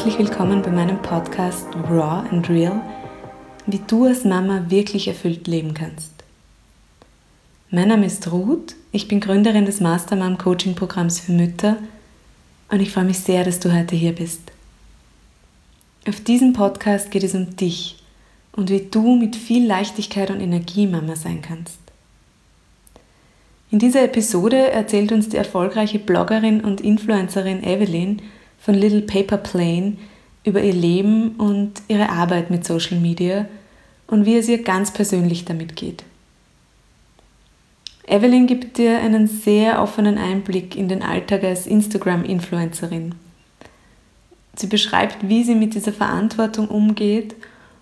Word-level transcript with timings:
herzlich 0.00 0.30
willkommen 0.30 0.62
bei 0.62 0.70
meinem 0.70 1.02
Podcast 1.02 1.66
Raw 1.90 2.26
and 2.30 2.48
Real, 2.48 2.80
wie 3.66 3.82
du 3.86 4.06
als 4.06 4.24
Mama 4.24 4.64
wirklich 4.70 5.08
erfüllt 5.08 5.46
leben 5.46 5.74
kannst. 5.74 6.10
Mein 7.68 7.88
Name 7.88 8.06
ist 8.06 8.32
Ruth, 8.32 8.76
ich 8.92 9.08
bin 9.08 9.20
Gründerin 9.20 9.66
des 9.66 9.80
Mastermom 9.80 10.38
Coaching 10.38 10.74
Programms 10.74 11.20
für 11.20 11.32
Mütter 11.32 11.76
und 12.70 12.80
ich 12.80 12.92
freue 12.92 13.04
mich 13.04 13.18
sehr, 13.18 13.44
dass 13.44 13.60
du 13.60 13.76
heute 13.76 13.94
hier 13.94 14.14
bist. 14.14 14.40
Auf 16.08 16.18
diesem 16.20 16.54
Podcast 16.54 17.10
geht 17.10 17.24
es 17.24 17.34
um 17.34 17.54
dich 17.56 18.02
und 18.52 18.70
wie 18.70 18.88
du 18.90 19.16
mit 19.16 19.36
viel 19.36 19.66
Leichtigkeit 19.66 20.30
und 20.30 20.40
Energie 20.40 20.86
Mama 20.86 21.14
sein 21.14 21.42
kannst. 21.42 21.78
In 23.70 23.78
dieser 23.78 24.04
Episode 24.04 24.70
erzählt 24.70 25.12
uns 25.12 25.28
die 25.28 25.36
erfolgreiche 25.36 25.98
Bloggerin 25.98 26.62
und 26.62 26.80
Influencerin 26.80 27.62
Evelyn 27.62 28.22
von 28.60 28.74
Little 28.74 29.02
Paper 29.02 29.38
Plane 29.38 29.96
über 30.44 30.62
ihr 30.62 30.72
Leben 30.74 31.32
und 31.36 31.82
ihre 31.88 32.10
Arbeit 32.10 32.50
mit 32.50 32.64
Social 32.64 32.98
Media 32.98 33.46
und 34.06 34.26
wie 34.26 34.36
es 34.36 34.48
ihr 34.48 34.62
ganz 34.62 34.92
persönlich 34.92 35.44
damit 35.44 35.76
geht. 35.76 36.04
Evelyn 38.06 38.46
gibt 38.46 38.78
dir 38.78 38.98
einen 38.98 39.28
sehr 39.28 39.80
offenen 39.80 40.18
Einblick 40.18 40.76
in 40.76 40.88
den 40.88 41.02
Alltag 41.02 41.44
als 41.44 41.66
Instagram-Influencerin. 41.66 43.14
Sie 44.56 44.66
beschreibt, 44.66 45.28
wie 45.28 45.44
sie 45.44 45.54
mit 45.54 45.74
dieser 45.74 45.92
Verantwortung 45.92 46.68
umgeht 46.68 47.36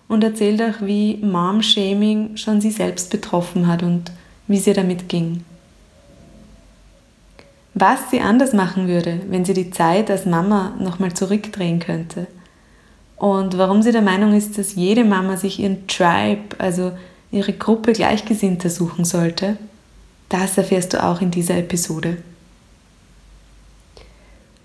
und 0.06 0.22
erzählt 0.22 0.60
auch, 0.62 0.82
wie 0.82 1.16
Mom-Shaming 1.16 2.36
schon 2.36 2.60
sie 2.60 2.70
selbst 2.70 3.10
betroffen 3.10 3.66
hat 3.66 3.82
und 3.82 4.12
wie 4.46 4.58
sie 4.58 4.74
damit 4.74 5.08
ging. 5.08 5.44
Was 7.78 8.10
sie 8.10 8.20
anders 8.20 8.52
machen 8.52 8.88
würde, 8.88 9.20
wenn 9.28 9.44
sie 9.44 9.54
die 9.54 9.70
Zeit 9.70 10.10
als 10.10 10.26
Mama 10.26 10.74
nochmal 10.78 11.12
zurückdrehen 11.12 11.80
könnte. 11.80 12.26
Und 13.16 13.58
warum 13.58 13.82
sie 13.82 13.92
der 13.92 14.02
Meinung 14.02 14.34
ist, 14.34 14.58
dass 14.58 14.74
jede 14.74 15.04
Mama 15.04 15.36
sich 15.36 15.58
ihren 15.58 15.86
Tribe, 15.86 16.56
also 16.58 16.92
ihre 17.30 17.52
Gruppe 17.52 17.92
Gleichgesinnter 17.92 18.70
suchen 18.70 19.04
sollte 19.04 19.58
das 20.28 20.58
erfährst 20.58 20.92
du 20.92 21.02
auch 21.02 21.20
in 21.20 21.30
dieser 21.30 21.56
Episode. 21.56 22.18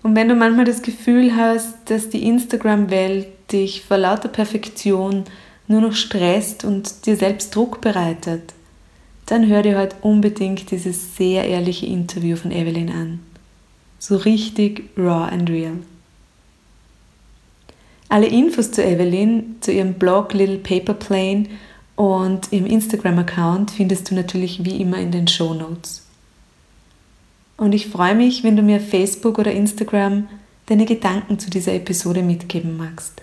Und 0.02 0.14
wenn 0.14 0.28
du 0.28 0.34
manchmal 0.34 0.66
das 0.66 0.82
Gefühl 0.82 1.34
hast, 1.34 1.76
dass 1.86 2.10
die 2.10 2.26
Instagram-Welt 2.28 3.28
dich 3.52 3.84
vor 3.84 3.96
lauter 3.96 4.28
Perfektion 4.28 5.24
nur 5.66 5.80
noch 5.80 5.94
stresst 5.94 6.64
und 6.64 7.06
dir 7.06 7.16
selbst 7.16 7.54
Druck 7.54 7.80
bereitet, 7.80 8.52
dann 9.26 9.48
hör 9.48 9.62
dir 9.62 9.78
heute 9.78 9.96
unbedingt 10.02 10.70
dieses 10.70 11.16
sehr 11.16 11.48
ehrliche 11.48 11.86
Interview 11.86 12.36
von 12.36 12.50
Evelyn 12.50 12.90
an. 12.90 13.20
So 13.98 14.16
richtig 14.16 14.90
raw 14.96 15.30
and 15.30 15.48
real. 15.48 15.78
Alle 18.08 18.26
Infos 18.26 18.70
zu 18.70 18.84
Evelyn, 18.84 19.56
zu 19.60 19.72
ihrem 19.72 19.94
Blog 19.94 20.34
Little 20.34 20.58
Paper 20.58 20.94
Plane 20.94 21.46
und 21.96 22.52
im 22.52 22.66
Instagram-Account 22.66 23.70
findest 23.70 24.10
du 24.10 24.14
natürlich 24.14 24.64
wie 24.64 24.80
immer 24.80 24.98
in 24.98 25.10
den 25.10 25.26
Show 25.26 25.54
Notes. 25.54 26.02
Und 27.56 27.72
ich 27.72 27.86
freue 27.86 28.14
mich, 28.14 28.42
wenn 28.42 28.56
du 28.56 28.62
mir 28.62 28.76
auf 28.76 28.88
Facebook 28.88 29.38
oder 29.38 29.52
Instagram 29.52 30.28
deine 30.66 30.86
Gedanken 30.86 31.38
zu 31.38 31.50
dieser 31.50 31.74
Episode 31.74 32.22
mitgeben 32.22 32.76
magst. 32.76 33.22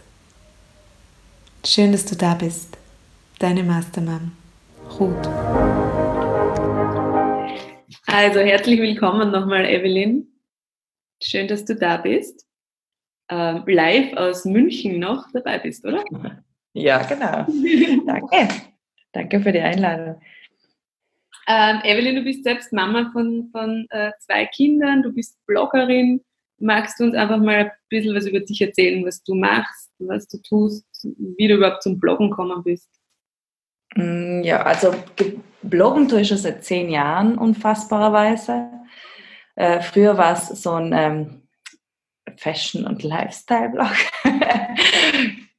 Schön, 1.66 1.92
dass 1.92 2.06
du 2.06 2.16
da 2.16 2.34
bist. 2.34 2.78
Deine 3.40 3.64
Mastermam, 3.64 4.32
Ruth. 5.00 5.81
Also 8.14 8.42
herzlich 8.42 8.78
willkommen 8.82 9.32
nochmal, 9.32 9.64
Evelyn. 9.66 10.28
Schön, 11.24 11.48
dass 11.48 11.64
du 11.64 11.76
da 11.76 11.96
bist. 11.96 12.46
Ähm, 13.30 13.64
live 13.66 14.18
aus 14.18 14.44
München 14.44 15.00
noch 15.00 15.32
dabei 15.32 15.60
bist, 15.60 15.86
oder? 15.86 16.04
Ja, 16.74 17.04
genau. 17.04 17.46
Danke. 18.06 18.48
Danke 19.12 19.42
für 19.42 19.52
die 19.52 19.60
Einladung. 19.60 20.22
Ähm, 21.48 21.80
Evelyn, 21.84 22.16
du 22.16 22.24
bist 22.24 22.46
selbst 22.46 22.72
Mama 22.72 23.10
von, 23.12 23.50
von 23.52 23.88
äh, 23.90 24.12
zwei 24.20 24.46
Kindern, 24.46 25.04
du 25.04 25.12
bist 25.14 25.38
Bloggerin. 25.46 26.22
Magst 26.60 26.98
du 27.00 27.06
uns 27.06 27.16
einfach 27.16 27.40
mal 27.40 27.56
ein 27.56 27.72
bisschen 27.90 28.16
was 28.16 28.26
über 28.26 28.40
dich 28.40 28.62
erzählen, 28.62 29.06
was 29.06 29.22
du 29.24 29.36
machst, 29.36 29.92
was 30.00 30.28
du 30.28 30.38
tust, 30.42 30.86
wie 31.38 31.48
du 31.48 31.56
überhaupt 31.56 31.84
zum 31.84 32.00
Bloggen 32.00 32.30
gekommen 32.30 32.64
bist? 32.64 32.90
Mm, 33.96 34.42
ja, 34.44 34.64
also 34.64 34.94
bloggen 35.62 36.08
tue 36.08 36.22
ich 36.22 36.28
schon 36.28 36.38
seit 36.38 36.64
zehn 36.64 36.90
Jahren, 36.90 37.38
unfassbarerweise. 37.38 38.70
Äh, 39.56 39.82
früher 39.82 40.18
war 40.18 40.34
es 40.34 40.48
so 40.48 40.72
ein 40.74 40.94
ähm, 40.94 41.48
Fashion- 42.38 42.86
und 42.86 43.04
Lifestyle-Blog. 43.04 43.92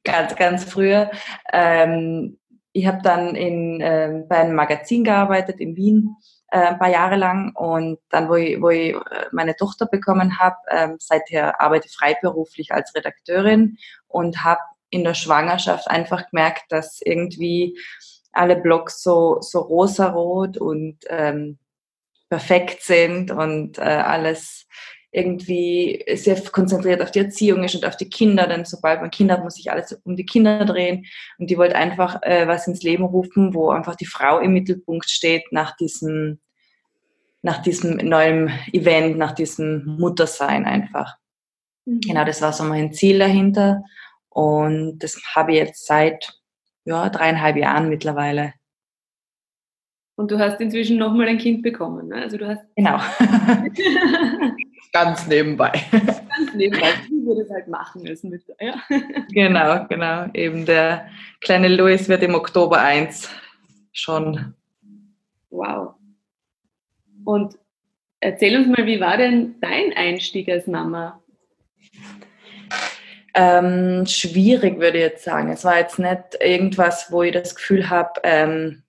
ganz, 0.03 0.35
ganz 0.35 0.63
früher. 0.65 1.11
Ähm, 1.51 2.39
ich 2.73 2.87
habe 2.87 3.01
dann 3.03 3.35
in, 3.35 3.81
äh, 3.81 4.23
bei 4.27 4.37
einem 4.37 4.55
Magazin 4.55 5.03
gearbeitet 5.03 5.59
in 5.59 5.75
Wien 5.75 6.15
äh, 6.49 6.57
ein 6.57 6.79
paar 6.79 6.89
Jahre 6.89 7.15
lang 7.15 7.55
und 7.55 7.99
dann, 8.09 8.29
wo 8.29 8.35
ich, 8.35 8.59
wo 8.61 8.69
ich 8.69 8.95
äh, 8.95 9.27
meine 9.31 9.55
Tochter 9.55 9.85
bekommen 9.85 10.39
habe, 10.39 10.57
äh, 10.67 10.89
seither 10.99 11.61
arbeite 11.61 11.87
ich 11.87 11.95
freiberuflich 11.95 12.71
als 12.71 12.93
Redakteurin 12.95 13.77
und 14.07 14.43
habe 14.43 14.61
in 14.89 15.03
der 15.03 15.13
Schwangerschaft 15.13 15.89
einfach 15.89 16.29
gemerkt, 16.29 16.65
dass 16.69 16.99
irgendwie 17.01 17.77
alle 18.33 18.55
Blogs 18.55 19.01
so, 19.01 19.37
so 19.41 19.59
rosarot 19.59 20.57
und 20.57 20.97
ähm, 21.07 21.57
perfekt 22.29 22.81
sind 22.81 23.31
und 23.31 23.77
äh, 23.77 23.81
alles 23.81 24.67
irgendwie 25.13 26.03
sehr 26.15 26.41
konzentriert 26.41 27.01
auf 27.01 27.11
die 27.11 27.19
Erziehung 27.19 27.63
ist 27.63 27.75
und 27.75 27.85
auf 27.85 27.95
die 27.95 28.09
Kinder, 28.09 28.47
denn 28.47 28.65
sobald 28.65 28.99
man 28.99 29.11
Kinder 29.11 29.35
hat, 29.35 29.43
muss 29.43 29.55
sich 29.55 29.71
alles 29.71 29.93
um 30.03 30.15
die 30.15 30.25
Kinder 30.25 30.65
drehen. 30.65 31.05
Und 31.37 31.51
die 31.51 31.57
wollte 31.57 31.75
einfach 31.75 32.23
äh, 32.23 32.47
was 32.47 32.67
ins 32.67 32.81
Leben 32.81 33.03
rufen, 33.03 33.53
wo 33.53 33.69
einfach 33.69 33.95
die 33.95 34.07
Frau 34.07 34.39
im 34.39 34.53
Mittelpunkt 34.53 35.07
steht 35.09 35.43
nach 35.51 35.75
diesem, 35.75 36.39
nach 37.43 37.61
diesem 37.61 37.97
neuen 37.97 38.51
Event, 38.71 39.17
nach 39.19 39.33
diesem 39.33 39.85
Muttersein 39.99 40.65
einfach. 40.65 41.15
Mhm. 41.85 42.01
Genau, 42.01 42.25
das 42.25 42.41
war 42.41 42.51
so 42.51 42.63
mein 42.63 42.91
Ziel 42.91 43.19
dahinter. 43.19 43.83
Und 44.29 44.97
das 44.97 45.21
habe 45.35 45.51
ich 45.51 45.59
jetzt 45.59 45.85
seit 45.85 46.33
ja, 46.85 47.09
dreieinhalb 47.09 47.57
Jahren 47.57 47.89
mittlerweile. 47.89 48.53
Und 50.15 50.29
du 50.31 50.37
hast 50.37 50.61
inzwischen 50.61 50.97
nochmal 50.97 51.27
ein 51.27 51.39
Kind 51.39 51.63
bekommen, 51.63 52.09
ne? 52.09 52.17
Also 52.17 52.37
du 52.37 52.47
hast 52.47 52.63
genau. 52.75 52.99
Ganz 54.93 55.25
nebenbei. 55.27 55.71
Ganz 55.91 56.53
nebenbei, 56.53 56.87
wie 57.09 57.25
wir 57.25 57.43
das 57.43 57.49
halt 57.49 57.67
machen 57.67 58.07
als 58.07 58.21
Mütter. 58.23 58.53
Ja. 58.59 58.75
Genau, 59.29 59.87
genau. 59.87 60.27
Eben 60.35 60.67
der 60.67 61.09
kleine 61.41 61.67
Louis 61.67 62.07
wird 62.09 62.21
im 62.21 62.35
Oktober 62.35 62.79
1 62.79 63.27
schon. 63.91 64.53
Wow. 65.49 65.95
Und 67.25 67.57
erzähl 68.19 68.55
uns 68.55 68.67
mal, 68.67 68.85
wie 68.85 68.99
war 68.99 69.17
denn 69.17 69.55
dein 69.61 69.93
Einstieg 69.93 70.47
als 70.47 70.67
Mama? 70.67 71.22
Ähm, 73.35 74.05
schwierig, 74.05 74.79
würde 74.79 74.97
ich 74.99 75.03
jetzt 75.03 75.23
sagen. 75.23 75.51
Es 75.51 75.63
war 75.63 75.79
jetzt 75.79 75.97
nicht 75.97 76.37
irgendwas, 76.39 77.11
wo 77.11 77.23
ich 77.23 77.33
das 77.33 77.55
Gefühl 77.55 77.89
habe, 77.89 78.21
ähm, 78.23 78.83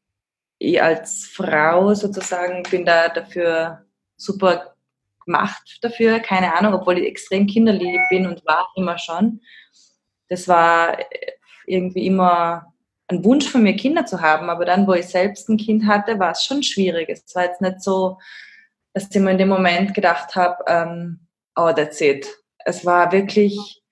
ich 0.59 0.83
als 0.83 1.27
Frau 1.27 1.95
sozusagen 1.95 2.63
bin 2.65 2.85
da 2.85 3.09
dafür 3.09 3.85
super 4.17 4.75
gemacht 5.25 5.79
dafür, 5.83 6.21
keine 6.21 6.55
Ahnung, 6.55 6.75
obwohl 6.75 6.99
ich 6.99 7.07
extrem 7.07 7.47
kinderlieb 7.47 8.01
bin 8.11 8.27
und 8.27 8.45
war 8.47 8.69
immer 8.77 8.99
schon. 8.99 9.41
Das 10.29 10.49
war 10.49 10.99
irgendwie 11.67 12.07
immer 12.07 12.73
ein 13.09 13.25
Wunsch 13.25 13.49
von 13.49 13.63
mir, 13.63 13.77
Kinder 13.77 14.07
zu 14.07 14.21
haben, 14.21 14.49
aber 14.51 14.65
dann, 14.65 14.87
wo 14.87 14.95
ich 14.95 15.07
selbst 15.07 15.49
ein 15.49 15.57
Kind 15.57 15.87
hatte, 15.87 16.19
war 16.19 16.33
es 16.33 16.45
schon 16.45 16.63
schwierig. 16.63 17.09
Es 17.09 17.35
war 17.35 17.45
jetzt 17.45 17.61
nicht 17.61 17.83
so, 17.83 18.19
dass 18.93 19.09
ich 19.11 19.21
mir 19.21 19.33
in 19.33 19.39
dem 19.39 19.49
Moment 19.49 19.95
gedacht 19.95 20.35
habe, 20.37 20.65
ähm, 20.67 21.21
oh, 21.57 21.73
that's 21.73 22.01
it. 22.01 22.27
Es 22.65 22.85
war 22.85 23.13
wirklich 23.13 23.83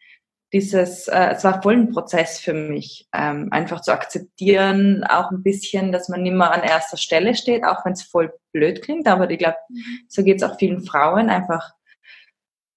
dieses, 0.52 1.08
äh, 1.08 1.30
es 1.32 1.44
war 1.44 1.62
voll 1.62 1.74
ein 1.74 1.90
Prozess 1.90 2.38
für 2.38 2.52
mich, 2.52 3.08
ähm, 3.14 3.48
einfach 3.50 3.80
zu 3.80 3.92
akzeptieren, 3.92 5.02
auch 5.04 5.30
ein 5.30 5.42
bisschen, 5.42 5.92
dass 5.92 6.08
man 6.08 6.22
nicht 6.22 6.34
mehr 6.34 6.52
an 6.52 6.62
erster 6.62 6.98
Stelle 6.98 7.34
steht, 7.34 7.64
auch 7.64 7.84
wenn 7.84 7.94
es 7.94 8.02
voll 8.02 8.32
blöd 8.52 8.82
klingt, 8.82 9.08
aber 9.08 9.30
ich 9.30 9.38
glaube, 9.38 9.56
mhm. 9.70 9.82
so 10.08 10.22
geht 10.22 10.36
es 10.36 10.42
auch 10.42 10.58
vielen 10.58 10.84
Frauen 10.84 11.30
einfach, 11.30 11.72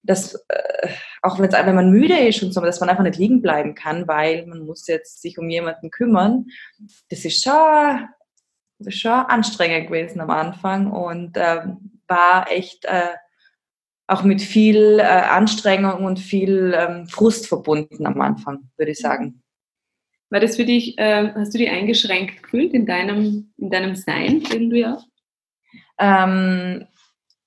dass 0.02 0.34
äh, 0.48 0.88
auch 1.22 1.38
wenn's, 1.38 1.52
wenn 1.52 1.74
man 1.74 1.90
müde 1.90 2.18
ist 2.18 2.42
und 2.42 2.52
so, 2.52 2.60
dass 2.60 2.80
man 2.80 2.88
einfach 2.88 3.04
nicht 3.04 3.18
liegen 3.18 3.42
bleiben 3.42 3.74
kann, 3.74 4.08
weil 4.08 4.46
man 4.46 4.60
muss 4.60 4.86
jetzt 4.86 5.20
sich 5.20 5.36
um 5.38 5.50
jemanden 5.50 5.90
kümmern. 5.90 6.46
Das 7.10 7.24
ist 7.24 7.42
schon, 7.42 8.08
das 8.78 8.94
ist 8.94 9.00
schon 9.00 9.10
anstrengend 9.10 9.88
gewesen 9.88 10.20
am 10.20 10.30
Anfang 10.30 10.90
und 10.90 11.36
äh, 11.36 11.62
war 12.06 12.50
echt 12.50 12.84
äh, 12.84 13.14
auch 14.08 14.22
mit 14.22 14.40
viel 14.40 14.98
äh, 15.00 15.02
Anstrengung 15.02 16.04
und 16.04 16.18
viel 16.18 16.74
ähm, 16.76 17.06
Frust 17.08 17.48
verbunden 17.48 18.06
am 18.06 18.20
Anfang, 18.20 18.70
würde 18.76 18.92
ich 18.92 18.98
sagen. 18.98 19.42
War 20.30 20.40
das 20.40 20.56
für 20.56 20.64
dich, 20.64 20.98
äh, 20.98 21.32
hast 21.34 21.54
du 21.54 21.58
dich 21.58 21.70
eingeschränkt 21.70 22.42
gefühlt 22.42 22.72
in 22.72 22.86
deinem, 22.86 23.52
in 23.56 23.70
deinem 23.70 23.94
Sein 23.94 24.42
irgendwie 24.50 24.86
auch? 24.86 25.04
Ähm, 25.98 26.86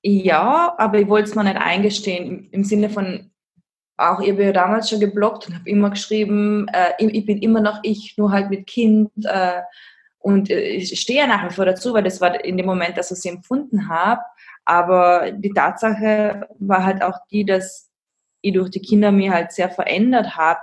ja, 0.01 0.75
aber 0.77 0.99
ich 0.99 1.07
wollte 1.07 1.29
es 1.29 1.35
mir 1.35 1.43
nicht 1.43 1.57
eingestehen, 1.57 2.25
im, 2.25 2.49
im 2.51 2.63
Sinne 2.63 2.89
von, 2.89 3.31
auch, 3.97 4.21
ich 4.21 4.31
habe 4.31 4.45
ja 4.45 4.51
damals 4.53 4.89
schon 4.89 5.01
geblockt 5.01 5.47
und 5.47 5.55
habe 5.55 5.69
immer 5.69 5.89
geschrieben, 5.89 6.67
äh, 6.69 6.91
ich, 6.99 7.13
ich, 7.13 7.25
bin 7.25 7.39
immer 7.39 7.61
noch 7.61 7.79
ich, 7.83 8.15
nur 8.17 8.31
halt 8.31 8.49
mit 8.49 8.65
Kind. 8.65 9.11
Äh, 9.25 9.61
und 10.19 10.49
äh, 10.49 10.59
ich 10.59 10.99
stehe 10.99 11.19
ja 11.19 11.27
nach 11.27 11.49
wie 11.49 11.53
vor 11.53 11.65
dazu, 11.65 11.93
weil 11.93 12.03
das 12.03 12.21
war 12.21 12.43
in 12.43 12.57
dem 12.57 12.65
Moment, 12.65 12.97
dass 12.97 13.11
ich 13.11 13.19
sie 13.19 13.29
empfunden 13.29 13.89
habe. 13.89 14.21
Aber 14.65 15.31
die 15.31 15.51
Tatsache 15.51 16.47
war 16.59 16.83
halt 16.83 17.01
auch 17.01 17.17
die, 17.31 17.45
dass 17.45 17.89
ich 18.41 18.53
durch 18.53 18.69
die 18.69 18.81
Kinder 18.81 19.11
mir 19.11 19.33
halt 19.33 19.51
sehr 19.51 19.69
verändert 19.69 20.35
habe 20.37 20.61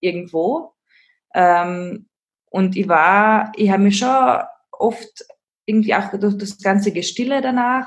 irgendwo. 0.00 0.74
Ähm, 1.34 2.08
und 2.50 2.76
ich 2.76 2.88
war, 2.88 3.52
ich 3.56 3.70
habe 3.70 3.82
mich 3.82 3.98
schon 3.98 4.42
oft 4.72 5.24
irgendwie 5.66 5.94
auch 5.94 6.10
durch 6.18 6.38
das 6.38 6.58
ganze 6.58 6.92
Gestille 6.92 7.40
danach, 7.40 7.86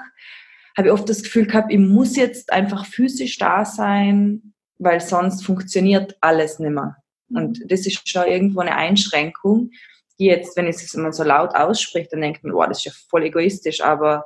habe 0.77 0.89
ich 0.89 0.93
oft 0.93 1.09
das 1.09 1.23
Gefühl 1.23 1.47
gehabt, 1.47 1.71
ich 1.71 1.79
muss 1.79 2.15
jetzt 2.15 2.51
einfach 2.51 2.85
physisch 2.85 3.37
da 3.37 3.65
sein, 3.65 4.53
weil 4.77 5.01
sonst 5.01 5.45
funktioniert 5.45 6.17
alles 6.21 6.59
nicht 6.59 6.71
mehr. 6.71 6.97
Und 7.29 7.59
das 7.71 7.85
ist 7.85 8.07
schon 8.07 8.27
irgendwo 8.27 8.59
eine 8.59 8.75
Einschränkung, 8.75 9.71
die 10.19 10.25
jetzt, 10.25 10.55
wenn 10.57 10.67
ich 10.67 10.75
es 10.75 10.95
mal 10.95 11.13
so 11.13 11.23
laut 11.23 11.55
ausspricht, 11.55 12.11
dann 12.11 12.21
denkt 12.21 12.43
man, 12.43 12.53
wow, 12.53 12.67
das 12.67 12.79
ist 12.79 12.85
ja 12.85 12.91
voll 13.09 13.23
egoistisch, 13.23 13.81
aber 13.81 14.25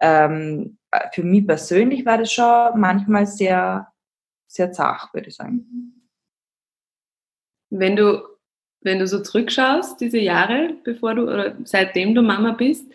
ähm, 0.00 0.78
für 1.12 1.22
mich 1.22 1.46
persönlich 1.46 2.04
war 2.06 2.18
das 2.18 2.32
schon 2.32 2.80
manchmal 2.80 3.26
sehr, 3.26 3.92
sehr 4.46 4.72
zart, 4.72 5.12
würde 5.12 5.28
ich 5.28 5.36
sagen. 5.36 6.10
Wenn 7.70 7.96
du, 7.96 8.22
wenn 8.80 8.98
du 8.98 9.06
so 9.06 9.22
zurückschaust, 9.22 10.00
diese 10.00 10.18
Jahre, 10.18 10.76
bevor 10.84 11.14
du 11.14 11.24
oder 11.24 11.56
seitdem 11.64 12.14
du 12.14 12.22
Mama 12.22 12.52
bist, 12.52 12.86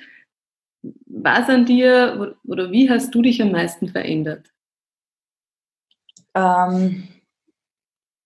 was 1.06 1.50
an 1.50 1.66
dir 1.66 2.36
oder 2.46 2.72
wie 2.72 2.90
hast 2.90 3.14
du 3.14 3.22
dich 3.22 3.42
am 3.42 3.52
meisten 3.52 3.90
verändert? 3.90 4.50
Ähm, 6.34 7.08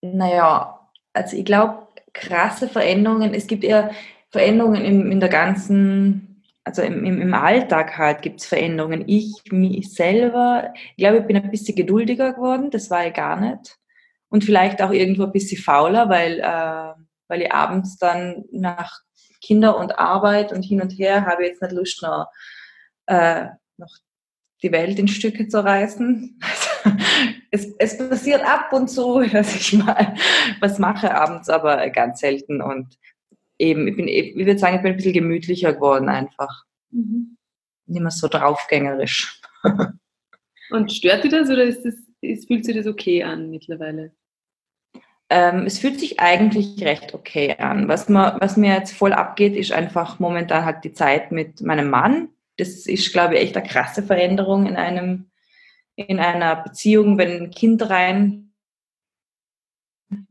naja, 0.02 0.88
also 1.12 1.36
ich 1.36 1.44
glaube, 1.44 1.88
krasse 2.12 2.68
Veränderungen, 2.68 3.34
es 3.34 3.46
gibt 3.46 3.64
eher 3.64 3.90
Veränderungen 4.34 4.84
in, 4.84 5.12
in 5.12 5.20
der 5.20 5.28
ganzen, 5.28 6.42
also 6.64 6.82
im, 6.82 7.04
im, 7.04 7.22
im 7.22 7.34
Alltag 7.34 7.96
halt 7.96 8.20
gibt 8.20 8.40
es 8.40 8.46
Veränderungen. 8.46 9.04
Ich, 9.06 9.32
mich 9.52 9.92
selber, 9.92 10.74
ich 10.74 10.96
glaube, 10.96 11.18
ich 11.18 11.26
bin 11.26 11.36
ein 11.36 11.52
bisschen 11.52 11.76
geduldiger 11.76 12.32
geworden, 12.32 12.72
das 12.72 12.90
war 12.90 13.06
ich 13.06 13.14
gar 13.14 13.38
nicht. 13.38 13.78
Und 14.30 14.42
vielleicht 14.42 14.82
auch 14.82 14.90
irgendwo 14.90 15.22
ein 15.22 15.30
bisschen 15.30 15.62
fauler, 15.62 16.08
weil, 16.08 16.40
äh, 16.40 17.00
weil 17.28 17.42
ich 17.42 17.52
abends 17.52 17.96
dann 17.96 18.44
nach 18.50 19.02
Kinder 19.40 19.78
und 19.78 20.00
Arbeit 20.00 20.52
und 20.52 20.64
hin 20.64 20.82
und 20.82 20.90
her 20.90 21.26
habe 21.26 21.44
ich 21.44 21.50
jetzt 21.50 21.62
nicht 21.62 21.72
Lust, 21.72 22.02
noch, 22.02 22.26
äh, 23.06 23.46
noch 23.76 23.94
die 24.64 24.72
Welt 24.72 24.98
in 24.98 25.06
Stücke 25.06 25.46
zu 25.46 25.62
reißen. 25.62 26.40
es, 27.52 27.68
es 27.78 27.98
passiert 27.98 28.44
ab 28.44 28.72
und 28.72 28.88
zu, 28.88 29.20
dass 29.32 29.54
ich 29.54 29.74
mal 29.74 30.16
was 30.58 30.80
mache 30.80 31.14
abends, 31.14 31.48
aber 31.48 31.88
ganz 31.90 32.18
selten. 32.18 32.60
Und 32.60 32.98
eben, 33.64 33.88
ich 33.88 33.96
bin, 33.96 34.08
ich 34.08 34.36
würde 34.36 34.58
sagen, 34.58 34.76
ich 34.76 34.82
bin 34.82 34.92
ein 34.92 34.96
bisschen 34.96 35.12
gemütlicher 35.12 35.72
geworden 35.72 36.08
einfach. 36.08 36.64
Mhm. 36.90 37.36
Nicht 37.86 38.00
mehr 38.00 38.10
so 38.10 38.28
draufgängerisch. 38.28 39.40
Und 40.70 40.92
stört 40.92 41.24
dir 41.24 41.30
das 41.30 41.50
oder 41.50 41.64
ist 41.64 41.84
das, 41.84 41.94
ist, 42.20 42.46
fühlt 42.46 42.64
sich 42.64 42.76
das 42.76 42.86
okay 42.86 43.22
an 43.22 43.50
mittlerweile? 43.50 44.12
Ähm, 45.30 45.64
es 45.66 45.78
fühlt 45.78 46.00
sich 46.00 46.20
eigentlich 46.20 46.82
recht 46.84 47.14
okay 47.14 47.56
an. 47.58 47.88
Was, 47.88 48.08
man, 48.08 48.40
was 48.40 48.56
mir 48.56 48.74
jetzt 48.74 48.92
voll 48.92 49.12
abgeht, 49.12 49.56
ist 49.56 49.72
einfach 49.72 50.18
momentan 50.18 50.64
halt 50.64 50.84
die 50.84 50.92
Zeit 50.92 51.32
mit 51.32 51.60
meinem 51.60 51.90
Mann. 51.90 52.28
Das 52.56 52.86
ist, 52.86 53.12
glaube 53.12 53.34
ich, 53.34 53.42
echt 53.42 53.56
eine 53.56 53.66
krasse 53.66 54.02
Veränderung 54.02 54.66
in 54.66 54.76
einem 54.76 55.30
in 55.96 56.18
einer 56.18 56.56
Beziehung, 56.56 57.18
wenn 57.18 57.44
ein 57.44 57.50
Kind 57.50 57.88
rein 57.88 58.43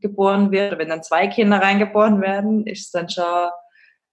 geboren 0.00 0.50
wird, 0.50 0.78
wenn 0.78 0.88
dann 0.88 1.02
zwei 1.02 1.26
Kinder 1.28 1.58
reingeboren 1.58 2.20
werden, 2.20 2.66
ist 2.66 2.94
dann 2.94 3.08
schon, 3.08 3.48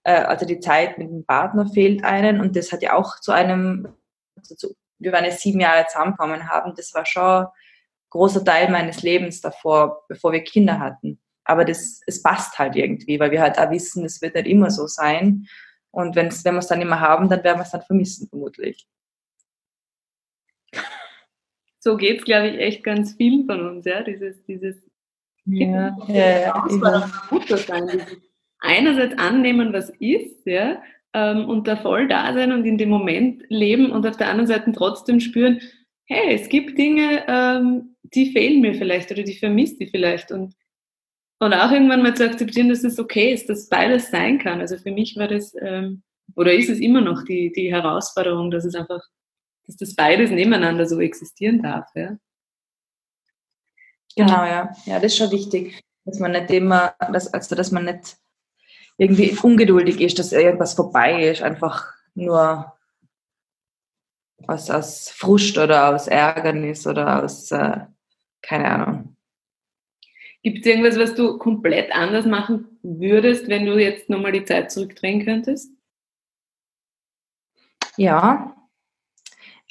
äh, 0.04 0.14
also 0.14 0.46
die 0.46 0.60
Zeit 0.60 0.98
mit 0.98 1.10
dem 1.10 1.26
Partner 1.26 1.68
fehlt 1.68 2.04
einen 2.04 2.42
und 2.42 2.56
das 2.56 2.72
hat 2.72 2.82
ja 2.82 2.94
auch 2.94 3.20
zu 3.20 3.32
einem, 3.32 3.88
also 4.36 4.56
zu, 4.56 4.76
wir 5.00 5.12
waren 5.12 5.26
ja 5.26 5.32
sieben 5.32 5.60
Jahre 5.60 5.88
zusammengekommen 5.88 6.50
haben, 6.50 6.74
das 6.76 6.94
war 6.94 7.06
schon 7.06 7.46
ein 7.46 7.48
großer 8.10 8.44
Teil 8.44 8.70
meines 8.70 9.04
Lebens 9.04 9.42
davor, 9.42 10.06
bevor 10.08 10.32
wir 10.32 10.44
Kinder 10.44 10.80
hatten. 10.80 11.20
Aber 11.44 11.66
das, 11.66 12.02
es 12.06 12.22
passt 12.22 12.60
halt 12.60 12.76
irgendwie, 12.76 13.20
weil 13.20 13.32
wir 13.32 13.42
halt 13.42 13.58
auch 13.58 13.72
wissen, 13.72 14.06
es 14.06 14.22
wird 14.22 14.36
nicht 14.36 14.48
immer 14.48 14.70
so 14.70 14.86
sein. 14.88 15.48
Und 15.90 16.16
wenn's, 16.16 16.46
wenn 16.46 16.54
wir 16.54 16.60
es 16.60 16.68
dann 16.68 16.82
immer 16.82 17.00
haben, 17.00 17.30
dann 17.30 17.44
werden 17.44 17.58
wir 17.58 17.64
es 17.64 17.72
dann 17.72 17.82
vermissen, 17.82 18.30
vermutlich 18.30 18.88
so 21.82 21.98
geht 21.98 22.20
es, 22.20 22.26
glaube 22.26 22.50
ich, 22.50 22.60
echt 22.60 22.84
ganz 22.84 23.16
vielen 23.16 23.46
von 23.46 23.68
uns, 23.68 23.86
ja, 23.86 24.04
dieses, 24.04 24.44
dieses 24.46 24.91
ja, 25.46 25.98
ja, 26.08 26.66
Mutter 27.30 27.58
sein, 27.58 28.02
einerseits 28.60 29.18
annehmen, 29.18 29.74
was 29.74 29.90
ist, 30.00 30.46
ja, 30.46 30.82
ähm, 31.14 31.46
und 31.50 31.68
da 31.68 31.76
voll 31.76 32.08
da 32.08 32.34
sein 32.34 32.52
und 32.52 32.66
in 32.66 32.78
dem 32.78 32.90
Moment 32.90 33.44
leben 33.50 33.92
und 33.92 34.06
auf 34.06 34.18
der 34.18 34.30
anderen 34.30 34.48
Seite 34.48 34.72
trotzdem 34.72 35.20
spüren, 35.20 35.60
hey, 36.06 36.36
es 36.36 36.50
gibt 36.50 36.78
Dinge, 36.78 37.24
ähm, 37.28 37.96
die 38.04 38.32
fehlen 38.32 38.62
mir 38.62 38.76
vielleicht 38.76 39.12
oder 39.12 39.24
die 39.24 39.38
vermisst 39.38 39.82
ich 39.82 39.92
vielleicht 39.92 40.32
und 40.32 40.56
und 41.40 41.56
auch 41.56 41.72
irgendwann 41.72 42.04
mal 42.04 42.16
zu 42.16 42.24
akzeptieren, 42.24 42.70
dass 42.70 42.84
es 42.84 43.00
okay 43.00 43.34
ist, 43.34 43.50
dass 43.50 43.68
beides 43.68 44.12
sein 44.12 44.38
kann. 44.38 44.60
Also 44.60 44.78
für 44.78 44.92
mich 44.92 45.16
war 45.18 45.28
das, 45.28 45.56
ähm, 45.60 46.04
oder 46.36 46.54
ist 46.54 46.70
es 46.70 46.80
immer 46.80 47.02
noch 47.02 47.24
die, 47.24 47.52
die 47.52 47.72
Herausforderung, 47.74 48.52
dass 48.52 48.64
es 48.64 48.76
einfach 48.76 49.02
dass 49.72 49.78
das 49.78 49.96
beides 49.96 50.32
nebeneinander 50.32 50.86
so 50.86 51.00
existieren 51.00 51.62
darf. 51.62 51.88
Ja? 51.96 52.18
Genau, 54.16 54.44
ja. 54.44 54.76
Ja, 54.86 54.96
das 55.00 55.14
ist 55.14 55.18
schon 55.18 55.32
wichtig, 55.32 55.82
dass 56.06 56.20
man 56.20 56.32
nicht 56.32 56.50
immer, 56.52 56.96
dass, 57.12 57.34
also 57.34 57.56
dass 57.56 57.72
man 57.72 57.86
nicht 57.86 58.18
irgendwie 58.98 59.38
ungeduldig 59.42 60.02
ist, 60.02 60.20
dass 60.20 60.32
irgendwas 60.32 60.74
vorbei 60.74 61.30
ist, 61.30 61.42
einfach 61.42 61.94
nur 62.14 62.74
aus, 64.48 64.70
aus 64.70 65.10
Frust 65.10 65.58
oder 65.58 65.90
aus 65.94 66.08
Ärgernis 66.08 66.86
oder 66.88 67.24
aus, 67.24 67.52
äh, 67.52 67.80
keine 68.42 68.66
Ahnung. 68.70 69.16
Gibt 70.44 70.60
es 70.60 70.66
irgendwas, 70.66 70.98
was 70.98 71.16
du 71.16 71.38
komplett 71.38 71.92
anders 71.92 72.26
machen 72.26 72.80
würdest, 72.82 73.48
wenn 73.48 73.66
du 73.66 73.78
jetzt 73.78 74.10
nochmal 74.10 74.32
die 74.32 74.44
Zeit 74.46 74.72
zurückdrehen 74.72 75.24
könntest? 75.24 75.72
Ja, 77.98 78.56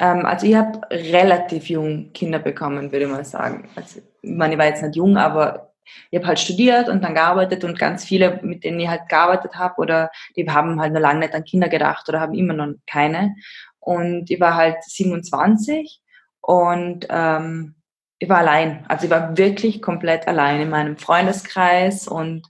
also 0.01 0.47
ich 0.47 0.55
habe 0.55 0.81
relativ 0.91 1.69
jung 1.69 2.13
Kinder 2.13 2.39
bekommen, 2.39 2.91
würde 2.91 3.05
ich 3.05 3.11
mal 3.11 3.25
sagen. 3.25 3.69
Also, 3.77 4.01
ich 4.23 4.31
meine, 4.31 4.55
ich 4.55 4.59
war 4.59 4.67
jetzt 4.67 4.83
nicht 4.83 4.97
jung, 4.97 5.17
aber 5.17 5.73
ich 6.11 6.19
habe 6.19 6.29
halt 6.29 6.39
studiert 6.39 6.89
und 6.89 7.03
dann 7.05 7.15
gearbeitet 7.15 7.65
und 7.65 7.79
ganz 7.79 8.05
viele, 8.05 8.41
mit 8.43 8.65
denen 8.65 8.81
ich 8.81 8.89
halt 8.89 9.09
gearbeitet 9.09 9.57
habe 9.57 9.81
oder 9.81 10.11
die 10.37 10.49
haben 10.49 10.81
halt 10.81 10.93
noch 10.93 11.01
lange 11.01 11.21
nicht 11.21 11.35
an 11.35 11.45
Kinder 11.45 11.69
gedacht 11.69 12.09
oder 12.09 12.21
haben 12.21 12.35
immer 12.35 12.55
noch 12.55 12.75
keine. 12.87 13.35
Und 13.79 14.31
ich 14.31 14.41
war 14.41 14.55
halt 14.55 14.83
27 14.85 16.01
und 16.41 17.07
ähm, 17.11 17.75
ich 18.19 18.29
war 18.29 18.39
allein. 18.39 18.85
Also 18.89 19.05
ich 19.05 19.11
war 19.11 19.37
wirklich 19.37 19.83
komplett 19.83 20.29
allein 20.29 20.61
in 20.61 20.71
meinem 20.71 20.97
Freundeskreis 20.97 22.07
und 22.07 22.47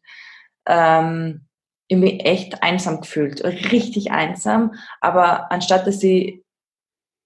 ähm, 0.66 1.47
ich 1.88 1.97
mich 1.97 2.25
echt 2.25 2.62
einsam 2.62 3.00
gefühlt, 3.00 3.42
richtig 3.45 4.12
einsam. 4.12 4.75
Aber 5.00 5.50
anstatt 5.50 5.87
dass 5.87 6.02
ich 6.02 6.42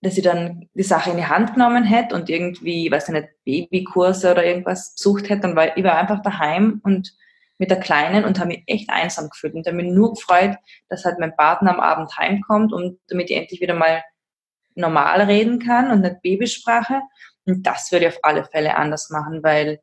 dass 0.04 0.14
sie 0.14 0.22
dann 0.22 0.68
die 0.74 0.82
Sache 0.82 1.10
in 1.10 1.16
die 1.16 1.26
Hand 1.26 1.54
genommen 1.54 1.84
hätte 1.84 2.14
und 2.14 2.28
irgendwie, 2.28 2.90
weiß 2.90 3.08
ich 3.08 3.14
nicht, 3.14 3.28
Babykurse 3.44 4.32
oder 4.32 4.44
irgendwas 4.44 4.94
besucht 4.94 5.30
hätte, 5.30 5.42
dann 5.42 5.56
war 5.56 5.76
ich 5.76 5.82
war 5.82 5.96
einfach 5.96 6.20
daheim 6.22 6.80
und 6.84 7.16
mit 7.58 7.70
der 7.70 7.80
Kleinen 7.80 8.24
und 8.24 8.38
habe 8.38 8.48
mich 8.48 8.64
echt 8.66 8.90
einsam 8.90 9.30
gefühlt 9.30 9.54
und 9.54 9.66
habe 9.66 9.76
mich 9.76 9.90
nur 9.90 10.14
gefreut, 10.14 10.56
dass 10.88 11.04
halt 11.04 11.18
mein 11.18 11.36
Partner 11.36 11.72
am 11.72 11.80
Abend 11.80 12.16
heimkommt 12.18 12.72
und 12.72 12.98
damit 13.08 13.30
ich 13.30 13.36
endlich 13.36 13.60
wieder 13.60 13.74
mal 13.74 14.02
normal 14.74 15.22
reden 15.22 15.58
kann 15.58 15.90
und 15.90 16.00
nicht 16.00 16.20
Babysprache. 16.20 17.00
Und 17.46 17.66
das 17.66 17.90
würde 17.92 18.06
ich 18.06 18.12
auf 18.12 18.18
alle 18.22 18.44
Fälle 18.44 18.76
anders 18.76 19.08
machen, 19.10 19.42
weil 19.42 19.80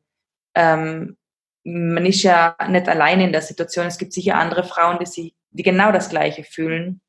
ähm, 0.54 1.16
man 1.64 2.04
ist 2.06 2.22
ja 2.22 2.56
nicht 2.68 2.88
alleine 2.88 3.24
in 3.24 3.32
der 3.32 3.42
Situation. 3.42 3.86
Es 3.86 3.98
gibt 3.98 4.12
sicher 4.12 4.36
andere 4.36 4.64
Frauen, 4.64 4.98
die, 5.00 5.06
sich, 5.06 5.34
die 5.50 5.62
genau 5.62 5.90
das 5.92 6.10
Gleiche 6.10 6.44
fühlen 6.44 7.00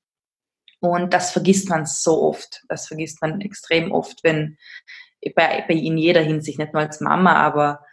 und 0.84 1.14
das 1.14 1.32
vergisst 1.32 1.70
man 1.70 1.86
so 1.86 2.24
oft. 2.24 2.64
Das 2.68 2.88
vergisst 2.88 3.22
man 3.22 3.40
extrem 3.40 3.94
oft, 3.94 4.22
wenn 4.24 4.58
bei, 5.34 5.64
bei 5.66 5.74
in 5.74 5.98
jeder 5.98 6.22
Hinsicht, 6.22 6.60
nicht 6.60 6.74
nur 6.74 6.82
als 6.82 7.00
Mama, 7.00 7.36
aber 7.36 7.86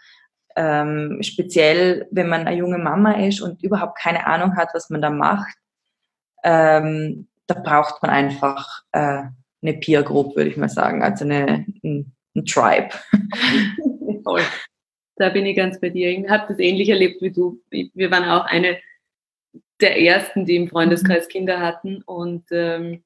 ähm, 0.57 1.19
speziell, 1.23 2.09
wenn 2.11 2.29
man 2.29 2.49
eine 2.49 2.57
junge 2.57 2.79
Mama 2.79 3.13
ist 3.13 3.41
und 3.41 3.63
überhaupt 3.63 3.97
keine 3.97 4.27
Ahnung 4.27 4.57
hat, 4.57 4.71
was 4.75 4.91
man 4.91 5.01
da 5.01 5.11
macht, 5.11 5.57
ähm, 6.43 7.29
da 7.47 7.55
braucht 7.55 8.03
man 8.03 8.11
einfach 8.11 8.83
äh, 8.91 9.23
eine 9.63 9.75
Peer 9.75 10.03
Group, 10.03 10.35
würde 10.35 10.51
ich 10.51 10.57
mal 10.57 10.69
sagen, 10.69 11.05
also 11.05 11.25
eine, 11.25 11.67
ein, 11.85 12.13
ein 12.35 12.45
Tribe. 12.45 12.91
Da 15.17 15.29
bin 15.29 15.45
ich 15.45 15.55
ganz 15.55 15.79
bei 15.79 15.91
dir. 15.91 16.09
Ich 16.09 16.27
habe 16.31 16.47
das 16.49 16.59
ähnlich 16.59 16.89
erlebt 16.89 17.21
wie 17.21 17.31
du. 17.31 17.61
Wir 17.71 18.11
waren 18.11 18.25
auch 18.25 18.47
eine 18.47 18.79
der 19.83 20.01
ersten, 20.01 20.45
die 20.45 20.57
im 20.57 20.69
Freundeskreis 20.69 21.27
mhm. 21.27 21.31
Kinder 21.31 21.61
hatten. 21.61 22.03
Und 22.03 22.45
ähm, 22.51 23.03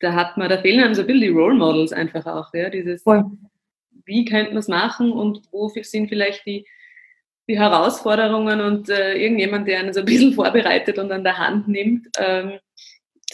da 0.00 0.14
hat 0.14 0.36
man, 0.36 0.48
da 0.48 0.58
fehlen 0.58 0.82
einem 0.82 0.94
so 0.94 1.02
ein 1.02 1.06
bisschen 1.06 1.22
die 1.22 1.28
Role 1.28 1.54
Models 1.54 1.92
einfach 1.92 2.26
auch, 2.26 2.52
ja, 2.54 2.70
dieses, 2.70 3.04
wie 4.04 4.24
könnte 4.24 4.50
man 4.50 4.58
es 4.58 4.68
machen 4.68 5.12
und 5.12 5.40
wofür 5.50 5.84
sind 5.84 6.08
vielleicht 6.08 6.46
die, 6.46 6.66
die 7.48 7.58
Herausforderungen 7.58 8.60
und 8.60 8.88
äh, 8.88 9.14
irgendjemand, 9.14 9.68
der 9.68 9.80
einen 9.80 9.92
so 9.92 10.00
ein 10.00 10.06
bisschen 10.06 10.32
vorbereitet 10.34 10.98
und 10.98 11.10
an 11.12 11.24
der 11.24 11.38
Hand 11.38 11.68
nimmt. 11.68 12.08
Ähm, 12.18 12.58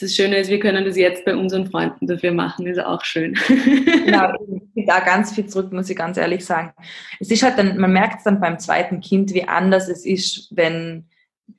das 0.00 0.14
Schöne 0.14 0.38
ist, 0.38 0.50
wir 0.50 0.58
können 0.58 0.84
das 0.84 0.96
jetzt 0.96 1.24
bei 1.24 1.36
unseren 1.36 1.70
Freunden 1.70 2.06
dafür 2.06 2.32
machen, 2.32 2.66
ist 2.66 2.78
auch 2.78 3.04
schön. 3.04 3.38
Genau, 4.04 4.32
ich 4.74 4.86
da 4.86 5.00
ganz 5.00 5.32
viel 5.32 5.46
zurück, 5.46 5.72
muss 5.72 5.88
ich 5.88 5.96
ganz 5.96 6.16
ehrlich 6.16 6.44
sagen. 6.44 6.72
Es 7.20 7.30
ist 7.30 7.42
halt 7.42 7.56
dann, 7.56 7.78
man 7.78 7.92
merkt 7.92 8.18
es 8.18 8.24
dann 8.24 8.40
beim 8.40 8.58
zweiten 8.58 9.00
Kind, 9.00 9.32
wie 9.32 9.46
anders 9.46 9.88
es 9.88 10.04
ist, 10.04 10.48
wenn, 10.56 11.06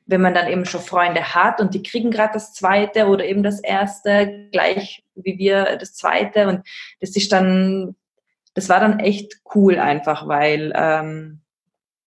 wenn 0.06 0.22
man 0.22 0.34
dann 0.34 0.48
eben 0.48 0.66
schon 0.66 0.82
Freunde 0.82 1.34
hat 1.36 1.60
und 1.62 1.74
die 1.74 1.84
kriegen 1.84 2.12
gerade 2.12 2.34
das 2.34 2.54
zweite 2.54 3.08
oder 3.08 3.26
eben 3.26 3.44
das 3.44 3.60
erste, 3.60 4.50
gleich 4.52 5.04
wie 5.16 5.38
wir 5.38 5.78
das 5.78 5.94
zweite. 5.96 6.48
Und 6.48 6.68
das 7.00 7.16
ist 7.16 7.32
dann, 7.32 7.96
das 8.54 8.70
war 8.70 8.80
dann 8.80 9.00
echt 9.00 9.42
cool 9.56 9.80
einfach, 9.80 10.28
weil 10.28 10.74
ähm, 10.76 11.44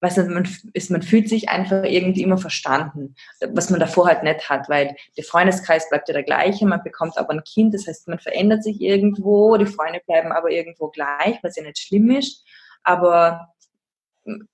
weißt 0.00 0.18
du, 0.18 0.24
man, 0.24 0.48
ist, 0.72 0.90
man 0.90 1.02
fühlt 1.02 1.28
sich 1.28 1.48
einfach 1.48 1.82
irgendwie 1.84 2.22
immer 2.22 2.38
verstanden, 2.38 3.14
was 3.48 3.70
man 3.70 3.80
davor 3.80 4.06
halt 4.06 4.22
nicht 4.22 4.48
hat, 4.48 4.68
weil 4.68 4.94
der 5.16 5.24
Freundeskreis 5.24 5.88
bleibt 5.88 6.08
ja 6.08 6.14
der 6.14 6.22
gleiche, 6.22 6.66
man 6.66 6.82
bekommt 6.82 7.16
aber 7.18 7.30
ein 7.30 7.44
Kind, 7.44 7.74
das 7.74 7.86
heißt, 7.86 8.08
man 8.08 8.18
verändert 8.18 8.62
sich 8.62 8.80
irgendwo, 8.80 9.56
die 9.56 9.66
Freunde 9.66 10.00
bleiben 10.06 10.32
aber 10.32 10.50
irgendwo 10.50 10.88
gleich, 10.88 11.38
was 11.42 11.56
ja 11.56 11.62
nicht 11.62 11.78
schlimm 11.78 12.10
ist, 12.10 12.44
aber 12.82 13.54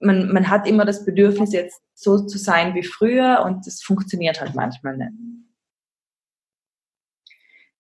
man, 0.01 0.33
man 0.33 0.49
hat 0.49 0.67
immer 0.67 0.85
das 0.85 1.05
Bedürfnis, 1.05 1.53
jetzt 1.53 1.81
so 1.95 2.19
zu 2.27 2.39
sein 2.39 2.75
wie 2.75 2.83
früher 2.83 3.43
und 3.45 3.67
das 3.67 3.83
funktioniert 3.83 4.41
halt 4.41 4.55
manchmal 4.55 4.97
nicht. 4.97 5.13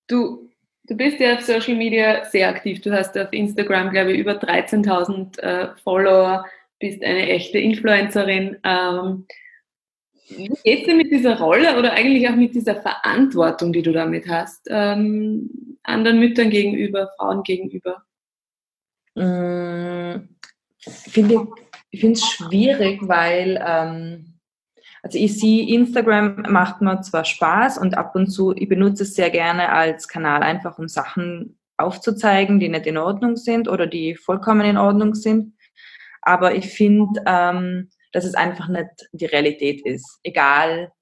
Du, 0.06 0.50
du 0.84 0.96
bist 0.96 1.20
ja 1.20 1.34
auf 1.34 1.42
Social 1.42 1.76
Media 1.76 2.24
sehr 2.24 2.48
aktiv. 2.48 2.80
Du 2.80 2.92
hast 2.92 3.16
auf 3.16 3.32
Instagram, 3.32 3.90
glaube 3.90 4.12
ich, 4.12 4.18
über 4.18 4.32
13.000 4.32 5.38
äh, 5.38 5.76
Follower 5.82 6.44
bist 6.78 7.02
eine 7.02 7.28
echte 7.28 7.58
Influencerin. 7.58 8.58
Ähm, 8.64 9.26
wie 10.28 10.48
geht 10.64 10.80
es 10.80 10.84
dir 10.86 10.94
mit 10.94 11.10
dieser 11.10 11.38
Rolle 11.38 11.78
oder 11.78 11.92
eigentlich 11.92 12.28
auch 12.28 12.34
mit 12.34 12.54
dieser 12.54 12.80
Verantwortung, 12.80 13.72
die 13.72 13.82
du 13.82 13.92
damit 13.92 14.28
hast, 14.28 14.66
ähm, 14.68 15.78
anderen 15.82 16.18
Müttern 16.18 16.50
gegenüber, 16.50 17.10
Frauen 17.16 17.42
gegenüber? 17.42 18.02
Mm, 19.14 20.28
finde, 20.78 21.48
ich 21.92 22.00
finde 22.00 22.18
es 22.18 22.26
schwierig, 22.26 23.00
weil 23.02 23.62
ähm, 23.64 24.40
also 25.02 25.18
ich 25.18 25.38
sehe, 25.38 25.68
Instagram 25.74 26.42
macht 26.48 26.80
mir 26.80 27.00
zwar 27.02 27.24
Spaß 27.24 27.78
und 27.78 27.98
ab 27.98 28.16
und 28.16 28.28
zu, 28.28 28.54
ich 28.56 28.68
benutze 28.68 29.02
es 29.02 29.14
sehr 29.14 29.30
gerne 29.30 29.68
als 29.68 30.08
Kanal, 30.08 30.42
einfach 30.42 30.78
um 30.78 30.88
Sachen 30.88 31.58
aufzuzeigen, 31.76 32.60
die 32.60 32.68
nicht 32.68 32.86
in 32.86 32.96
Ordnung 32.96 33.36
sind 33.36 33.68
oder 33.68 33.86
die 33.86 34.14
vollkommen 34.16 34.62
in 34.62 34.78
Ordnung 34.78 35.14
sind. 35.14 35.54
Aber 36.22 36.54
ich 36.54 36.66
finde, 36.66 37.22
ähm, 37.26 37.90
dass 38.12 38.24
es 38.24 38.34
einfach 38.34 38.68
nicht 38.68 38.90
die 39.12 39.26
Realität 39.26 39.84
ist. 39.84 40.20
Egal, 40.22 40.92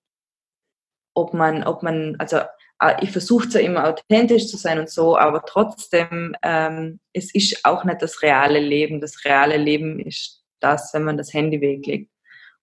ob 1.15 1.35
man, 1.35 1.63
ob 1.65 1.83
man, 1.83 2.17
also 2.19 2.39
äh, 2.81 2.97
ich 3.03 3.13
versuche 3.13 3.49
zwar 3.49 3.61
immer 3.61 3.87
authentisch 3.87 4.49
zu 4.49 4.57
sein 4.57 4.79
und 4.79 4.91
so, 4.91 5.17
aber 5.19 5.45
trotzdem, 5.45 6.35
ähm, 6.43 7.01
es 7.13 7.35
ist 7.35 7.65
auch 7.65 7.85
nicht 7.85 8.03
das 8.03 8.23
reale 8.23 8.61
Leben. 8.61 9.01
Das 9.01 9.25
reale 9.25 9.57
Leben 9.57 10.01
ist 10.01 10.40
das, 10.61 10.93
wenn 10.95 11.05
man 11.05 11.17
das 11.17 11.33
Handy 11.33 11.61
weglegt 11.61 12.11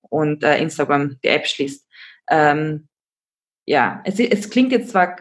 und 0.01 0.44
äh, 0.44 0.60
Instagram 0.60 1.20
die 1.24 1.27
App 1.27 1.48
schließt. 1.48 1.88
Ähm, 2.30 2.88
ja, 3.66 4.01
es, 4.06 4.20
es 4.20 4.50
klingt 4.50 4.72
jetzt 4.72 4.89
zwar 4.89 5.18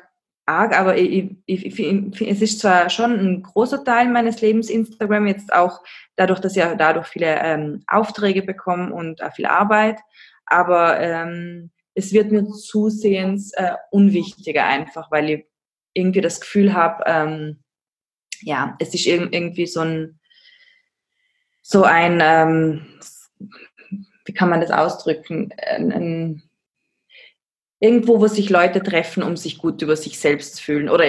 arg, 0.46 0.78
aber 0.78 0.96
ich, 0.96 1.36
ich, 1.46 1.78
ich, 1.78 2.20
es 2.20 2.40
ist 2.40 2.60
zwar 2.60 2.88
schon 2.88 3.12
ein 3.18 3.42
großer 3.42 3.84
Teil 3.84 4.08
meines 4.08 4.40
Lebens 4.40 4.70
Instagram, 4.70 5.26
jetzt 5.26 5.52
auch 5.52 5.80
dadurch, 6.14 6.38
dass 6.38 6.56
ich 6.56 6.62
dadurch 6.78 7.08
viele 7.08 7.40
ähm, 7.42 7.82
Aufträge 7.88 8.42
bekomme 8.42 8.94
und 8.94 9.22
auch 9.22 9.34
viel 9.34 9.46
Arbeit, 9.46 9.98
aber 10.46 11.00
ähm, 11.00 11.70
es 11.94 12.12
wird 12.12 12.30
mir 12.30 12.46
zusehends 12.46 13.52
äh, 13.54 13.72
unwichtiger 13.90 14.64
einfach, 14.64 15.10
weil 15.10 15.30
ich 15.30 15.46
irgendwie 15.94 16.20
das 16.20 16.40
Gefühl 16.40 16.74
habe, 16.74 17.02
ähm, 17.06 17.64
ja, 18.42 18.76
es 18.78 18.94
ist 18.94 19.06
irgendwie 19.06 19.66
so 19.66 19.80
ein, 19.80 20.20
so 21.68 21.82
ein, 21.82 22.20
ähm, 22.22 22.86
wie 24.24 24.32
kann 24.32 24.48
man 24.48 24.60
das 24.60 24.70
ausdrücken, 24.70 25.52
ein, 25.66 25.92
ein 25.92 26.42
irgendwo, 27.80 28.20
wo 28.20 28.28
sich 28.28 28.50
Leute 28.50 28.80
treffen, 28.80 29.24
um 29.24 29.36
sich 29.36 29.58
gut 29.58 29.82
über 29.82 29.96
sich 29.96 30.16
selbst 30.20 30.56
zu 30.56 30.62
fühlen 30.62 30.88
oder, 30.88 31.06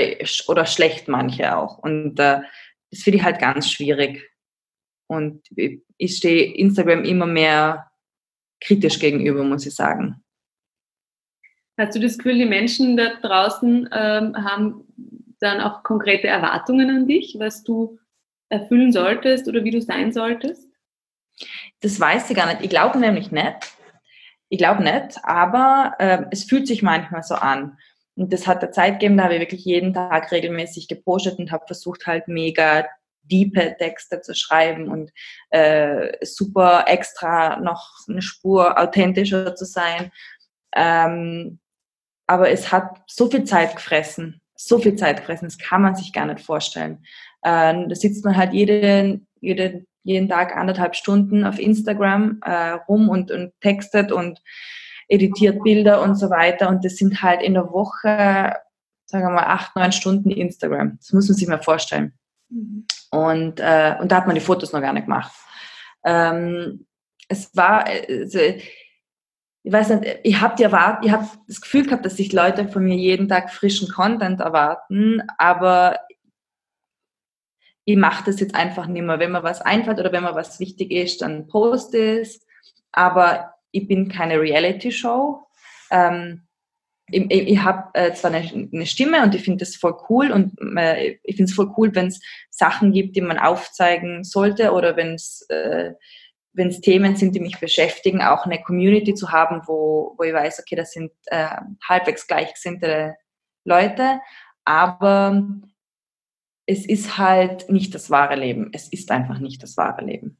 oder 0.47 0.65
schlecht 0.65 1.07
manche 1.07 1.55
auch. 1.55 1.77
Und 1.77 2.19
äh, 2.19 2.41
das 2.89 3.01
finde 3.03 3.19
ich 3.19 3.23
halt 3.23 3.39
ganz 3.39 3.69
schwierig. 3.69 4.31
Und 5.05 5.47
ich 5.97 6.17
stehe 6.17 6.55
Instagram 6.55 7.03
immer 7.03 7.27
mehr 7.27 7.91
kritisch 8.59 8.97
gegenüber, 8.97 9.43
muss 9.43 9.67
ich 9.67 9.75
sagen. 9.75 10.23
Hast 11.77 11.95
du 11.95 11.99
das 11.99 12.17
Gefühl, 12.17 12.39
die 12.39 12.45
Menschen 12.45 12.97
da 12.97 13.13
draußen 13.21 13.89
ähm, 13.93 14.35
haben 14.43 14.85
dann 15.39 15.61
auch 15.61 15.83
konkrete 15.83 16.25
Erwartungen 16.25 16.89
an 16.89 17.07
dich, 17.07 17.35
was 17.37 17.63
du 17.63 17.99
erfüllen 18.49 18.91
solltest 18.91 19.47
oder 19.47 19.63
wie 19.63 19.71
du 19.71 19.81
sein 19.81 20.11
solltest? 20.11 20.67
Das 21.81 21.99
weiß 21.99 22.29
ich 22.29 22.35
gar 22.35 22.47
nicht. 22.47 22.63
Ich 22.63 22.69
glaube 22.69 22.99
nämlich 22.99 23.31
nicht. 23.31 23.73
Ich 24.49 24.57
glaube 24.57 24.83
nicht, 24.83 25.19
aber 25.23 25.95
äh, 25.99 26.23
es 26.31 26.45
fühlt 26.45 26.67
sich 26.67 26.81
manchmal 26.81 27.23
so 27.23 27.35
an. 27.35 27.77
Und 28.15 28.31
das 28.33 28.47
hat 28.47 28.61
der 28.61 28.71
Zeit 28.71 28.93
gegeben, 28.93 29.17
da 29.17 29.25
habe 29.25 29.35
ich 29.35 29.41
wirklich 29.41 29.65
jeden 29.65 29.93
Tag 29.93 30.31
regelmäßig 30.31 30.87
gepostet 30.87 31.37
und 31.37 31.51
habe 31.51 31.67
versucht 31.67 32.07
halt 32.07 32.27
mega 32.27 32.85
diepe 33.23 33.75
Texte 33.77 34.21
zu 34.21 34.33
schreiben 34.33 34.87
und 34.87 35.11
äh, 35.49 36.25
super 36.25 36.85
extra 36.87 37.59
noch 37.59 37.91
eine 38.07 38.21
Spur 38.21 38.79
authentischer 38.79 39.53
zu 39.55 39.65
sein. 39.65 40.11
Ähm, 40.73 41.59
aber 42.25 42.49
es 42.49 42.71
hat 42.71 43.01
so 43.07 43.29
viel 43.29 43.43
Zeit 43.43 43.75
gefressen, 43.75 44.41
so 44.57 44.79
viel 44.79 44.95
Zeit 44.95 45.17
gefressen, 45.17 45.47
das 45.47 45.57
kann 45.57 45.81
man 45.81 45.95
sich 45.95 46.11
gar 46.11 46.25
nicht 46.25 46.41
vorstellen. 46.41 47.05
Äh, 47.43 47.87
da 47.87 47.95
sitzt 47.95 48.25
man 48.25 48.35
halt 48.35 48.53
jede, 48.53 49.21
jede 49.39 49.85
jeden 50.07 50.29
Tag 50.29 50.55
anderthalb 50.55 50.95
Stunden 50.95 51.43
auf 51.43 51.59
Instagram 51.59 52.39
äh, 52.41 52.71
rum 52.87 53.09
und, 53.09 53.29
und 53.29 53.51
textet 53.59 54.13
und 54.13 54.41
editiert 55.09 55.61
Bilder 55.63 56.01
und 56.01 56.15
so 56.15 56.29
weiter. 56.29 56.69
Und 56.69 56.85
das 56.85 56.95
sind 56.95 57.21
halt 57.21 57.41
in 57.41 57.55
der 57.55 57.73
Woche, 57.73 58.55
sagen 59.05 59.25
wir 59.25 59.31
mal, 59.31 59.43
acht, 59.43 59.75
neun 59.75 59.91
Stunden 59.91 60.31
Instagram. 60.31 60.97
Das 60.97 61.11
muss 61.11 61.27
man 61.27 61.35
sich 61.35 61.47
mal 61.47 61.61
vorstellen. 61.61 62.13
Mhm. 62.49 62.85
Und, 63.11 63.59
äh, 63.59 63.95
und 63.99 64.09
da 64.09 64.15
hat 64.15 64.27
man 64.27 64.35
die 64.35 64.41
Fotos 64.41 64.71
noch 64.71 64.79
gar 64.79 64.93
nicht 64.93 65.05
gemacht. 65.05 65.33
Ähm, 66.05 66.85
es 67.27 67.53
war, 67.53 67.85
also, 67.85 68.39
ich 69.67 69.73
weiß 69.73 69.89
nicht, 69.89 70.19
ich 70.23 70.39
habe 70.39 70.63
erwart, 70.63 71.05
ich 71.05 71.11
das 71.45 71.59
Gefühl 71.59 71.83
gehabt, 71.83 72.05
dass 72.05 72.15
sich 72.15 72.31
Leute 72.31 72.69
von 72.69 72.85
mir 72.85 72.95
jeden 72.95 73.27
Tag 73.27 73.51
frischen 73.51 73.89
Content 73.89 74.39
erwarten, 74.39 75.21
aber 75.37 75.99
ich 77.83 77.97
mache 77.97 78.23
das 78.25 78.39
jetzt 78.39 78.55
einfach 78.55 78.87
nicht 78.87 79.03
mehr. 79.03 79.19
Wenn 79.19 79.33
mir 79.33 79.43
was 79.43 79.59
einfällt 79.59 79.99
oder 79.99 80.13
wenn 80.13 80.23
mir 80.23 80.35
was 80.35 80.61
wichtig 80.61 80.91
ist, 80.91 81.21
dann 81.21 81.47
poste 81.47 82.21
es. 82.21 82.45
Aber 82.93 83.55
ich 83.71 83.89
bin 83.89 84.07
keine 84.07 84.39
Reality-Show. 84.39 85.45
Ähm, 85.91 86.47
ich, 87.11 87.25
ich, 87.29 87.47
ich 87.49 87.59
habe 87.61 87.89
äh, 87.93 88.13
zwar 88.13 88.31
eine, 88.31 88.69
eine, 88.71 88.85
Stimme 88.85 89.21
und 89.21 89.35
ich 89.35 89.43
finde 89.43 89.65
das 89.65 89.75
voll 89.75 89.97
cool 90.07 90.31
und 90.31 90.53
äh, 90.77 91.17
ich 91.23 91.35
finde 91.35 91.49
es 91.49 91.55
voll 91.55 91.73
cool, 91.75 91.93
wenn 91.93 92.07
es 92.07 92.21
Sachen 92.49 92.93
gibt, 92.93 93.17
die 93.17 93.21
man 93.21 93.37
aufzeigen 93.37 94.23
sollte 94.23 94.71
oder 94.71 94.95
wenn 94.95 95.15
es 95.15 95.45
äh, 95.49 95.91
wenn 96.57 96.69
es 96.69 96.81
Themen 96.81 97.15
sind, 97.15 97.35
die 97.35 97.39
mich 97.39 97.59
beschäftigen, 97.59 98.21
auch 98.21 98.45
eine 98.45 98.61
Community 98.61 99.13
zu 99.13 99.31
haben, 99.31 99.61
wo, 99.67 100.15
wo 100.17 100.23
ich 100.23 100.33
weiß, 100.33 100.59
okay, 100.59 100.75
das 100.75 100.91
sind 100.91 101.11
äh, 101.27 101.47
halbwegs 101.87 102.27
gleichgesinnte 102.27 103.15
Leute, 103.63 104.19
aber 104.65 105.45
es 106.65 106.85
ist 106.85 107.17
halt 107.17 107.69
nicht 107.69 107.95
das 107.95 108.09
wahre 108.09 108.35
Leben. 108.35 108.71
Es 108.73 108.89
ist 108.89 109.09
einfach 109.11 109.39
nicht 109.39 109.63
das 109.63 109.77
wahre 109.77 110.03
Leben. 110.03 110.37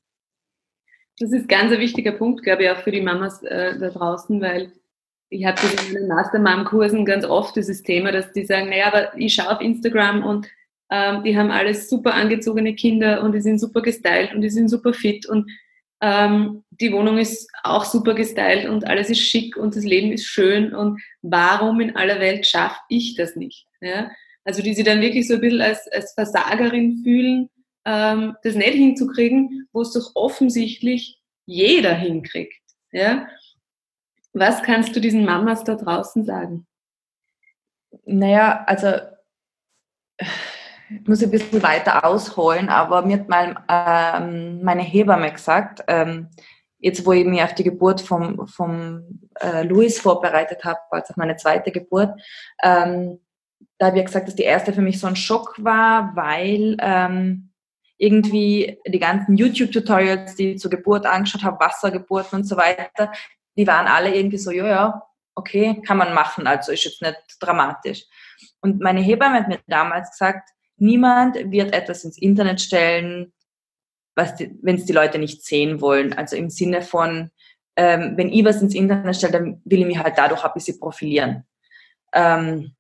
Das 1.19 1.31
ist 1.31 1.47
ganz 1.47 1.71
ein 1.71 1.79
wichtiger 1.79 2.11
Punkt, 2.11 2.43
glaube 2.43 2.63
ich, 2.63 2.69
auch 2.69 2.79
für 2.79 2.91
die 2.91 3.01
Mamas 3.01 3.41
äh, 3.43 3.77
da 3.79 3.89
draußen, 3.89 4.41
weil 4.41 4.73
ich 5.29 5.45
habe 5.45 5.59
in 5.87 5.93
meinen 5.93 6.07
Mastermom-Kursen 6.07 7.05
ganz 7.05 7.25
oft 7.25 7.55
dieses 7.55 7.83
Thema, 7.83 8.11
dass 8.11 8.31
die 8.33 8.45
sagen, 8.45 8.69
naja, 8.69 8.87
aber 8.87 9.17
ich 9.17 9.33
schaue 9.33 9.55
auf 9.55 9.61
Instagram 9.61 10.23
und 10.23 10.47
ähm, 10.89 11.23
die 11.23 11.37
haben 11.37 11.51
alles 11.51 11.89
super 11.89 12.13
angezogene 12.13 12.75
Kinder 12.75 13.23
und 13.23 13.33
die 13.33 13.41
sind 13.41 13.59
super 13.59 13.81
gestylt 13.81 14.33
und 14.33 14.41
die 14.41 14.49
sind 14.49 14.69
super 14.69 14.93
fit 14.93 15.25
und 15.25 15.49
ähm, 16.01 16.63
die 16.69 16.91
Wohnung 16.91 17.17
ist 17.17 17.49
auch 17.63 17.85
super 17.85 18.13
gestylt 18.13 18.67
und 18.69 18.85
alles 18.85 19.09
ist 19.09 19.21
schick 19.21 19.57
und 19.57 19.75
das 19.75 19.83
Leben 19.83 20.11
ist 20.11 20.25
schön 20.25 20.75
und 20.75 21.01
warum 21.21 21.79
in 21.81 21.95
aller 21.95 22.19
Welt 22.19 22.45
schaffe 22.45 22.79
ich 22.89 23.15
das 23.15 23.35
nicht? 23.35 23.65
Ja? 23.81 24.11
Also 24.43 24.61
die 24.61 24.73
sich 24.73 24.85
dann 24.85 25.01
wirklich 25.01 25.27
so 25.27 25.35
ein 25.35 25.41
bisschen 25.41 25.61
als, 25.61 25.87
als 25.91 26.13
Versagerin 26.13 27.01
fühlen, 27.03 27.49
ähm, 27.85 28.35
das 28.43 28.55
nicht 28.55 28.73
hinzukriegen, 28.73 29.67
wo 29.73 29.81
es 29.81 29.91
doch 29.91 30.11
offensichtlich 30.13 31.19
jeder 31.45 31.93
hinkriegt. 31.93 32.61
Ja? 32.91 33.27
Was 34.33 34.61
kannst 34.61 34.95
du 34.95 34.99
diesen 34.99 35.25
Mamas 35.25 35.63
da 35.63 35.75
draußen 35.75 36.25
sagen? 36.25 36.67
Naja, 38.05 38.63
also 38.67 38.99
ich 40.89 41.07
muss 41.07 41.23
ein 41.23 41.31
bisschen 41.31 41.61
weiter 41.63 42.05
ausholen, 42.05 42.69
aber 42.69 43.01
mir 43.01 43.19
hat 43.19 43.29
mal 43.29 43.55
ähm, 43.67 44.63
meine 44.63 44.83
Hebamme 44.83 45.31
gesagt, 45.31 45.83
ähm, 45.87 46.29
jetzt 46.79 47.05
wo 47.05 47.11
ich 47.11 47.25
mich 47.25 47.41
auf 47.41 47.55
die 47.55 47.63
Geburt 47.63 48.01
vom, 48.01 48.47
vom 48.47 49.19
äh, 49.39 49.63
Louis 49.63 49.99
vorbereitet 49.99 50.63
habe, 50.63 50.79
also 50.91 51.11
auf 51.11 51.17
meine 51.17 51.35
zweite 51.35 51.71
Geburt, 51.71 52.19
ähm, 52.63 53.19
da 53.77 53.87
habe 53.87 53.99
ich 53.99 54.05
gesagt, 54.05 54.27
dass 54.27 54.35
die 54.35 54.43
erste 54.43 54.73
für 54.73 54.81
mich 54.81 54.99
so 54.99 55.07
ein 55.07 55.15
Schock 55.15 55.55
war, 55.63 56.15
weil 56.15 56.77
ähm, 56.79 57.51
irgendwie 57.97 58.79
die 58.87 58.99
ganzen 58.99 59.35
YouTube-Tutorials, 59.35 60.35
die 60.35 60.53
ich 60.53 60.59
zur 60.59 60.71
Geburt 60.71 61.05
angeschaut 61.05 61.43
habe, 61.43 61.59
Wassergeburten 61.59 62.39
und 62.39 62.43
so 62.45 62.57
weiter, 62.57 63.11
die 63.57 63.67
waren 63.67 63.87
alle 63.87 64.15
irgendwie 64.15 64.37
so, 64.37 64.51
ja, 64.51 64.67
ja, 64.67 65.03
okay, 65.35 65.81
kann 65.85 65.97
man 65.97 66.13
machen, 66.13 66.47
also 66.47 66.71
ist 66.71 66.83
jetzt 66.83 67.01
nicht 67.01 67.17
dramatisch. 67.39 68.05
Und 68.61 68.79
meine 68.81 69.01
Hebamme 69.01 69.39
hat 69.39 69.47
mir 69.47 69.59
damals 69.67 70.11
gesagt, 70.11 70.49
niemand 70.77 71.35
wird 71.51 71.73
etwas 71.73 72.03
ins 72.03 72.17
Internet 72.17 72.61
stellen, 72.61 73.33
wenn 74.15 74.75
es 74.75 74.85
die 74.85 74.93
Leute 74.93 75.19
nicht 75.19 75.43
sehen 75.43 75.81
wollen. 75.81 76.13
Also 76.13 76.35
im 76.35 76.49
Sinne 76.49 76.81
von, 76.81 77.31
ähm, 77.75 78.13
wenn 78.15 78.31
ich 78.31 78.43
was 78.43 78.61
ins 78.61 78.73
Internet 78.73 79.15
stelle, 79.15 79.33
dann 79.33 79.61
will 79.65 79.81
ich 79.81 79.85
mich 79.85 79.99
halt 79.99 80.17
dadurch 80.17 80.43
ein 80.43 80.53
bisschen 80.53 80.79
profilieren. 80.79 81.45
Ähm, 82.13 82.75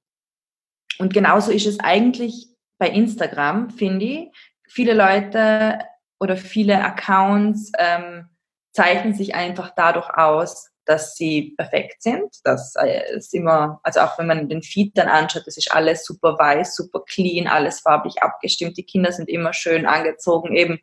und 0.99 1.13
genauso 1.13 1.51
ist 1.51 1.67
es 1.67 1.79
eigentlich 1.79 2.47
bei 2.79 2.89
Instagram, 2.89 3.69
finde 3.69 4.05
ich. 4.05 4.29
Viele 4.67 4.93
Leute 4.93 5.79
oder 6.19 6.37
viele 6.37 6.83
Accounts 6.83 7.71
ähm, 7.77 8.29
zeichnen 8.73 9.13
sich 9.13 9.35
einfach 9.35 9.73
dadurch 9.75 10.09
aus, 10.09 10.71
dass 10.87 11.15
sie 11.15 11.53
perfekt 11.57 12.01
sind. 12.01 12.33
Das 12.43 12.75
äh, 12.75 13.15
ist 13.15 13.33
immer, 13.33 13.79
also 13.83 13.99
auch 13.99 14.17
wenn 14.17 14.27
man 14.27 14.47
den 14.47 14.63
Feed 14.63 14.97
dann 14.97 15.09
anschaut, 15.09 15.45
das 15.45 15.57
ist 15.57 15.71
alles 15.71 16.05
super 16.05 16.39
weiß, 16.39 16.75
super 16.75 17.01
clean, 17.05 17.47
alles 17.47 17.81
farblich 17.81 18.21
abgestimmt. 18.23 18.77
Die 18.77 18.85
Kinder 18.85 19.11
sind 19.11 19.27
immer 19.29 19.53
schön 19.53 19.85
angezogen 19.85 20.55
eben 20.55 20.79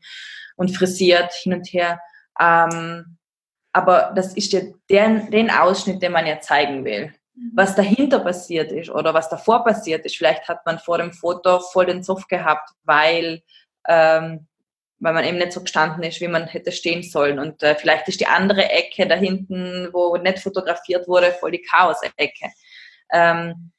und 0.56 0.76
frisiert 0.76 1.32
hin 1.32 1.54
und 1.54 1.66
her. 1.66 2.00
Ähm, 2.38 3.16
aber 3.73 4.12
das 4.14 4.34
ist 4.34 4.52
ja 4.52 4.61
der, 4.90 5.08
den 5.30 5.50
Ausschnitt, 5.50 6.02
den 6.02 6.12
man 6.12 6.26
ja 6.26 6.38
zeigen 6.38 6.84
will. 6.84 7.12
Mhm. 7.34 7.52
Was 7.54 7.75
dahinter 7.75 8.20
passiert 8.20 8.70
ist 8.73 8.90
oder 8.90 9.14
was 9.14 9.30
davor 9.30 9.64
passiert 9.64 10.04
ist, 10.04 10.16
vielleicht 10.16 10.46
hat 10.49 10.64
man 10.66 10.78
vor 10.78 10.99
dem 10.99 11.12
Foto 11.12 11.61
voll 11.61 11.87
den 11.87 12.02
Zoff 12.02 12.28
gehabt, 12.28 12.70
weil 12.84 13.42
ähm, 13.88 14.46
weil 14.99 15.13
man 15.15 15.25
eben 15.25 15.39
nicht 15.39 15.53
so 15.53 15.61
gestanden 15.61 16.03
ist, 16.03 16.21
wie 16.21 16.29
man 16.29 16.47
hätte 16.47 16.73
stehen 16.73 17.03
sollen. 17.03 17.39
Und 17.39 17.63
äh, 17.63 17.75
vielleicht 17.75 18.09
ist 18.09 18.21
die 18.21 18.27
andere 18.27 18.71
Ecke 18.71 19.07
da 19.07 19.15
hinten, 19.15 19.89
wo 19.93 20.17
nicht 20.17 20.39
fotografiert 20.39 21.09
wurde, 21.09 21.33
voll 21.33 21.51
die 21.51 21.63
Chaos-Ecke. 21.63 22.51
Ähm, 23.13 23.73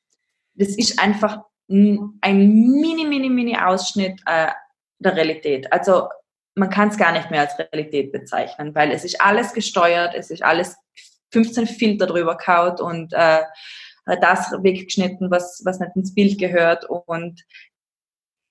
das 0.53 0.69
ist 0.77 0.99
einfach 0.99 1.39
ein 1.67 2.19
mini, 2.21 3.05
mini, 3.05 3.29
mini 3.29 3.57
Ausschnitt 3.57 4.21
äh, 4.25 4.51
der 4.99 5.15
Realität. 5.15 5.71
Also 5.71 6.09
man 6.55 6.69
kann 6.69 6.89
es 6.89 6.97
gar 6.97 7.11
nicht 7.11 7.31
mehr 7.31 7.41
als 7.41 7.57
Realität 7.59 8.11
bezeichnen, 8.11 8.73
weil 8.75 8.91
es 8.91 9.03
ist 9.03 9.19
alles 9.19 9.53
gesteuert, 9.53 10.13
es 10.15 10.29
ist 10.29 10.43
alles 10.43 10.75
15 11.31 11.67
Filter 11.67 12.07
drüber 12.07 12.37
kaut 12.37 12.79
und 12.79 13.11
äh, 13.13 13.41
das 14.21 14.51
weggeschnitten, 14.51 15.31
was, 15.31 15.61
was 15.65 15.79
nicht 15.79 15.95
ins 15.95 16.13
Bild 16.13 16.37
gehört. 16.39 16.85
Und 16.85 17.43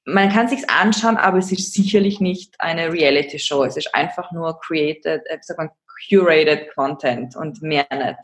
man 0.05 0.31
kann 0.31 0.49
sich's 0.49 0.69
anschauen, 0.69 1.17
aber 1.17 1.39
es 1.39 1.51
ist 1.51 1.73
sicherlich 1.73 2.21
nicht 2.21 2.61
eine 2.61 2.93
Reality-Show. 2.93 3.65
Es 3.65 3.77
ist 3.77 3.95
einfach 3.95 4.33
nur 4.33 4.61
created, 4.61 5.23
äh, 5.27 5.39
sagt 5.41 5.59
man, 5.59 5.71
curated 6.09 6.75
Content 6.75 7.37
und 7.37 7.63
mehr 7.63 7.87
nicht. 7.91 8.19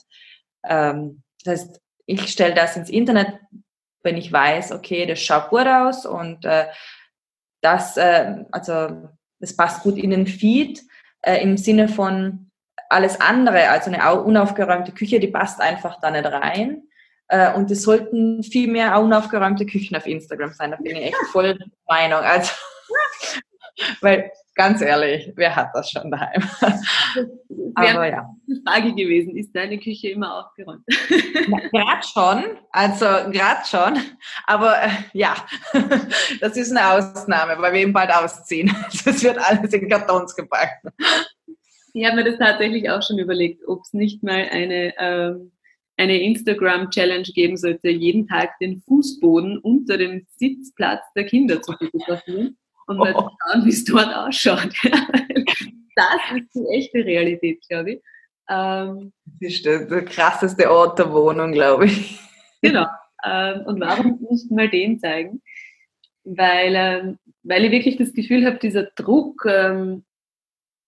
Ähm, 0.64 1.22
das 1.44 1.60
heißt, 1.60 1.80
ich 2.06 2.28
stelle 2.28 2.54
das 2.54 2.76
ins 2.76 2.90
Internet, 2.90 3.38
wenn 4.02 4.16
ich 4.16 4.32
weiß, 4.32 4.72
okay, 4.72 5.06
das 5.06 5.20
schaut 5.20 5.50
gut 5.50 5.66
aus 5.66 6.06
und 6.06 6.44
äh, 6.44 6.66
das, 7.60 7.96
äh, 7.96 8.44
also 8.50 9.08
das 9.38 9.56
passt 9.56 9.82
gut 9.82 9.96
in 9.96 10.10
den 10.10 10.26
Feed 10.26 10.82
äh, 11.22 11.42
im 11.42 11.56
Sinne 11.56 11.88
von 11.88 12.50
alles 12.88 13.20
andere, 13.20 13.68
also 13.68 13.90
eine 13.90 14.20
unaufgeräumte 14.20 14.92
Küche, 14.92 15.20
die 15.20 15.28
passt 15.28 15.60
einfach 15.60 16.00
da 16.00 16.10
nicht 16.10 16.26
rein. 16.26 16.82
Äh, 17.30 17.54
und 17.54 17.70
es 17.70 17.82
sollten 17.82 18.42
viel 18.42 18.68
mehr 18.68 18.98
unaufgeräumte 19.00 19.64
Küchen 19.64 19.96
auf 19.96 20.06
Instagram 20.06 20.52
sein. 20.52 20.72
Da 20.72 20.76
bin 20.78 20.96
ich 20.96 21.04
echt 21.04 21.16
voll 21.30 21.54
der 21.54 21.66
Meinung. 21.86 22.18
Also, 22.18 22.52
weil 24.00 24.32
ganz 24.56 24.82
ehrlich, 24.82 25.32
wer 25.36 25.54
hat 25.54 25.70
das 25.72 25.92
schon 25.92 26.10
daheim? 26.10 26.42
Aber 27.76 28.08
ja. 28.08 28.28
Frage 28.66 28.94
gewesen, 28.96 29.36
ist 29.36 29.54
deine 29.54 29.78
Küche 29.78 30.08
immer 30.08 30.40
aufgeräumt? 30.40 30.82
Gerade 31.72 32.02
schon, 32.12 32.58
also 32.72 33.06
gerade 33.30 33.64
schon. 33.64 33.96
Aber 34.46 34.82
äh, 34.82 34.90
ja, 35.12 35.36
das 36.40 36.56
ist 36.56 36.76
eine 36.76 36.90
Ausnahme, 36.90 37.62
weil 37.62 37.72
wir 37.72 37.80
eben 37.80 37.92
bald 37.92 38.12
ausziehen. 38.12 38.74
Das 39.04 39.22
wird 39.22 39.38
alles 39.38 39.72
in 39.72 39.88
Kartons 39.88 40.34
gepackt. 40.34 40.84
Ich 41.94 42.04
habe 42.04 42.16
mir 42.16 42.24
das 42.24 42.38
tatsächlich 42.38 42.90
auch 42.90 43.02
schon 43.02 43.18
überlegt, 43.18 43.66
ob 43.68 43.82
es 43.82 43.92
nicht 43.92 44.22
mal 44.22 44.48
eine 44.50 44.94
ähm, 44.98 45.52
eine 46.00 46.20
Instagram-Challenge 46.20 47.28
geben 47.34 47.56
sollte, 47.58 47.90
jeden 47.90 48.26
Tag 48.26 48.58
den 48.58 48.80
Fußboden 48.80 49.58
unter 49.58 49.98
dem 49.98 50.26
Sitzplatz 50.36 51.04
der 51.14 51.24
Kinder 51.24 51.60
zu 51.60 51.72
fotografieren 51.72 52.56
und 52.86 52.96
mal 52.96 53.14
oh. 53.14 53.20
zu 53.20 53.28
schauen, 53.28 53.64
wie 53.66 53.70
es 53.70 53.84
dort 53.84 54.14
ausschaut. 54.14 54.74
das 55.94 56.36
ist 56.36 56.54
die 56.54 56.66
echte 56.74 57.04
Realität, 57.04 57.62
glaube 57.68 57.92
ich. 57.92 58.02
Ähm, 58.48 59.12
das 59.40 59.52
ist 59.52 59.66
der, 59.66 59.86
der, 59.86 60.04
krasseste 60.06 60.70
Ort 60.70 60.98
der 60.98 61.12
Wohnung, 61.12 61.52
glaube 61.52 61.86
ich. 61.86 62.18
Genau. 62.62 62.86
Ähm, 63.24 63.62
und 63.66 63.80
warum 63.80 64.18
nicht 64.30 64.50
mal 64.50 64.70
den 64.70 64.98
zeigen? 64.98 65.42
Weil, 66.24 66.74
ähm, 66.74 67.18
weil 67.42 67.66
ich 67.66 67.70
wirklich 67.72 67.96
das 67.96 68.12
Gefühl 68.14 68.46
habe, 68.46 68.58
dieser 68.58 68.84
Druck, 68.96 69.44
ähm, 69.46 70.04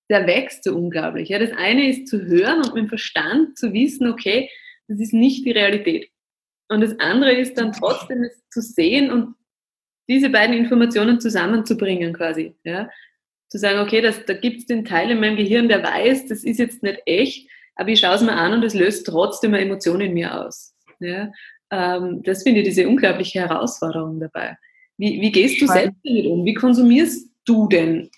der 0.09 0.27
wächst 0.27 0.64
so 0.64 0.75
unglaublich. 0.75 1.29
Ja, 1.29 1.38
das 1.38 1.53
eine 1.53 1.88
ist 1.88 2.09
zu 2.09 2.22
hören 2.22 2.59
und 2.59 2.75
mit 2.75 2.85
dem 2.85 2.88
Verstand 2.88 3.59
zu 3.59 3.72
wissen, 3.72 4.09
okay, 4.11 4.51
das 4.92 5.00
ist 5.00 5.14
nicht 5.14 5.44
die 5.44 5.52
Realität. 5.52 6.11
Und 6.68 6.81
das 6.81 6.98
andere 7.00 7.33
ist 7.33 7.59
dann 7.59 7.72
trotzdem 7.72 8.22
es 8.22 8.42
zu 8.50 8.61
sehen 8.61 9.11
und 9.11 9.35
diese 10.09 10.31
beiden 10.31 10.57
Informationen 10.57 11.20
zusammenzubringen 11.20 12.12
quasi. 12.12 12.55
Ja? 12.64 12.88
Zu 13.48 13.59
sagen, 13.59 13.81
okay, 13.81 14.00
das, 14.00 14.24
da 14.24 14.35
gibt 14.35 14.61
es 14.61 14.66
den 14.66 14.85
Teil 14.85 15.11
in 15.11 15.20
meinem 15.20 15.37
Gehirn, 15.37 15.68
der 15.68 15.83
weiß, 15.83 16.26
das 16.26 16.44
ist 16.44 16.59
jetzt 16.59 16.83
nicht 16.83 17.00
echt, 17.07 17.48
aber 17.76 17.90
ich 17.90 18.00
schaue 18.00 18.14
es 18.14 18.22
mir 18.22 18.33
an 18.33 18.52
und 18.52 18.64
es 18.64 18.74
löst 18.74 19.07
trotzdem 19.07 19.55
eine 19.55 19.64
Emotion 19.64 20.00
in 20.00 20.14
mir 20.14 20.40
aus. 20.40 20.74
Ja? 21.00 21.33
Ähm, 21.70 22.22
das 22.22 22.42
finde 22.42 22.61
ich 22.61 22.68
diese 22.68 22.88
unglaubliche 22.88 23.40
Herausforderung 23.40 24.20
dabei. 24.20 24.57
Wie, 24.98 25.20
wie 25.20 25.33
gehst 25.33 25.61
du 25.61 25.66
selbst 25.66 25.98
damit 26.05 26.26
um? 26.26 26.44
Wie 26.44 26.55
konsumierst 26.55 27.31
du 27.44 27.68
denn 27.68 28.11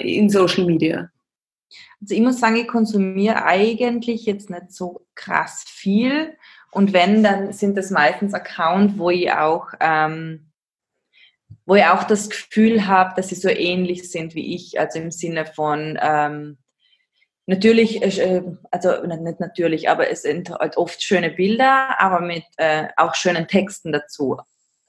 in 0.00 0.28
Social 0.28 0.64
Media? 0.64 1.10
Also 2.02 2.14
ich 2.14 2.20
muss 2.20 2.40
sagen, 2.40 2.56
ich 2.56 2.68
konsumiere 2.68 3.44
eigentlich 3.44 4.26
jetzt 4.26 4.50
nicht 4.50 4.72
so 4.72 5.06
krass 5.14 5.64
viel. 5.66 6.36
Und 6.72 6.92
wenn, 6.92 7.22
dann 7.22 7.52
sind 7.52 7.76
das 7.76 7.90
meistens 7.90 8.34
Accounts, 8.34 8.98
wo 8.98 9.10
ich 9.10 9.30
auch, 9.32 9.68
ähm, 9.78 10.50
wo 11.64 11.76
ich 11.76 11.84
auch 11.84 12.04
das 12.04 12.28
Gefühl 12.28 12.86
habe, 12.86 13.12
dass 13.14 13.28
sie 13.28 13.36
so 13.36 13.48
ähnlich 13.48 14.10
sind 14.10 14.34
wie 14.34 14.54
ich, 14.54 14.80
also 14.80 14.98
im 14.98 15.12
Sinne 15.12 15.46
von 15.46 15.98
ähm, 16.02 16.58
natürlich, 17.46 18.02
äh, 18.02 18.42
also 18.70 19.06
nicht 19.06 19.38
natürlich, 19.38 19.88
aber 19.88 20.10
es 20.10 20.22
sind 20.22 20.50
halt 20.50 20.76
oft 20.76 21.02
schöne 21.02 21.30
Bilder, 21.30 22.00
aber 22.00 22.20
mit 22.20 22.44
äh, 22.56 22.88
auch 22.96 23.14
schönen 23.14 23.46
Texten 23.46 23.92
dazu. 23.92 24.38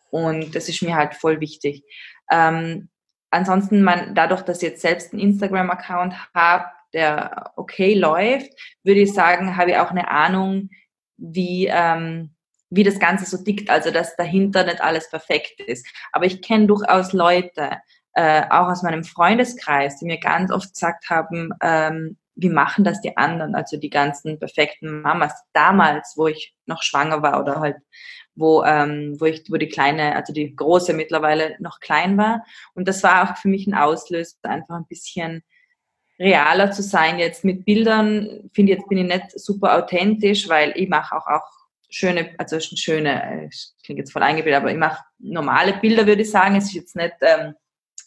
Und 0.10 0.56
das 0.56 0.70
ist 0.70 0.82
mir 0.82 0.96
halt 0.96 1.14
voll 1.16 1.40
wichtig. 1.40 1.84
Ähm, 2.32 2.90
ansonsten, 3.30 3.84
man, 3.84 4.16
dadurch, 4.16 4.42
dass 4.42 4.64
ich 4.64 4.70
jetzt 4.70 4.82
selbst 4.82 5.12
einen 5.12 5.22
Instagram-Account 5.22 6.34
habe, 6.34 6.66
der 6.94 7.52
okay 7.56 7.94
läuft, 7.94 8.52
würde 8.84 9.02
ich 9.02 9.14
sagen, 9.14 9.58
habe 9.58 9.72
ich 9.72 9.78
auch 9.78 9.92
eine 9.92 10.10
Ahnung, 10.10 10.70
wie, 11.18 11.68
ähm, 11.68 12.36
wie 12.70 12.84
das 12.84 13.00
Ganze 13.00 13.26
so 13.26 13.44
tickt, 13.44 13.70
also 13.70 13.92
dass 13.92 14.16
dahinter 14.16 14.64
nicht 14.64 14.82
alles 14.82 15.10
perfekt 15.10 15.60
ist. 15.62 15.88
Aber 16.12 16.26
ich 16.26 16.42
kenne 16.42 16.68
durchaus 16.68 17.14
Leute, 17.14 17.78
äh, 18.14 18.44
auch 18.50 18.68
aus 18.68 18.84
meinem 18.84 19.04
Freundeskreis, 19.04 19.98
die 20.00 20.06
mir 20.06 20.20
ganz 20.20 20.52
oft 20.52 20.74
gesagt 20.74 21.10
haben, 21.10 21.52
ähm, 21.62 22.18
wie 22.36 22.50
machen 22.50 22.84
das 22.84 23.02
die 23.02 23.16
anderen, 23.16 23.54
also 23.54 23.78
die 23.78 23.92
ganzen 23.92 24.40
perfekten 24.40 25.02
Mamas 25.02 25.34
damals, 25.54 26.14
wo 26.16 26.28
ich 26.28 26.56
noch 26.66 26.82
schwanger 26.82 27.22
war 27.22 27.40
oder 27.40 27.60
halt 27.60 27.78
wo, 28.36 28.64
ähm, 28.64 29.16
wo 29.20 29.26
ich, 29.26 29.44
wo 29.50 29.58
die 29.58 29.68
kleine, 29.68 30.16
also 30.16 30.34
die 30.34 30.56
große 30.56 30.94
mittlerweile 30.94 31.56
noch 31.60 31.80
klein 31.80 32.18
war. 32.18 32.44
Und 32.74 32.88
das 32.88 33.04
war 33.04 33.32
auch 33.32 33.38
für 33.38 33.48
mich 33.48 33.68
ein 33.68 33.76
Auslöser, 33.76 34.38
einfach 34.44 34.76
ein 34.76 34.88
bisschen 34.88 35.44
realer 36.24 36.72
zu 36.72 36.82
sein. 36.82 37.20
Jetzt 37.20 37.44
mit 37.44 37.66
Bildern 37.66 38.50
finde 38.54 38.72
ich, 38.72 38.80
jetzt 38.80 38.90
bin 38.90 38.98
ich 38.98 39.08
nicht 39.08 39.40
super 39.40 39.78
authentisch, 39.78 40.48
weil 40.50 40.74
ich 40.76 40.90
mache 40.90 41.16
auch, 41.16 41.28
auch 41.28 41.48
schöne, 41.90 42.34
also 42.38 42.60
schöne, 42.60 43.50
klingt 43.84 44.00
jetzt 44.00 44.12
voll 44.12 44.24
eingebildet, 44.24 44.62
aber 44.62 44.72
ich 44.72 44.78
mache 44.78 45.04
normale 45.20 45.74
Bilder, 45.74 46.08
würde 46.08 46.24
ich 46.24 46.32
sagen. 46.32 46.56
Es 46.56 46.66
ist 46.66 46.74
jetzt 46.74 46.96
nicht, 46.96 47.14
ähm, 47.22 47.54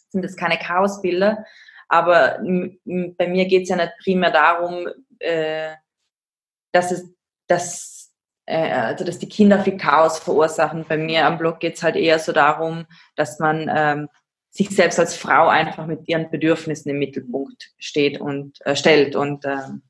sind 0.09 0.23
das 0.23 0.35
keine 0.35 0.57
Chaosbilder, 0.57 1.45
aber 1.87 2.39
bei 2.39 3.27
mir 3.27 3.45
geht 3.45 3.63
es 3.63 3.69
ja 3.69 3.75
nicht 3.75 3.93
primär 4.03 4.31
darum, 4.31 4.87
äh, 5.19 5.73
dass 6.73 6.91
es, 6.91 7.09
dass 7.47 8.11
äh, 8.45 8.71
also 8.71 9.05
dass 9.05 9.19
die 9.19 9.29
Kinder 9.29 9.59
viel 9.63 9.77
Chaos 9.77 10.19
verursachen. 10.19 10.85
Bei 10.87 10.97
mir 10.97 11.25
am 11.25 11.37
Blog 11.37 11.59
geht 11.59 11.75
es 11.75 11.83
halt 11.83 11.95
eher 11.95 12.19
so 12.19 12.31
darum, 12.31 12.85
dass 13.15 13.39
man 13.39 13.71
ähm, 13.73 14.09
sich 14.57 14.71
selbst 14.71 14.99
als 14.99 15.15
Frau 15.15 15.47
einfach 15.47 15.85
mit 15.85 16.07
ihren 16.07 16.31
Bedürfnissen 16.31 16.89
im 16.89 16.97
Mittelpunkt 16.97 17.73
steht 17.77 18.19
und 18.19 18.57
äh, 18.65 18.75
stellt. 18.75 19.15
Und 19.15 19.45
ähm, 19.45 19.83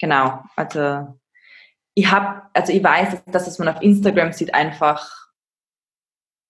genau, 0.00 0.42
also 0.56 1.18
ich 1.94 2.10
habe, 2.10 2.42
also 2.52 2.72
ich 2.72 2.82
weiß, 2.82 3.22
dass 3.26 3.44
das, 3.44 3.46
was 3.46 3.58
man 3.60 3.68
auf 3.68 3.80
Instagram 3.80 4.32
sieht, 4.32 4.54
einfach 4.54 5.08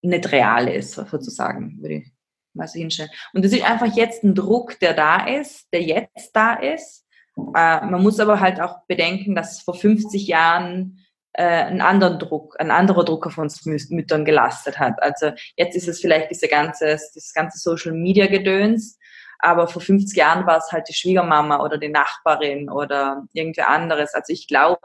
nicht 0.00 0.32
real 0.32 0.66
ist, 0.66 0.94
sozusagen, 0.94 1.80
würde 1.82 1.94
ich 1.96 2.12
mal 2.54 2.66
so 2.66 2.78
hinstellen. 2.78 3.10
Und 3.34 3.44
das 3.44 3.52
ist 3.52 3.64
einfach 3.64 3.94
jetzt 3.94 4.24
ein 4.24 4.34
Druck, 4.34 4.78
der 4.80 4.94
da 4.94 5.26
ist, 5.26 5.70
der 5.74 5.82
jetzt 5.82 6.34
da 6.34 6.54
ist. 6.54 7.06
Äh, 7.36 7.84
man 7.84 8.02
muss 8.02 8.18
aber 8.18 8.40
halt 8.40 8.62
auch 8.62 8.86
bedenken, 8.86 9.34
dass 9.34 9.60
vor 9.60 9.74
50 9.74 10.26
Jahren 10.26 11.01
äh, 11.34 11.42
einen 11.42 11.80
anderen 11.80 12.18
Druck, 12.18 12.56
ein 12.58 12.70
anderer 12.70 13.04
Druck 13.04 13.26
auf 13.26 13.38
uns 13.38 13.64
Müttern 13.64 14.24
gelastet 14.24 14.78
hat. 14.78 15.02
Also 15.02 15.32
jetzt 15.56 15.76
ist 15.76 15.88
es 15.88 16.00
vielleicht 16.00 16.30
diese 16.30 16.48
ganze, 16.48 16.86
das 16.86 17.32
ganze 17.34 17.58
Social 17.58 17.92
Media 17.92 18.26
Gedöns, 18.26 18.98
aber 19.38 19.66
vor 19.66 19.82
50 19.82 20.16
Jahren 20.16 20.46
war 20.46 20.58
es 20.58 20.70
halt 20.70 20.88
die 20.88 20.94
Schwiegermama 20.94 21.62
oder 21.64 21.78
die 21.78 21.88
Nachbarin 21.88 22.70
oder 22.70 23.24
irgendwer 23.32 23.68
anderes. 23.68 24.14
Also 24.14 24.32
ich 24.32 24.46
glaube, 24.46 24.80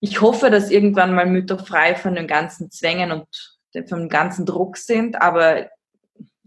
ich 0.00 0.20
hoffe, 0.20 0.50
dass 0.50 0.70
irgendwann 0.70 1.14
mal 1.14 1.26
Mütter 1.26 1.58
frei 1.58 1.94
von 1.94 2.14
den 2.14 2.26
ganzen 2.26 2.70
Zwängen 2.70 3.10
und 3.12 3.58
vom 3.88 4.08
ganzen 4.08 4.46
Druck 4.46 4.76
sind, 4.76 5.20
aber 5.20 5.70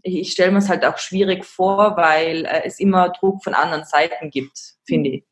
ich 0.03 0.31
stelle 0.31 0.51
mir 0.51 0.59
es 0.59 0.69
halt 0.69 0.85
auch 0.85 0.97
schwierig 0.97 1.45
vor, 1.45 1.95
weil 1.95 2.45
äh, 2.45 2.63
es 2.65 2.79
immer 2.79 3.09
Druck 3.09 3.43
von 3.43 3.53
anderen 3.53 3.85
Seiten 3.85 4.29
gibt, 4.29 4.57
finde 4.85 5.09
ich. 5.11 5.23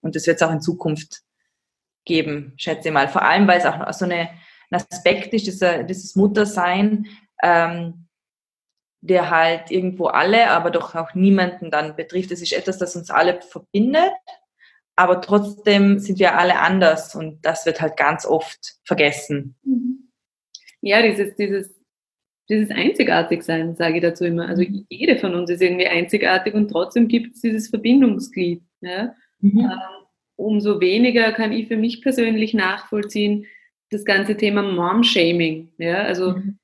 Und 0.00 0.16
das 0.16 0.26
wird 0.26 0.36
es 0.36 0.42
auch 0.42 0.52
in 0.52 0.60
Zukunft 0.60 1.22
geben, 2.08 2.54
schätze 2.56 2.88
ich 2.88 2.94
mal. 2.94 3.06
Vor 3.06 3.22
allem, 3.22 3.46
weil 3.46 3.58
es 3.58 3.66
auch 3.66 3.92
so 3.92 4.06
eine, 4.06 4.30
ein 4.70 4.80
Aspekt 4.90 5.32
ist, 5.32 5.46
dieser, 5.46 5.84
dieses 5.84 6.16
Muttersein, 6.16 7.06
ähm, 7.42 8.08
der 9.00 9.30
halt 9.30 9.70
irgendwo 9.70 10.06
alle, 10.06 10.50
aber 10.50 10.72
doch 10.72 10.96
auch 10.96 11.14
niemanden 11.14 11.70
dann 11.70 11.94
betrifft. 11.94 12.32
Es 12.32 12.42
ist 12.42 12.52
etwas, 12.52 12.78
das 12.78 12.96
uns 12.96 13.10
alle 13.10 13.40
verbindet, 13.40 14.12
aber 14.96 15.20
trotzdem 15.20 16.00
sind 16.00 16.18
wir 16.18 16.36
alle 16.36 16.58
anders 16.58 17.14
und 17.14 17.44
das 17.44 17.64
wird 17.64 17.80
halt 17.80 17.96
ganz 17.96 18.26
oft 18.26 18.80
vergessen. 18.84 19.54
Mhm. 19.62 20.10
Ja, 20.80 21.02
dieses, 21.02 21.36
dieses, 21.36 21.80
dieses 22.48 22.70
Einzigartigsein, 22.70 23.76
sage 23.76 23.96
ich 23.96 24.02
dazu 24.02 24.24
immer. 24.24 24.48
Also 24.48 24.64
jede 24.88 25.18
von 25.18 25.34
uns 25.34 25.50
ist 25.50 25.62
irgendwie 25.62 25.86
einzigartig 25.86 26.54
und 26.54 26.68
trotzdem 26.68 27.06
gibt 27.06 27.36
es 27.36 27.42
dieses 27.42 27.68
Verbindungsglied. 27.68 28.62
Ja? 28.80 29.14
Mhm. 29.40 29.60
Ähm, 29.60 30.07
umso 30.38 30.80
weniger 30.80 31.32
kann 31.32 31.52
ich 31.52 31.68
für 31.68 31.76
mich 31.76 32.00
persönlich 32.00 32.54
nachvollziehen, 32.54 33.46
das 33.90 34.04
ganze 34.04 34.36
Thema 34.36 34.62
Mom-Shaming. 34.62 35.72
Ja? 35.78 36.02
Also 36.02 36.32
mhm. 36.32 36.58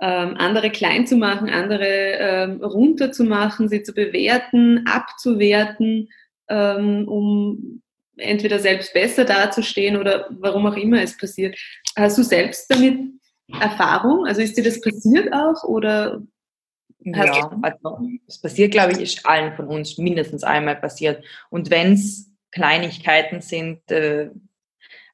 ähm, 0.00 0.34
andere 0.36 0.70
klein 0.70 1.06
zu 1.06 1.16
machen, 1.16 1.48
andere 1.48 1.86
ähm, 1.86 2.62
runterzumachen, 2.62 3.68
sie 3.68 3.82
zu 3.82 3.94
bewerten, 3.94 4.86
abzuwerten, 4.86 6.10
ähm, 6.48 7.08
um 7.08 7.82
entweder 8.16 8.58
selbst 8.58 8.92
besser 8.92 9.24
dazustehen 9.24 9.96
oder 9.96 10.28
warum 10.30 10.66
auch 10.66 10.76
immer 10.76 11.02
es 11.02 11.16
passiert. 11.16 11.58
Hast 11.96 12.18
du 12.18 12.22
selbst 12.22 12.70
damit 12.70 12.98
Erfahrung? 13.60 14.26
Also 14.26 14.42
ist 14.42 14.56
dir 14.56 14.64
das 14.64 14.80
passiert 14.80 15.32
auch 15.32 15.64
oder 15.64 16.22
ja, 17.06 17.50
also 17.60 17.98
es 18.26 18.40
passiert, 18.40 18.72
glaube 18.72 18.92
ich, 18.92 19.00
ist 19.00 19.26
allen 19.26 19.54
von 19.56 19.66
uns 19.66 19.98
mindestens 19.98 20.42
einmal 20.42 20.76
passiert. 20.76 21.22
Und 21.50 21.70
wenn 21.70 21.92
es 21.92 22.33
Kleinigkeiten 22.54 23.40
sind. 23.40 23.90
Äh, 23.90 24.30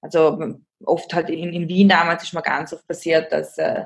also 0.02 0.56
oft 0.84 1.12
halt 1.14 1.30
in, 1.30 1.52
in, 1.52 1.68
Wien 1.68 1.88
damals 1.88 2.22
ist 2.22 2.34
mir 2.34 2.42
ganz 2.42 2.72
oft 2.72 2.86
passiert, 2.86 3.32
dass 3.32 3.58
äh, 3.58 3.84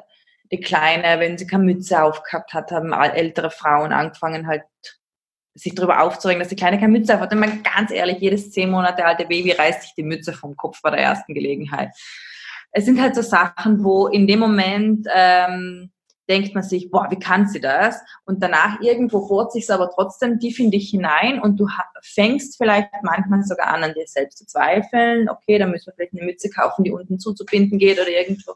die 0.52 0.60
Kleine, 0.60 1.20
wenn 1.20 1.38
sie 1.38 1.46
keine 1.46 1.64
Mütze 1.64 2.02
aufgehabt 2.02 2.52
hat, 2.52 2.70
haben 2.70 2.92
ältere 2.92 3.50
Frauen 3.50 3.92
angefangen 3.92 4.46
halt 4.46 4.62
sich 5.54 5.74
darüber 5.74 6.02
aufzuregen, 6.02 6.40
dass 6.40 6.48
die 6.48 6.56
Kleine 6.56 6.78
keine 6.78 6.92
Mütze 6.92 7.14
aufhat. 7.14 7.32
Und 7.32 7.38
man 7.38 7.62
ganz 7.62 7.92
ehrlich, 7.92 8.18
jedes 8.18 8.50
zehn 8.50 8.70
Monate 8.70 9.04
alte 9.04 9.24
Baby 9.24 9.52
reißt 9.52 9.82
sich 9.82 9.94
die 9.94 10.02
Mütze 10.02 10.32
vom 10.32 10.56
Kopf 10.56 10.82
bei 10.82 10.90
der 10.90 11.00
ersten 11.00 11.32
Gelegenheit. 11.32 11.90
Es 12.72 12.84
sind 12.84 13.00
halt 13.00 13.14
so 13.14 13.22
Sachen, 13.22 13.84
wo 13.84 14.08
in 14.08 14.26
dem 14.26 14.40
Moment 14.40 15.06
ähm, 15.14 15.92
denkt 16.28 16.54
man 16.54 16.62
sich, 16.62 16.90
boah, 16.90 17.08
wie 17.10 17.18
kann 17.18 17.46
sie 17.48 17.60
das? 17.60 18.00
Und 18.24 18.42
danach 18.42 18.80
irgendwo 18.80 19.26
bohrt 19.28 19.52
sich 19.52 19.70
aber 19.70 19.90
trotzdem 19.90 20.38
tief 20.38 20.58
in 20.58 20.70
dich 20.70 20.90
hinein 20.90 21.40
und 21.40 21.58
du 21.58 21.66
fängst 22.02 22.56
vielleicht 22.56 22.88
manchmal 23.02 23.42
sogar 23.42 23.68
an, 23.68 23.84
an 23.84 23.94
dir 23.94 24.06
selbst 24.06 24.38
zu 24.38 24.46
zweifeln. 24.46 25.28
Okay, 25.28 25.58
dann 25.58 25.70
müssen 25.70 25.86
wir 25.86 25.94
vielleicht 25.94 26.14
eine 26.14 26.24
Mütze 26.24 26.50
kaufen, 26.50 26.84
die 26.84 26.92
unten 26.92 27.18
zuzubinden 27.18 27.78
geht 27.78 28.00
oder 28.00 28.08
irgendwo 28.08 28.54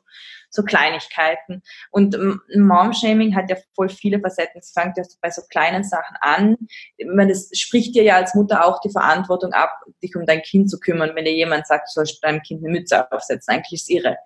so 0.50 0.62
Kleinigkeiten. 0.62 1.62
Und 1.90 2.16
Mom-Shaming 2.54 3.36
hat 3.36 3.50
ja 3.50 3.56
voll 3.74 3.90
viele 3.90 4.20
Facetten. 4.20 4.60
Es 4.60 4.72
fängt 4.72 4.96
ja 4.96 5.02
bei 5.20 5.30
so 5.30 5.42
kleinen 5.50 5.84
Sachen 5.84 6.16
an. 6.20 6.56
Ich 6.96 7.06
meine, 7.06 7.32
das 7.32 7.50
spricht 7.52 7.94
dir 7.94 8.02
ja 8.02 8.16
als 8.16 8.34
Mutter 8.34 8.64
auch 8.64 8.80
die 8.80 8.90
Verantwortung 8.90 9.52
ab, 9.52 9.70
dich 10.02 10.16
um 10.16 10.24
dein 10.24 10.42
Kind 10.42 10.70
zu 10.70 10.78
kümmern, 10.80 11.10
wenn 11.14 11.26
dir 11.26 11.34
jemand 11.34 11.66
sagt, 11.66 11.88
du 11.88 12.00
sollst 12.00 12.24
deinem 12.24 12.40
Kind 12.42 12.64
eine 12.64 12.72
Mütze 12.72 13.10
aufsetzen. 13.12 13.54
Eigentlich 13.54 13.74
ist 13.74 13.82
es 13.82 13.88
irre 13.90 14.16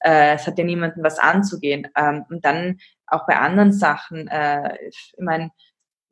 äh, 0.00 0.34
es 0.34 0.46
hat 0.46 0.58
ja 0.58 0.64
niemanden 0.64 1.02
was 1.02 1.18
anzugehen. 1.18 1.88
Ähm, 1.96 2.24
und 2.28 2.44
dann 2.44 2.78
auch 3.06 3.26
bei 3.26 3.36
anderen 3.36 3.72
Sachen, 3.72 4.28
äh, 4.28 4.76
ich 4.88 5.14
meine, 5.18 5.50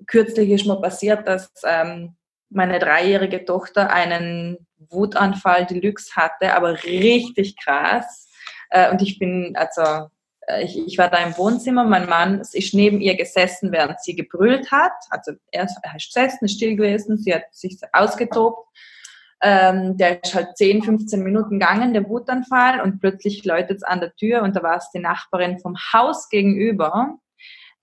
kürzlich 0.06 0.50
ist 0.50 0.66
mir 0.66 0.80
passiert, 0.80 1.26
dass 1.26 1.50
ähm, 1.64 2.16
meine 2.50 2.78
dreijährige 2.78 3.44
Tochter 3.44 3.90
einen 3.90 4.66
Wutanfall 4.90 5.66
Deluxe 5.66 6.14
hatte, 6.16 6.54
aber 6.54 6.82
richtig 6.84 7.56
krass. 7.62 8.28
Äh, 8.70 8.90
und 8.90 9.02
ich 9.02 9.18
bin, 9.18 9.54
also 9.56 10.08
äh, 10.46 10.64
ich, 10.64 10.78
ich, 10.78 10.98
war 10.98 11.10
da 11.10 11.18
im 11.18 11.36
Wohnzimmer, 11.36 11.84
mein 11.84 12.08
Mann 12.08 12.40
ist 12.40 12.74
neben 12.74 13.00
ihr 13.00 13.16
gesessen, 13.16 13.72
während 13.72 14.00
sie 14.00 14.14
gebrüllt 14.14 14.70
hat. 14.70 14.92
Also 15.10 15.32
er 15.50 15.64
ist 15.64 15.80
gesessen, 15.82 16.44
ist 16.44 16.54
still 16.54 16.76
gewesen, 16.76 17.18
sie 17.18 17.34
hat 17.34 17.44
sich 17.52 17.78
ausgetobt 17.92 18.68
ähm, 19.40 19.96
der 19.96 20.22
ist 20.22 20.34
halt 20.34 20.56
10, 20.56 20.82
15 20.82 21.22
Minuten 21.22 21.58
gegangen, 21.58 21.92
der 21.92 22.08
Wutanfall, 22.08 22.80
und 22.80 23.00
plötzlich 23.00 23.44
läutet 23.44 23.78
es 23.78 23.82
an 23.82 24.00
der 24.00 24.14
Tür 24.16 24.42
und 24.42 24.56
da 24.56 24.62
war 24.62 24.76
es 24.76 24.90
die 24.90 24.98
Nachbarin 24.98 25.58
vom 25.60 25.76
Haus 25.92 26.28
gegenüber, 26.28 27.18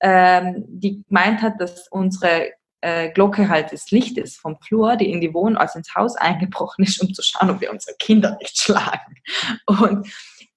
ähm, 0.01 0.65
die 0.67 1.03
gemeint 1.07 1.41
hat, 1.41 1.59
dass 1.59 1.87
unsere 1.87 2.51
äh, 2.81 3.09
Glocke 3.11 3.49
halt 3.49 3.71
das 3.71 3.89
Licht 3.91 4.17
ist 4.17 4.37
vom 4.37 4.57
Flur, 4.61 4.97
die 4.97 5.11
in 5.11 5.21
die 5.21 5.33
Wohnung, 5.33 5.57
also 5.57 5.79
ins 5.79 5.95
Haus 5.95 6.15
eingebrochen 6.17 6.85
ist, 6.85 7.01
um 7.01 7.13
zu 7.13 7.21
schauen, 7.21 7.49
ob 7.49 7.61
wir 7.61 7.71
unsere 7.71 7.95
Kinder 7.97 8.37
nicht 8.39 8.59
schlagen. 8.59 9.15
Und 9.65 10.07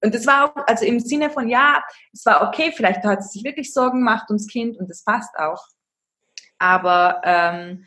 und 0.01 0.15
das 0.15 0.25
war 0.25 0.45
auch, 0.45 0.67
also 0.67 0.85
im 0.85 0.99
Sinne 0.99 1.29
von, 1.29 1.49
ja, 1.49 1.83
es 2.13 2.25
war 2.25 2.47
okay, 2.47 2.71
vielleicht 2.73 3.03
hat 3.03 3.23
sie 3.23 3.39
sich 3.39 3.43
wirklich 3.43 3.73
Sorgen 3.73 3.99
gemacht 3.99 4.29
ums 4.29 4.47
Kind 4.47 4.77
und 4.77 4.89
das 4.89 5.03
passt 5.03 5.37
auch. 5.37 5.61
Aber 6.57 7.21
ähm, 7.23 7.85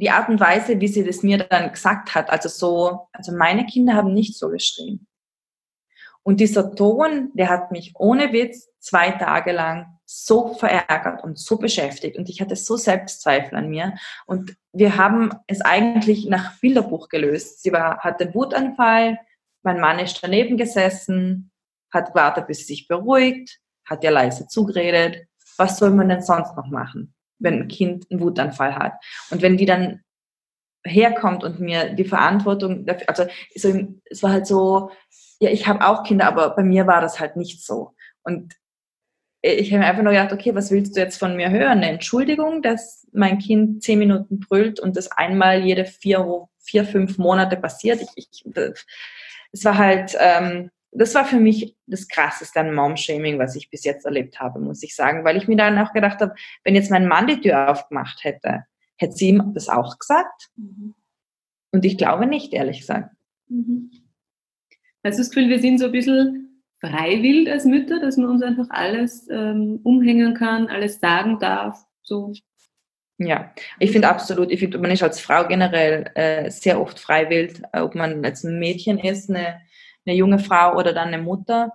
die 0.00 0.10
Art 0.10 0.28
und 0.28 0.40
Weise, 0.40 0.80
wie 0.80 0.88
sie 0.88 1.04
das 1.04 1.22
mir 1.22 1.38
dann 1.38 1.72
gesagt 1.72 2.14
hat, 2.14 2.30
also 2.30 2.48
so, 2.48 3.08
also 3.12 3.32
meine 3.32 3.66
Kinder 3.66 3.94
haben 3.94 4.14
nicht 4.14 4.36
so 4.36 4.48
geschrien. 4.48 5.06
Und 6.22 6.40
dieser 6.40 6.74
Ton, 6.74 7.30
der 7.34 7.48
hat 7.48 7.70
mich 7.70 7.92
ohne 7.96 8.32
Witz 8.32 8.68
zwei 8.78 9.10
Tage 9.12 9.52
lang 9.52 9.98
so 10.04 10.54
verärgert 10.54 11.22
und 11.22 11.38
so 11.38 11.56
beschäftigt 11.56 12.18
und 12.18 12.28
ich 12.28 12.40
hatte 12.40 12.56
so 12.56 12.76
Selbstzweifel 12.76 13.56
an 13.56 13.68
mir 13.68 13.94
und 14.26 14.56
wir 14.72 14.96
haben 14.96 15.30
es 15.46 15.60
eigentlich 15.60 16.26
nach 16.26 16.58
Bilderbuch 16.60 17.08
gelöst. 17.08 17.62
Sie 17.62 17.72
war, 17.72 17.98
hat 18.00 18.20
den 18.20 18.34
Wutanfall, 18.34 19.18
mein 19.62 19.80
Mann 19.80 19.98
ist 19.98 20.18
daneben 20.22 20.56
gesessen, 20.56 21.52
hat 21.92 22.08
gewartet, 22.08 22.46
bis 22.48 22.58
sie 22.58 22.74
sich 22.74 22.88
beruhigt, 22.88 23.60
hat 23.84 24.02
ihr 24.02 24.10
leise 24.10 24.48
zugeredet. 24.48 25.26
Was 25.56 25.78
soll 25.78 25.90
man 25.90 26.08
denn 26.08 26.22
sonst 26.22 26.56
noch 26.56 26.66
machen? 26.66 27.14
Wenn 27.40 27.62
ein 27.62 27.68
Kind 27.68 28.06
einen 28.10 28.20
Wutanfall 28.20 28.76
hat. 28.76 28.94
Und 29.30 29.42
wenn 29.42 29.56
die 29.56 29.66
dann 29.66 30.02
herkommt 30.84 31.44
und 31.44 31.60
mir 31.60 31.92
die 31.94 32.04
Verantwortung 32.04 32.86
dafür, 32.86 33.08
also 33.08 33.24
so, 33.54 33.94
es 34.08 34.22
war 34.22 34.32
halt 34.32 34.46
so, 34.46 34.90
ja, 35.40 35.50
ich 35.50 35.66
habe 35.66 35.86
auch 35.86 36.04
Kinder, 36.04 36.26
aber 36.26 36.54
bei 36.54 36.62
mir 36.62 36.86
war 36.86 37.00
das 37.00 37.18
halt 37.18 37.36
nicht 37.36 37.64
so. 37.64 37.94
Und 38.22 38.54
ich 39.42 39.72
habe 39.72 39.80
mir 39.80 39.86
einfach 39.86 40.02
nur 40.02 40.12
gedacht, 40.12 40.32
okay, 40.32 40.54
was 40.54 40.70
willst 40.70 40.96
du 40.96 41.00
jetzt 41.00 41.18
von 41.18 41.34
mir 41.34 41.50
hören? 41.50 41.78
Eine 41.78 41.90
Entschuldigung, 41.90 42.60
dass 42.60 43.06
mein 43.12 43.38
Kind 43.38 43.82
zehn 43.82 43.98
Minuten 43.98 44.40
brüllt 44.40 44.80
und 44.80 44.96
das 44.96 45.10
einmal 45.12 45.64
jede 45.64 45.86
vier, 45.86 46.46
vier 46.58 46.84
fünf 46.84 47.16
Monate 47.16 47.56
passiert. 47.56 48.02
Ich, 48.02 48.28
ich, 48.32 48.44
es 49.52 49.64
war 49.64 49.78
halt, 49.78 50.14
ähm, 50.20 50.70
das 50.92 51.14
war 51.14 51.24
für 51.24 51.38
mich 51.38 51.76
das 51.86 52.08
krasseste 52.08 52.60
an 52.60 52.74
Mom-Shaming, 52.74 53.38
was 53.38 53.54
ich 53.56 53.70
bis 53.70 53.84
jetzt 53.84 54.04
erlebt 54.04 54.40
habe, 54.40 54.58
muss 54.60 54.82
ich 54.82 54.94
sagen, 54.94 55.24
weil 55.24 55.36
ich 55.36 55.46
mir 55.46 55.56
dann 55.56 55.78
auch 55.78 55.92
gedacht 55.92 56.20
habe, 56.20 56.34
wenn 56.64 56.74
jetzt 56.74 56.90
mein 56.90 57.06
Mann 57.06 57.26
die 57.26 57.40
Tür 57.40 57.70
aufgemacht 57.70 58.24
hätte, 58.24 58.64
hätte 58.96 59.14
sie 59.14 59.28
ihm 59.28 59.52
das 59.54 59.68
auch 59.68 59.98
gesagt? 59.98 60.50
Mhm. 60.56 60.94
Und 61.72 61.84
ich 61.84 61.96
glaube 61.96 62.26
nicht, 62.26 62.52
ehrlich 62.52 62.80
gesagt. 62.80 63.14
Mhm. 63.48 63.90
Hast 65.04 65.18
du 65.18 65.22
das 65.22 65.30
Gefühl, 65.30 65.48
wir 65.48 65.60
sind 65.60 65.78
so 65.78 65.86
ein 65.86 65.92
bisschen 65.92 66.62
freiwillig 66.80 67.50
als 67.50 67.64
Mütter, 67.64 68.00
dass 68.00 68.16
man 68.16 68.30
uns 68.30 68.42
einfach 68.42 68.66
alles 68.70 69.28
ähm, 69.30 69.80
umhängen 69.84 70.34
kann, 70.34 70.68
alles 70.68 70.98
sagen 70.98 71.38
darf? 71.38 71.78
So. 72.02 72.32
Ja, 73.18 73.54
ich 73.78 73.92
finde 73.92 74.08
absolut, 74.08 74.50
ich 74.50 74.58
finde, 74.58 74.78
man 74.78 74.90
ist 74.90 75.02
als 75.02 75.20
Frau 75.20 75.46
generell 75.46 76.10
äh, 76.14 76.50
sehr 76.50 76.80
oft 76.80 76.98
freiwillig, 76.98 77.62
ob 77.72 77.94
man 77.94 78.24
jetzt 78.24 78.44
ein 78.44 78.58
Mädchen 78.58 78.98
ist, 78.98 79.30
eine 79.30 79.60
eine 80.06 80.16
junge 80.16 80.38
Frau 80.38 80.76
oder 80.76 80.92
dann 80.92 81.08
eine 81.08 81.22
Mutter. 81.22 81.72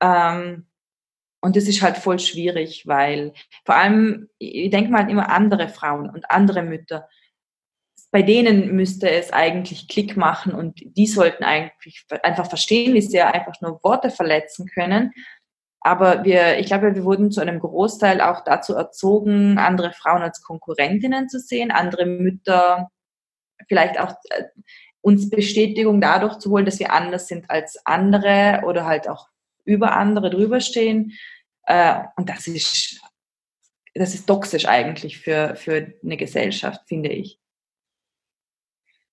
Ähm, 0.00 0.66
und 1.40 1.56
das 1.56 1.68
ist 1.68 1.82
halt 1.82 1.96
voll 1.96 2.18
schwierig, 2.18 2.86
weil 2.86 3.32
vor 3.64 3.76
allem, 3.76 4.28
ich 4.38 4.70
denke 4.70 4.90
mal 4.90 5.08
immer 5.08 5.30
andere 5.30 5.68
Frauen 5.68 6.10
und 6.10 6.30
andere 6.30 6.62
Mütter. 6.62 7.08
Bei 8.10 8.22
denen 8.22 8.74
müsste 8.74 9.10
es 9.10 9.32
eigentlich 9.32 9.86
Klick 9.86 10.16
machen 10.16 10.52
und 10.52 10.80
die 10.96 11.06
sollten 11.06 11.44
eigentlich 11.44 12.06
einfach 12.22 12.48
verstehen, 12.48 12.94
wie 12.94 13.02
sie 13.02 13.18
ja 13.18 13.30
einfach 13.30 13.60
nur 13.60 13.82
Worte 13.84 14.10
verletzen 14.10 14.66
können. 14.66 15.12
Aber 15.80 16.24
wir, 16.24 16.58
ich 16.58 16.66
glaube, 16.66 16.94
wir 16.94 17.04
wurden 17.04 17.30
zu 17.30 17.40
einem 17.40 17.60
Großteil 17.60 18.20
auch 18.20 18.42
dazu 18.44 18.74
erzogen, 18.74 19.58
andere 19.58 19.92
Frauen 19.92 20.22
als 20.22 20.42
Konkurrentinnen 20.42 21.28
zu 21.28 21.38
sehen, 21.38 21.70
andere 21.70 22.06
Mütter 22.06 22.90
vielleicht 23.68 23.98
auch 24.00 24.14
äh, 24.30 24.44
uns 25.08 25.30
Bestätigung 25.30 26.00
dadurch 26.00 26.38
zu 26.38 26.50
holen, 26.50 26.66
dass 26.66 26.78
wir 26.78 26.92
anders 26.92 27.28
sind 27.28 27.48
als 27.50 27.80
andere 27.86 28.62
oder 28.66 28.84
halt 28.84 29.08
auch 29.08 29.28
über 29.64 29.96
andere 29.96 30.28
drüber 30.30 30.60
stehen. 30.60 31.12
Äh, 31.64 32.00
und 32.16 32.28
das 32.28 32.46
ist, 32.46 33.00
das 33.94 34.14
ist 34.14 34.26
toxisch 34.26 34.66
eigentlich 34.66 35.18
für, 35.18 35.56
für 35.56 35.94
eine 36.04 36.16
Gesellschaft, 36.16 36.82
finde 36.86 37.08
ich. 37.08 37.38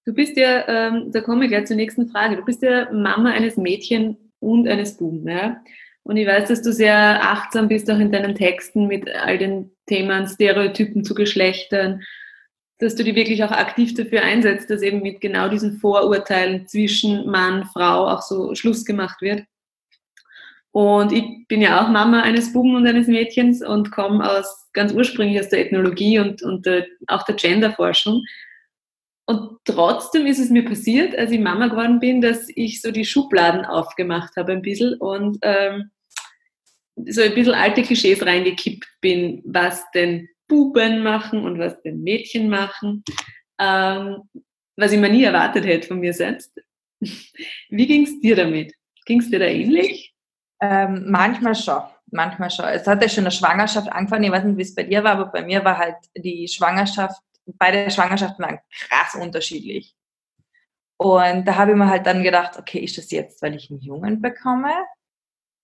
Du 0.06 0.14
bist 0.14 0.38
ja, 0.38 0.68
ähm, 0.68 1.12
da 1.12 1.22
komme 1.22 1.46
ich 1.46 1.52
gleich 1.52 1.66
zur 1.66 1.78
nächsten 1.78 2.10
Frage, 2.10 2.36
du 2.36 2.46
bist 2.46 2.62
ja 2.62 2.92
Mama 2.92 3.32
eines 3.32 3.58
Mädchen 3.58 4.18
und 4.40 4.68
eines 4.68 4.98
Buben. 4.98 5.28
Ja? 5.28 5.64
Und 6.04 6.18
ich 6.18 6.28
weiß, 6.28 6.50
dass 6.50 6.62
du 6.62 6.72
sehr 6.72 7.24
achtsam 7.24 7.68
bist 7.68 7.90
auch 7.90 7.98
in 7.98 8.12
deinen 8.12 8.36
Texten 8.36 8.88
mit 8.88 9.10
all 9.10 9.40
den 9.40 9.72
Themen 9.88 10.28
Stereotypen 10.28 11.04
zu 11.04 11.16
Geschlechtern, 11.16 12.04
dass 12.80 12.96
du 12.96 13.04
dich 13.04 13.16
wirklich 13.16 13.44
auch 13.44 13.52
aktiv 13.52 13.94
dafür 13.94 14.24
einsetzt, 14.24 14.70
dass 14.70 14.82
eben 14.82 15.02
mit 15.02 15.22
genau 15.22 15.48
diesen 15.48 15.78
Vorurteilen 15.78 16.68
zwischen 16.68 17.30
Mann, 17.30 17.66
Frau 17.66 18.08
auch 18.08 18.22
so 18.22 18.54
Schluss 18.56 18.84
gemacht 18.84 19.22
wird. 19.22 19.44
Und 20.72 21.14
ich 21.14 21.48
bin 21.48 21.62
ja 21.62 21.82
auch 21.82 21.90
Mama 21.90 22.22
eines 22.22 22.52
Buben 22.52 22.76
und 22.76 22.86
eines 22.86 23.08
Mädchens 23.08 23.66
und 23.66 23.92
komme 23.92 24.30
aus 24.30 24.68
ganz 24.74 24.92
ursprünglich 24.92 25.40
aus 25.40 25.48
der 25.48 25.66
Ethnologie 25.66 26.20
und, 26.20 26.44
und 26.44 26.66
der, 26.66 26.86
auch 27.08 27.24
der 27.24 27.36
Genderforschung. 27.36 28.24
Und 29.26 29.58
trotzdem 29.64 30.26
ist 30.26 30.40
es 30.40 30.50
mir 30.50 30.66
passiert, 30.66 31.18
als 31.18 31.32
ich 31.32 31.40
Mama 31.40 31.68
geworden 31.68 32.02
bin, 32.02 32.20
dass 32.20 32.48
ich 32.54 32.82
so 32.82 32.92
die 32.92 33.06
Schubladen 33.06 33.64
aufgemacht 33.64 34.36
habe 34.36 34.52
ein 34.52 34.62
bisschen 34.62 34.96
und 34.96 35.38
ähm, 35.44 35.92
so 37.08 37.22
ein 37.22 37.34
bisschen 37.34 37.54
alte 37.54 37.82
Klischees 37.82 38.26
reingekippt 38.26 38.88
bin, 39.00 39.42
was 39.46 39.84
denn 39.92 40.28
Buben 40.48 41.04
machen 41.04 41.44
und 41.44 41.60
was 41.60 41.82
denn 41.82 42.02
Mädchen 42.02 42.50
machen, 42.50 43.04
ähm, 43.60 44.30
was 44.76 44.92
ich 44.92 45.00
mir 45.00 45.10
nie 45.10 45.24
erwartet 45.24 45.66
hätte 45.66 45.88
von 45.88 46.00
mir 46.00 46.14
selbst. 46.14 46.52
Wie 47.70 47.88
ging 47.88 48.04
es 48.04 48.20
dir 48.20 48.36
damit? 48.36 48.74
Ging 49.06 49.20
es 49.20 49.30
dir 49.30 49.40
da 49.40 49.46
ähnlich? 49.46 50.14
Ähm, 50.62 51.06
manchmal 51.08 51.56
schon, 51.56 51.84
manchmal 52.12 52.50
schon. 52.50 52.66
Es 52.66 52.88
hat 52.88 53.02
ja 53.02 53.10
schon 53.10 53.24
eine 53.24 53.32
Schwangerschaft 53.32 53.92
angefangen. 53.92 54.24
Ich 54.24 54.32
weiß 54.32 54.44
nicht, 54.44 54.58
wie 54.58 54.64
es 54.64 54.76
bei 54.76 54.84
dir 54.84 55.04
war, 55.04 55.14
aber 55.14 55.26
bei 55.28 55.44
mir 55.44 55.64
war 55.64 55.78
halt 55.78 55.98
die 56.16 56.48
Schwangerschaft, 56.48 57.22
beide 57.46 57.90
Schwangerschaften 57.92 58.44
waren 58.44 58.60
krass 58.72 59.16
unterschiedlich. 59.16 59.96
Und 60.98 61.46
da 61.46 61.56
habe 61.56 61.72
ich 61.72 61.78
mir 61.78 61.90
halt 61.90 62.06
dann 62.06 62.24
gedacht, 62.24 62.58
okay, 62.58 62.80
ist 62.80 62.98
das 62.98 63.12
jetzt, 63.12 63.42
weil 63.42 63.56
ich 63.56 63.70
einen 63.70 63.82
Jungen 63.82 64.22
bekomme? 64.22 64.72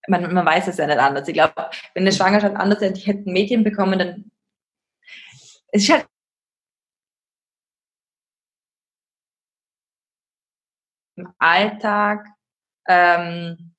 Man, 0.08 0.34
man 0.34 0.46
weiß 0.46 0.68
es 0.68 0.78
ja 0.78 0.88
nicht 0.88 1.00
anders. 1.00 1.28
Ich 1.28 1.34
glaube, 1.34 1.70
wenn 1.94 2.04
eine 2.04 2.12
Schwangerschaft 2.12 2.56
anders 2.56 2.82
wäre, 2.82 2.94
ich 2.94 3.08
hätte 3.08 3.30
ein 3.30 3.34
Mädchen 3.34 3.64
bekommen, 3.64 4.00
dann 4.00 4.31
es 5.72 5.84
ist 5.84 5.90
halt 5.92 6.08
im 11.16 11.34
Alltag 11.40 12.28
ähm, 12.88 13.76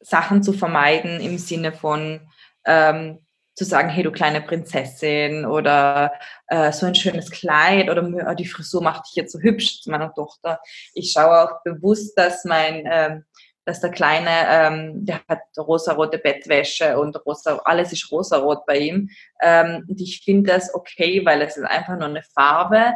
Sachen 0.00 0.42
zu 0.42 0.52
vermeiden 0.52 1.20
im 1.20 1.38
Sinne 1.38 1.72
von 1.72 2.20
ähm, 2.64 3.24
zu 3.54 3.64
sagen, 3.64 3.90
hey 3.90 4.02
du 4.02 4.10
kleine 4.10 4.40
Prinzessin 4.40 5.44
oder 5.44 6.12
äh, 6.46 6.72
so 6.72 6.86
ein 6.86 6.94
schönes 6.94 7.30
Kleid 7.30 7.90
oder 7.90 8.02
oh, 8.02 8.34
die 8.34 8.46
Frisur 8.46 8.82
macht 8.82 9.06
dich 9.06 9.16
jetzt 9.16 9.32
so 9.32 9.40
hübsch 9.40 9.82
zu 9.82 9.90
meiner 9.90 10.14
Tochter. 10.14 10.60
Ich 10.94 11.12
schaue 11.12 11.42
auch 11.42 11.62
bewusst, 11.62 12.16
dass 12.16 12.44
mein 12.44 12.88
ähm, 12.90 13.24
dass 13.64 13.80
der 13.80 13.90
Kleine, 13.90 14.30
ähm, 14.48 15.04
der 15.04 15.20
hat 15.28 15.40
rosarote 15.56 16.18
Bettwäsche 16.18 16.98
und 16.98 17.16
rosa, 17.26 17.60
alles 17.64 17.92
ist 17.92 18.10
rosarot 18.10 18.66
bei 18.66 18.78
ihm. 18.78 19.10
Ähm, 19.42 19.84
und 19.88 20.00
ich 20.00 20.22
finde 20.24 20.52
das 20.52 20.74
okay, 20.74 21.24
weil 21.24 21.42
es 21.42 21.56
ist 21.56 21.64
einfach 21.64 21.96
nur 21.96 22.08
eine 22.08 22.22
Farbe. 22.34 22.94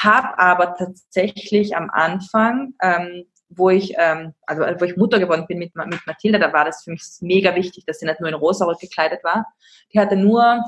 Hab 0.00 0.38
aber 0.38 0.74
tatsächlich 0.74 1.76
am 1.76 1.90
Anfang 1.90 2.74
ähm, 2.82 3.24
wo 3.56 3.70
ich, 3.70 3.94
ähm, 3.98 4.34
also 4.46 4.62
wo 4.62 4.84
ich 4.84 4.96
Mutter 4.96 5.18
geworden 5.18 5.46
bin 5.46 5.58
mit, 5.58 5.74
mit 5.74 6.06
Mathilda, 6.06 6.38
da 6.38 6.52
war 6.52 6.64
das 6.64 6.84
für 6.84 6.90
mich 6.90 7.02
mega 7.20 7.54
wichtig, 7.54 7.84
dass 7.86 7.98
sie 7.98 8.06
nicht 8.06 8.20
nur 8.20 8.28
in 8.28 8.34
rosarot 8.34 8.80
gekleidet 8.80 9.22
war. 9.24 9.46
Die 9.92 9.98
hatte 9.98 10.16
nur, 10.16 10.64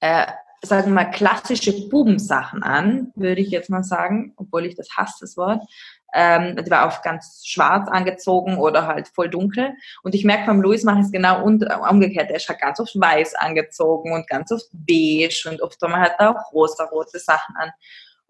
äh, 0.00 0.26
sagen 0.62 0.88
wir 0.88 0.94
mal, 0.94 1.10
klassische 1.10 1.88
Bubensachen 1.88 2.62
an, 2.62 3.12
würde 3.14 3.40
ich 3.40 3.50
jetzt 3.50 3.70
mal 3.70 3.84
sagen, 3.84 4.34
obwohl 4.36 4.66
ich 4.66 4.74
das 4.74 4.88
hasse, 4.96 5.18
das 5.20 5.36
Wort. 5.36 5.62
Ähm, 6.14 6.56
die 6.56 6.70
war 6.70 6.88
auch 6.88 7.02
ganz 7.02 7.42
schwarz 7.44 7.88
angezogen 7.88 8.56
oder 8.58 8.86
halt 8.86 9.08
voll 9.08 9.28
dunkel. 9.28 9.74
Und 10.02 10.14
ich 10.14 10.24
merke 10.24 10.46
beim 10.46 10.62
Louis 10.62 10.84
mache 10.84 11.00
ich 11.00 11.06
es 11.06 11.12
genau 11.12 11.42
umgekehrt. 11.44 12.30
Er 12.30 12.36
ist 12.36 12.48
halt 12.48 12.60
ganz 12.60 12.80
oft 12.80 12.98
weiß 12.98 13.34
angezogen 13.34 14.12
und 14.12 14.26
ganz 14.28 14.50
oft 14.50 14.66
beige 14.72 15.48
und 15.50 15.60
oft 15.60 15.80
hat 15.82 15.90
man 15.90 16.00
halt 16.00 16.18
auch 16.18 16.52
rosarote 16.52 17.18
Sachen 17.18 17.56
an. 17.56 17.70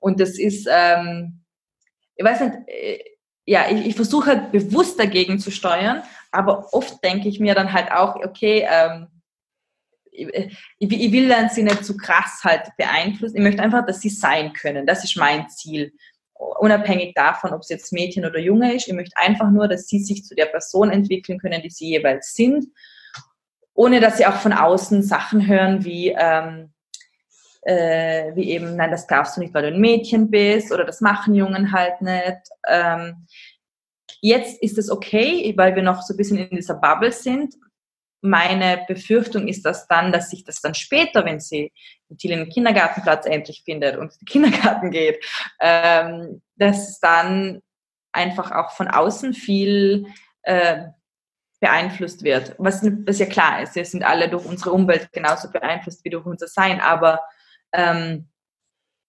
Und 0.00 0.20
das 0.20 0.38
ist, 0.38 0.68
ähm, 0.70 1.44
ich 2.16 2.24
weiß 2.24 2.40
nicht, 2.40 2.54
äh, 2.66 2.98
ja, 3.44 3.66
ich, 3.70 3.86
ich 3.86 3.94
versuche 3.94 4.26
halt 4.26 4.52
bewusst 4.52 5.00
dagegen 5.00 5.38
zu 5.38 5.50
steuern, 5.50 6.02
aber 6.30 6.72
oft 6.74 7.02
denke 7.02 7.28
ich 7.28 7.40
mir 7.40 7.54
dann 7.54 7.72
halt 7.72 7.90
auch, 7.90 8.16
okay, 8.16 8.66
ähm, 8.70 9.08
ich, 10.12 10.52
ich, 10.78 11.12
will 11.12 11.28
dann 11.28 11.48
sie 11.48 11.62
nicht 11.62 11.84
zu 11.84 11.96
krass 11.96 12.40
halt 12.42 12.76
beeinflussen. 12.76 13.36
Ich 13.36 13.42
möchte 13.42 13.62
einfach, 13.62 13.86
dass 13.86 14.00
sie 14.00 14.08
sein 14.08 14.52
können. 14.52 14.86
Das 14.86 15.04
ist 15.04 15.16
mein 15.16 15.48
Ziel. 15.48 15.92
Unabhängig 16.38 17.14
davon, 17.14 17.52
ob 17.52 17.62
es 17.62 17.68
jetzt 17.68 17.92
Mädchen 17.92 18.24
oder 18.24 18.38
Junge 18.38 18.74
ist. 18.74 18.88
Ich 18.88 18.94
möchte 18.94 19.16
einfach 19.16 19.50
nur, 19.50 19.68
dass 19.68 19.88
sie 19.88 19.98
sich 19.98 20.24
zu 20.24 20.34
der 20.34 20.46
Person 20.46 20.90
entwickeln 20.90 21.38
können, 21.38 21.62
die 21.62 21.70
sie 21.70 21.88
jeweils 21.88 22.34
sind. 22.34 22.66
Ohne 23.74 24.00
dass 24.00 24.16
sie 24.18 24.26
auch 24.26 24.34
von 24.34 24.52
außen 24.52 25.02
Sachen 25.02 25.46
hören 25.46 25.84
wie, 25.84 26.10
ähm, 26.10 26.72
äh, 27.62 28.34
wie 28.34 28.50
eben, 28.50 28.76
nein, 28.76 28.90
das 28.90 29.06
darfst 29.06 29.36
du 29.36 29.40
nicht, 29.40 29.54
weil 29.54 29.62
du 29.62 29.68
ein 29.68 29.80
Mädchen 29.80 30.30
bist 30.30 30.72
oder 30.72 30.84
das 30.84 31.00
machen 31.00 31.34
Jungen 31.34 31.72
halt 31.72 32.00
nicht. 32.02 32.38
Ähm, 32.66 33.26
jetzt 34.20 34.62
ist 34.62 34.78
es 34.78 34.90
okay, 34.90 35.52
weil 35.56 35.74
wir 35.76 35.82
noch 35.82 36.02
so 36.02 36.14
ein 36.14 36.16
bisschen 36.16 36.38
in 36.38 36.56
dieser 36.56 36.74
Bubble 36.74 37.12
sind. 37.12 37.54
Meine 38.20 38.84
Befürchtung 38.88 39.46
ist 39.46 39.64
das 39.64 39.86
dann, 39.86 40.12
dass 40.12 40.30
sich 40.30 40.44
das 40.44 40.60
dann 40.60 40.74
später, 40.74 41.24
wenn 41.24 41.40
sie 41.40 41.72
den 42.08 42.48
Kindergartenplatz 42.48 43.26
endlich 43.26 43.62
findet 43.64 43.96
und 43.96 44.12
in 44.12 44.18
den 44.20 44.26
Kindergarten 44.26 44.90
geht, 44.90 45.24
ähm, 45.60 46.42
dass 46.56 46.98
dann 47.00 47.62
einfach 48.12 48.50
auch 48.50 48.72
von 48.72 48.88
außen 48.88 49.34
viel 49.34 50.06
äh, 50.42 50.86
beeinflusst 51.60 52.22
wird. 52.22 52.54
Was, 52.58 52.82
was 52.82 53.18
ja 53.18 53.26
klar 53.26 53.62
ist, 53.62 53.74
wir 53.74 53.84
sind 53.84 54.04
alle 54.04 54.28
durch 54.28 54.44
unsere 54.44 54.72
Umwelt 54.72 55.12
genauso 55.12 55.50
beeinflusst 55.50 56.04
wie 56.04 56.10
durch 56.10 56.26
unser 56.26 56.46
Sein, 56.46 56.80
aber 56.80 57.20
ähm, 57.72 58.28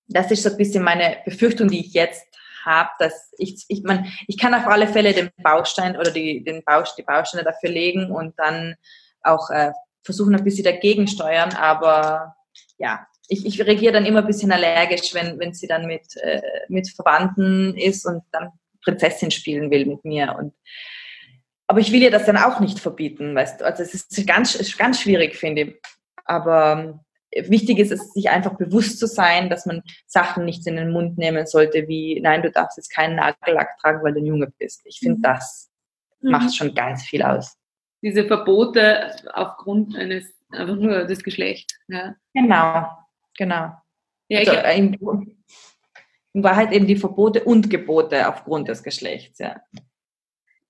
das 0.08 0.32
ist 0.32 0.44
so 0.44 0.50
ein 0.50 0.58
bisschen 0.58 0.84
meine 0.84 1.18
Befürchtung, 1.26 1.68
die 1.68 1.82
ich 1.82 1.94
jetzt 1.94 2.26
habe, 2.66 2.90
dass 3.00 3.34
ich, 3.38 3.66
ich, 3.68 3.84
man, 3.84 4.06
ich 4.28 4.38
kann 4.38 4.54
auf 4.54 4.68
alle 4.68 4.88
Fälle 4.88 5.14
den 5.14 5.30
Baustein 5.44 5.98
oder 5.98 6.12
die, 6.12 6.44
den 6.44 6.64
Baust 6.64 6.98
die 6.98 7.04
Bausteine 7.04 7.44
dafür 7.44 7.70
legen 7.70 8.12
und 8.12 8.38
dann 8.38 8.76
auch 9.22 9.50
äh, 9.50 9.72
versuchen, 10.04 10.36
ein 10.36 10.44
bisschen 10.44 10.64
dagegen 10.64 11.08
steuern, 11.08 11.54
aber 11.54 12.36
ja, 12.78 13.06
ich, 13.28 13.46
ich 13.46 13.62
reagiere 13.62 13.94
dann 13.94 14.06
immer 14.06 14.20
ein 14.20 14.28
bisschen 14.28 14.52
allergisch, 14.52 15.14
wenn, 15.14 15.38
wenn 15.40 15.54
sie 15.54 15.68
dann 15.68 15.86
mit, 15.86 16.16
äh, 16.18 16.42
mit 16.68 16.90
Verwandten 16.90 17.76
ist 17.78 18.06
und 18.06 18.24
dann 18.32 18.52
Prinzessin 18.84 19.30
spielen 19.30 19.70
will 19.70 19.86
mit 19.86 20.04
mir 20.06 20.36
und 20.38 20.54
aber 21.70 21.82
ich 21.82 21.92
will 21.92 22.02
ihr 22.02 22.10
das 22.10 22.26
dann 22.26 22.38
auch 22.38 22.60
nicht 22.60 22.80
verbieten, 22.80 23.36
weißt 23.36 23.62
du. 23.62 23.66
Also 23.66 23.84
es 23.84 23.94
ist 23.94 24.26
ganz, 24.26 24.76
ganz 24.76 25.02
schwierig, 25.02 25.36
finde 25.36 25.62
ich. 25.62 25.82
Aber 26.26 27.06
wichtig 27.36 27.80
ist 27.80 27.92
es, 27.92 28.14
sich 28.14 28.30
einfach 28.30 28.58
bewusst 28.58 29.00
zu 29.00 29.08
sein, 29.08 29.50
dass 29.50 29.66
man 29.66 29.84
Sachen 30.06 30.46
nicht 30.46 30.66
in 30.68 30.76
den 30.76 30.92
Mund 30.92 31.18
nehmen 31.18 31.46
sollte, 31.46 31.88
wie, 31.88 32.20
nein, 32.22 32.42
du 32.42 32.52
darfst 32.52 32.78
jetzt 32.78 32.90
keinen 32.90 33.16
Nagellack 33.16 33.78
tragen, 33.80 34.04
weil 34.04 34.14
du 34.14 34.20
ein 34.20 34.26
Junge 34.26 34.52
bist. 34.58 34.82
Ich 34.86 35.00
finde, 35.00 35.20
mhm. 35.20 35.24
das 35.24 35.70
mhm. 36.22 36.32
macht 36.32 36.56
schon 36.56 36.74
ganz 36.74 37.04
viel 37.04 37.22
aus. 37.22 37.58
Diese 38.02 38.26
Verbote 38.26 39.16
aufgrund 39.34 39.96
eines, 39.96 40.26
einfach 40.52 40.76
nur 40.76 41.06
des 41.06 41.24
Geschlechts. 41.24 41.78
Ja. 41.88 42.16
Genau, 42.34 42.88
genau. 43.38 43.74
Ja, 44.30 44.40
also, 44.40 44.54
in, 44.78 44.94
in 46.34 46.44
Wahrheit 46.44 46.72
eben 46.72 46.88
die 46.88 46.96
Verbote 46.96 47.44
und 47.44 47.70
Gebote 47.70 48.28
aufgrund 48.28 48.68
des 48.70 48.84
Geschlechts, 48.84 49.40
ja. 49.40 49.62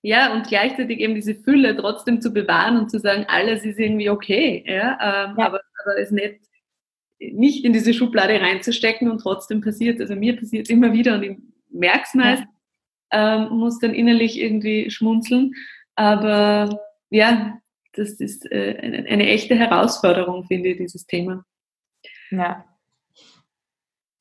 Ja, 0.02 0.32
und 0.32 0.46
gleichzeitig 0.48 0.98
eben 1.00 1.14
diese 1.14 1.34
Fülle 1.34 1.76
trotzdem 1.76 2.22
zu 2.22 2.32
bewahren 2.32 2.78
und 2.78 2.90
zu 2.90 2.98
sagen, 2.98 3.26
alles 3.28 3.64
ist 3.66 3.78
irgendwie 3.78 4.08
okay, 4.08 4.64
ja, 4.66 4.92
ähm, 4.92 5.36
ja. 5.38 5.46
Aber, 5.46 5.60
aber 5.82 5.98
es 5.98 6.10
nicht 6.10 6.40
nicht 7.20 7.64
in 7.64 7.72
diese 7.72 7.94
Schublade 7.94 8.40
reinzustecken 8.40 9.10
und 9.10 9.18
trotzdem 9.18 9.60
passiert, 9.60 10.00
also 10.00 10.16
mir 10.16 10.36
passiert 10.36 10.66
es 10.66 10.70
immer 10.70 10.92
wieder 10.92 11.14
und 11.16 11.22
ich 11.22 11.38
merke 11.68 12.04
es 12.04 12.14
meist, 12.14 12.44
ähm, 13.12 13.48
muss 13.50 13.78
dann 13.78 13.94
innerlich 13.94 14.40
irgendwie 14.40 14.90
schmunzeln. 14.90 15.54
Aber 15.94 16.80
ja, 17.10 17.60
das 17.92 18.12
ist 18.12 18.50
äh, 18.50 18.78
eine, 18.80 19.06
eine 19.06 19.26
echte 19.28 19.54
Herausforderung, 19.54 20.44
finde 20.46 20.70
ich, 20.70 20.78
dieses 20.78 21.06
Thema. 21.06 21.44
Ja. 22.30 22.64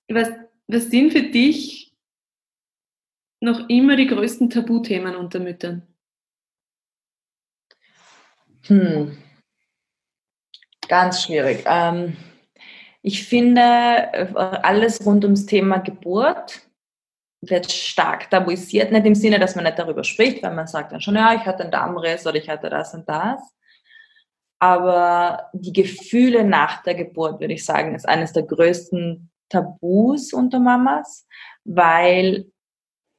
Was, 0.08 0.30
was 0.68 0.90
sind 0.90 1.12
für 1.12 1.24
dich 1.24 1.94
noch 3.42 3.70
immer 3.70 3.96
die 3.96 4.08
größten 4.08 4.50
Tabuthemen 4.50 5.16
unter 5.16 5.40
Müttern? 5.40 5.88
Hm. 8.64 9.18
Ganz 10.88 11.24
schwierig. 11.24 11.64
Ähm, 11.66 12.18
ich 13.02 13.28
finde, 13.28 13.62
äh, 13.62 14.34
alles 14.36 15.06
rund 15.06 15.24
ums 15.24 15.46
Thema 15.46 15.78
Geburt 15.80 16.62
wird 17.42 17.72
stark 17.72 18.30
tabuisiert. 18.30 18.92
Nicht 18.92 19.06
im 19.06 19.16
Sinne, 19.16 19.40
dass 19.40 19.56
man 19.56 19.64
nicht 19.64 19.80
darüber 19.80 20.04
spricht, 20.04 20.44
weil 20.44 20.54
man 20.54 20.68
sagt 20.68 20.92
dann 20.92 21.02
schon, 21.02 21.16
ja, 21.16 21.34
ich 21.34 21.46
hatte 21.46 21.64
einen 21.64 21.72
Darmriss 21.72 22.28
oder 22.28 22.36
ich 22.36 22.50
hatte 22.50 22.70
das 22.70 22.94
und 22.94 23.08
das. 23.08 23.40
Aber 24.62 25.50
die 25.54 25.72
Gefühle 25.72 26.44
nach 26.44 26.84
der 26.84 26.96
Geburt, 26.96 27.40
würde 27.40 27.54
ich 27.54 27.64
sagen, 27.64 27.96
ist 27.96 28.08
eines 28.08 28.34
der 28.34 28.44
größten 28.44 29.32
Tabus 29.48 30.34
unter 30.34 30.60
Mamas, 30.60 31.26
weil 31.64 32.52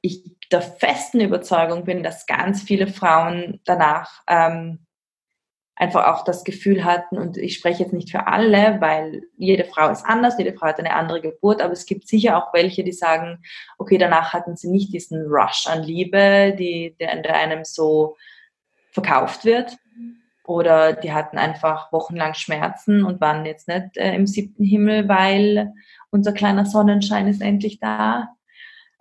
ich 0.01 0.23
der 0.51 0.61
festen 0.61 1.19
Überzeugung 1.19 1.83
bin, 1.83 2.03
dass 2.03 2.27
ganz 2.27 2.61
viele 2.61 2.87
Frauen 2.87 3.59
danach 3.65 4.21
ähm, 4.27 4.85
einfach 5.75 6.07
auch 6.07 6.23
das 6.23 6.43
Gefühl 6.43 6.83
hatten, 6.83 7.17
und 7.17 7.37
ich 7.37 7.55
spreche 7.55 7.83
jetzt 7.83 7.93
nicht 7.93 8.11
für 8.11 8.27
alle, 8.27 8.79
weil 8.81 9.23
jede 9.37 9.65
Frau 9.65 9.89
ist 9.89 10.05
anders, 10.05 10.37
jede 10.37 10.53
Frau 10.53 10.67
hat 10.67 10.79
eine 10.79 10.93
andere 10.93 11.21
Geburt, 11.21 11.61
aber 11.61 11.73
es 11.73 11.85
gibt 11.85 12.07
sicher 12.07 12.37
auch 12.37 12.53
welche, 12.53 12.83
die 12.83 12.91
sagen, 12.91 13.41
okay, 13.77 13.97
danach 13.97 14.33
hatten 14.33 14.55
sie 14.55 14.69
nicht 14.69 14.93
diesen 14.93 15.25
Rush 15.27 15.67
an 15.67 15.83
Liebe, 15.83 16.55
die, 16.57 16.95
der, 16.99 17.15
der 17.21 17.35
einem 17.35 17.63
so 17.63 18.15
verkauft 18.91 19.45
wird. 19.45 19.77
Oder 20.43 20.93
die 20.93 21.13
hatten 21.13 21.37
einfach 21.37 21.91
wochenlang 21.93 22.33
Schmerzen 22.33 23.03
und 23.03 23.21
waren 23.21 23.45
jetzt 23.45 23.67
nicht 23.67 23.95
äh, 23.95 24.13
im 24.15 24.27
siebten 24.27 24.65
Himmel, 24.65 25.07
weil 25.07 25.71
unser 26.09 26.33
kleiner 26.33 26.65
Sonnenschein 26.65 27.27
ist 27.27 27.41
endlich 27.41 27.79
da. 27.79 28.29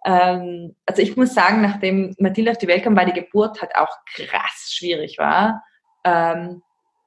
Ähm, 0.04 0.76
also 0.86 1.02
ich 1.02 1.16
muss 1.16 1.34
sagen, 1.34 1.62
nachdem 1.62 2.14
Mathilde 2.18 2.52
auf 2.52 2.58
die 2.58 2.68
Welt 2.68 2.84
kam, 2.84 2.96
weil 2.96 3.06
die 3.06 3.20
Geburt 3.20 3.60
halt 3.60 3.74
auch 3.74 3.96
krass 4.14 4.70
schwierig 4.70 5.18
war, 5.18 5.64
ähm, 6.04 6.62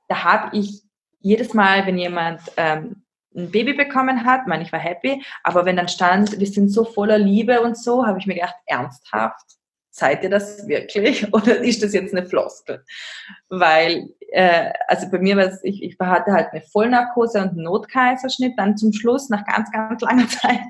da 0.08 0.24
habe 0.24 0.58
ich 0.58 0.84
jedes 1.20 1.54
Mal, 1.54 1.86
wenn 1.86 1.98
jemand 1.98 2.42
ähm, 2.58 3.04
ein 3.36 3.52
Baby 3.52 3.74
bekommen 3.74 4.26
hat, 4.26 4.48
meine 4.48 4.64
ich 4.64 4.72
war 4.72 4.80
happy, 4.80 5.24
aber 5.44 5.66
wenn 5.66 5.78
dann 5.78 5.88
stand, 5.88 6.40
wir 6.40 6.48
sind 6.48 6.70
so 6.70 6.84
voller 6.84 7.18
Liebe 7.18 7.62
und 7.62 7.78
so, 7.78 8.06
habe 8.06 8.20
ich 8.20 8.28
mir 8.28 8.36
gedacht, 8.36 8.56
ernsthaft, 8.68 9.58
seid 9.90 10.24
ihr 10.24 10.30
das 10.30 10.68
wirklich? 10.68 11.32
Oder 11.34 11.60
ist 11.60 11.84
das 11.84 11.94
jetzt 11.94 12.14
eine 12.14 12.26
Floskel? 12.26 12.84
Weil, 13.50 14.10
äh, 14.32 14.72
also 14.88 15.10
bei 15.10 15.20
mir 15.20 15.38
war 15.38 15.46
es, 15.46 15.64
ich, 15.64 15.84
ich 15.84 15.98
hatte 16.00 16.32
halt 16.32 16.50
eine 16.52 16.62
Vollnarkose 16.62 17.40
und 17.42 17.50
einen 17.50 17.64
Notkaiserschnitt 17.64 18.54
dann 18.58 18.76
zum 18.76 18.92
Schluss 18.92 19.30
nach 19.30 19.46
ganz, 19.46 19.72
ganz 19.72 20.02
langer 20.02 20.28
Zeit. 20.42 20.62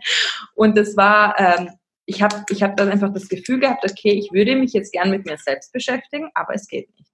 Und 0.56 0.78
das 0.78 0.96
war, 0.98 1.40
ähm, 1.40 1.70
ich 2.06 2.22
habe 2.22 2.44
ich 2.50 2.62
hab 2.62 2.76
dann 2.76 2.90
einfach 2.90 3.14
das 3.14 3.30
Gefühl 3.30 3.60
gehabt, 3.60 3.90
okay, 3.90 4.12
ich 4.12 4.32
würde 4.34 4.56
mich 4.56 4.74
jetzt 4.74 4.92
gern 4.92 5.10
mit 5.10 5.26
mir 5.26 5.38
selbst 5.38 5.72
beschäftigen, 5.72 6.30
aber 6.34 6.54
es 6.54 6.68
geht 6.68 6.90
nicht 6.98 7.13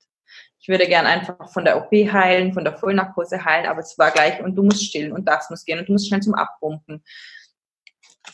ich 0.60 0.68
würde 0.68 0.88
gern 0.88 1.06
einfach 1.06 1.50
von 1.50 1.64
der 1.64 1.78
OP 1.78 1.92
heilen, 1.92 2.54
von 2.54 2.66
der 2.66 2.78
Vollnarkose 2.78 3.44
heilen, 3.44 3.66
aber 3.66 3.80
es 3.80 3.98
war 3.98 4.12
gleich 4.12 4.42
und 4.42 4.56
du 4.56 4.64
musst 4.64 4.84
stillen 4.84 5.14
und 5.14 5.26
das 5.26 5.50
muss 5.50 5.64
gehen 5.64 5.80
und 5.80 5.88
du 5.88 5.94
musst 5.94 6.08
schnell 6.08 6.22
zum 6.22 6.36
Abpumpen. 6.36 7.04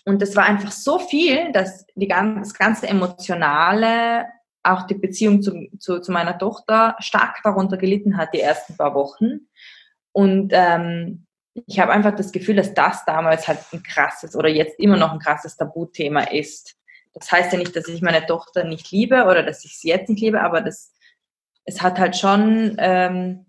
Und 0.06 0.22
das 0.22 0.36
war 0.36 0.46
einfach 0.46 0.72
so 0.72 1.00
viel, 1.00 1.52
dass 1.52 1.86
die, 1.96 2.08
das 2.08 2.54
ganze 2.54 2.88
Emotionale, 2.88 4.26
auch 4.64 4.88
die 4.88 4.96
Beziehung 4.96 5.44
zu, 5.44 5.70
zu, 5.78 6.00
zu 6.00 6.12
meiner 6.12 6.38
Tochter 6.38 6.96
stark 7.00 7.38
darunter 7.44 7.78
gelitten 7.78 8.18
hat, 8.18 8.34
die 8.34 8.42
ersten 8.42 8.76
paar 8.76 8.96
Wochen. 8.96 9.48
Und 10.12 10.52
ähm, 10.54 11.28
ich 11.68 11.80
habe 11.80 11.92
einfach 11.92 12.16
das 12.16 12.32
Gefühl, 12.32 12.56
dass 12.56 12.74
das 12.74 13.06
damals 13.06 13.48
halt 13.48 13.60
ein 13.72 13.84
krasses 13.84 14.36
oder 14.36 14.50
jetzt 14.50 14.80
immer 14.80 14.98
noch 14.98 15.14
ein 15.14 15.20
krasses 15.20 15.56
Tabuthema 15.56 16.22
ist. 16.22 16.76
Das 17.14 17.32
heißt 17.32 17.54
ja 17.54 17.60
nicht, 17.60 17.76
dass 17.76 17.88
ich 17.88 18.02
meine 18.02 18.26
Tochter 18.26 18.64
nicht 18.64 18.92
liebe 18.92 19.26
oder 19.26 19.44
dass 19.44 19.64
ich 19.64 19.78
sie 19.78 19.90
jetzt 19.90 20.10
nicht 20.10 20.22
liebe, 20.22 20.42
aber 20.42 20.62
das 20.62 20.95
es 21.66 21.82
hat 21.82 22.00
halt 22.00 22.16
schon 22.16 22.76
ähm, 22.80 23.46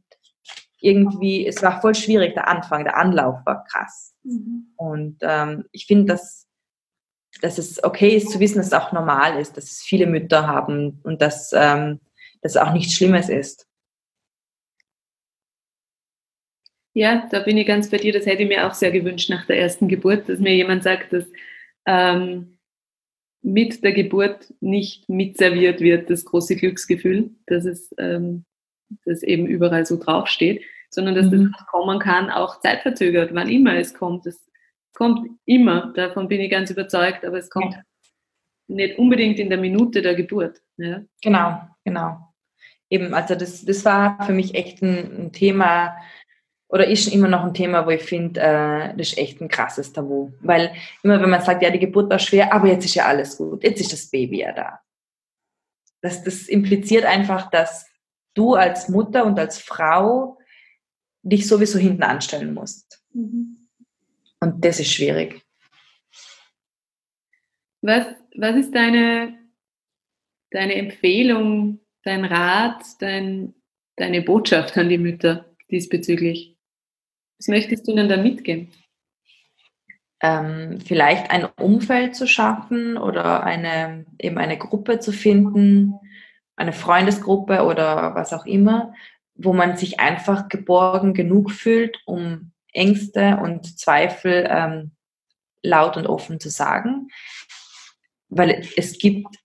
irgendwie, 0.80 1.46
es 1.46 1.62
war 1.62 1.80
voll 1.80 1.94
schwierig, 1.94 2.34
der 2.34 2.48
Anfang, 2.48 2.84
der 2.84 2.96
Anlauf 2.96 3.44
war 3.44 3.64
krass. 3.64 4.14
Mhm. 4.22 4.72
Und 4.76 5.18
ähm, 5.20 5.64
ich 5.72 5.86
finde, 5.86 6.12
dass, 6.12 6.46
dass 7.40 7.58
es 7.58 7.82
okay 7.82 8.16
ist 8.16 8.30
zu 8.30 8.40
wissen, 8.40 8.58
dass 8.58 8.68
es 8.68 8.72
auch 8.72 8.92
normal 8.92 9.38
ist, 9.40 9.56
dass 9.56 9.64
es 9.64 9.82
viele 9.82 10.06
Mütter 10.06 10.46
haben 10.46 11.00
und 11.02 11.20
dass 11.22 11.52
ähm, 11.54 12.00
das 12.42 12.56
auch 12.56 12.72
nichts 12.72 12.94
Schlimmes 12.94 13.28
ist. 13.28 13.66
Ja, 16.92 17.28
da 17.30 17.40
bin 17.40 17.58
ich 17.58 17.66
ganz 17.66 17.90
bei 17.90 17.98
dir. 17.98 18.12
Das 18.12 18.24
hätte 18.24 18.42
ich 18.42 18.48
mir 18.48 18.66
auch 18.66 18.72
sehr 18.72 18.90
gewünscht 18.90 19.28
nach 19.28 19.44
der 19.46 19.58
ersten 19.58 19.86
Geburt, 19.86 20.28
dass 20.30 20.38
mir 20.38 20.54
jemand 20.54 20.82
sagt, 20.82 21.12
dass 21.12 21.24
ähm, 21.84 22.55
mit 23.42 23.84
der 23.84 23.92
Geburt 23.92 24.52
nicht 24.60 25.08
mitserviert 25.08 25.80
wird, 25.80 26.10
das 26.10 26.24
große 26.24 26.56
Glücksgefühl, 26.56 27.30
dass 27.46 27.64
es 27.64 27.94
ähm, 27.98 28.44
dass 29.04 29.22
eben 29.22 29.46
überall 29.46 29.86
so 29.86 29.96
draufsteht, 29.98 30.64
sondern 30.90 31.14
dass 31.14 31.26
mhm. 31.26 31.52
das 31.52 31.66
kommen 31.66 31.98
kann, 31.98 32.30
auch 32.30 32.60
zeitverzögert, 32.60 33.34
wann 33.34 33.48
immer 33.48 33.74
es 33.74 33.94
kommt. 33.94 34.26
Es 34.26 34.48
kommt 34.94 35.28
immer, 35.44 35.92
davon 35.94 36.28
bin 36.28 36.40
ich 36.40 36.50
ganz 36.50 36.70
überzeugt, 36.70 37.24
aber 37.24 37.38
es 37.38 37.50
kommt 37.50 37.74
ja. 37.74 37.82
nicht 38.68 38.98
unbedingt 38.98 39.38
in 39.38 39.50
der 39.50 39.58
Minute 39.58 40.02
der 40.02 40.14
Geburt. 40.14 40.62
Ja? 40.76 41.02
Genau, 41.22 41.60
genau. 41.84 42.18
Eben, 42.88 43.14
also 43.14 43.34
das, 43.34 43.64
das 43.64 43.84
war 43.84 44.24
für 44.24 44.32
mich 44.32 44.54
echt 44.54 44.80
ein, 44.82 45.26
ein 45.26 45.32
Thema, 45.32 45.96
oder 46.68 46.86
ist 46.86 47.06
immer 47.08 47.28
noch 47.28 47.44
ein 47.44 47.54
Thema, 47.54 47.86
wo 47.86 47.90
ich 47.90 48.02
finde, 48.02 48.40
äh, 48.40 48.96
das 48.96 49.08
ist 49.08 49.18
echt 49.18 49.40
ein 49.40 49.48
krasses 49.48 49.92
Tabu. 49.92 50.32
Weil 50.40 50.72
immer 51.02 51.20
wenn 51.20 51.30
man 51.30 51.42
sagt, 51.42 51.62
ja, 51.62 51.70
die 51.70 51.78
Geburt 51.78 52.10
war 52.10 52.18
schwer, 52.18 52.52
aber 52.52 52.68
jetzt 52.68 52.84
ist 52.84 52.94
ja 52.94 53.06
alles 53.06 53.36
gut, 53.36 53.62
jetzt 53.62 53.80
ist 53.80 53.92
das 53.92 54.10
Baby 54.10 54.40
ja 54.40 54.52
da. 54.52 54.80
Das, 56.02 56.24
das 56.24 56.48
impliziert 56.48 57.04
einfach, 57.04 57.50
dass 57.50 57.86
du 58.34 58.54
als 58.54 58.88
Mutter 58.88 59.24
und 59.24 59.38
als 59.38 59.58
Frau 59.58 60.38
dich 61.22 61.46
sowieso 61.46 61.78
hinten 61.78 62.02
anstellen 62.02 62.52
musst. 62.52 63.02
Mhm. 63.12 63.68
Und 64.40 64.64
das 64.64 64.80
ist 64.80 64.92
schwierig. 64.92 65.42
Was, 67.80 68.06
was 68.36 68.56
ist 68.56 68.74
deine, 68.74 69.38
deine 70.50 70.74
Empfehlung, 70.74 71.80
dein 72.02 72.24
Rat, 72.24 72.82
dein, 73.00 73.54
deine 73.96 74.22
Botschaft 74.22 74.76
an 74.76 74.88
die 74.88 74.98
Mütter 74.98 75.54
diesbezüglich? 75.70 76.55
Was 77.38 77.48
möchtest 77.48 77.86
du 77.86 77.92
ihnen 77.92 78.08
da 78.08 78.16
mitgeben? 78.16 78.72
Ähm, 80.20 80.80
vielleicht 80.80 81.30
ein 81.30 81.44
Umfeld 81.44 82.16
zu 82.16 82.26
schaffen 82.26 82.96
oder 82.96 83.44
eine, 83.44 84.06
eben 84.18 84.38
eine 84.38 84.56
Gruppe 84.56 84.98
zu 84.98 85.12
finden, 85.12 85.94
eine 86.56 86.72
Freundesgruppe 86.72 87.64
oder 87.64 88.14
was 88.14 88.32
auch 88.32 88.46
immer, 88.46 88.94
wo 89.34 89.52
man 89.52 89.76
sich 89.76 90.00
einfach 90.00 90.48
geborgen 90.48 91.12
genug 91.12 91.50
fühlt, 91.50 91.98
um 92.06 92.52
Ängste 92.72 93.38
und 93.42 93.78
Zweifel 93.78 94.48
ähm, 94.50 94.92
laut 95.62 95.98
und 95.98 96.06
offen 96.06 96.40
zu 96.40 96.48
sagen. 96.48 97.08
Weil 98.28 98.66
es 98.76 98.98
gibt 98.98 99.36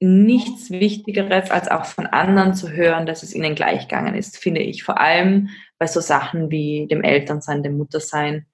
nichts 0.00 0.70
Wichtigeres, 0.70 1.50
als 1.50 1.68
auch 1.68 1.84
von 1.84 2.06
anderen 2.06 2.54
zu 2.54 2.70
hören, 2.70 3.04
dass 3.04 3.22
es 3.22 3.34
ihnen 3.34 3.54
gleichgegangen 3.54 4.14
ist, 4.14 4.38
finde 4.38 4.62
ich. 4.62 4.82
Vor 4.82 4.98
allem 4.98 5.50
bei 5.78 5.86
so 5.86 6.00
Sachen 6.00 6.50
wie 6.50 6.86
dem 6.90 7.02
Elternsein, 7.02 7.62
dem 7.62 7.76
Muttersein. 7.76 8.46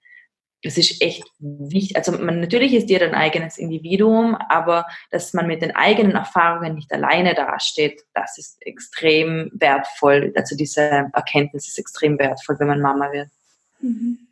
Das 0.63 0.77
ist 0.77 1.01
echt 1.01 1.25
wichtig. 1.39 1.97
Also 1.97 2.13
man, 2.13 2.41
natürlich 2.41 2.75
ist 2.75 2.91
jeder 2.91 3.07
ein 3.07 3.15
eigenes 3.15 3.59
Individuum, 3.59 4.35
aber 4.35 4.87
dass 5.13 5.35
man 5.35 5.47
mit 5.47 5.63
den 5.63 5.77
eigenen 5.77 6.13
Erfahrungen 6.13 6.75
nicht 6.75 6.93
alleine 6.93 7.35
dasteht, 7.35 8.03
das 8.13 8.39
ist 8.39 8.57
extrem 8.63 9.53
wertvoll. 9.55 10.33
Also 10.35 10.57
diese 10.57 10.81
Erkenntnis 11.13 11.69
ist 11.69 11.79
extrem 11.79 12.19
wertvoll, 12.19 12.59
wenn 12.59 12.69
man 12.69 12.81
Mama 12.81 13.13
wird. 13.13 13.29
Mhm. 13.81 14.26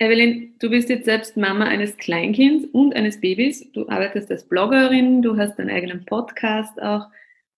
Evelyn, 0.00 0.54
du 0.60 0.70
bist 0.70 0.88
jetzt 0.90 1.06
selbst 1.06 1.36
Mama 1.36 1.64
eines 1.64 1.96
Kleinkinds 1.96 2.68
und 2.72 2.94
eines 2.94 3.20
Babys. 3.20 3.70
Du 3.72 3.88
arbeitest 3.88 4.30
als 4.30 4.48
Bloggerin, 4.48 5.22
du 5.22 5.36
hast 5.36 5.58
deinen 5.58 5.70
eigenen 5.70 6.04
Podcast 6.04 6.80
auch. 6.80 7.06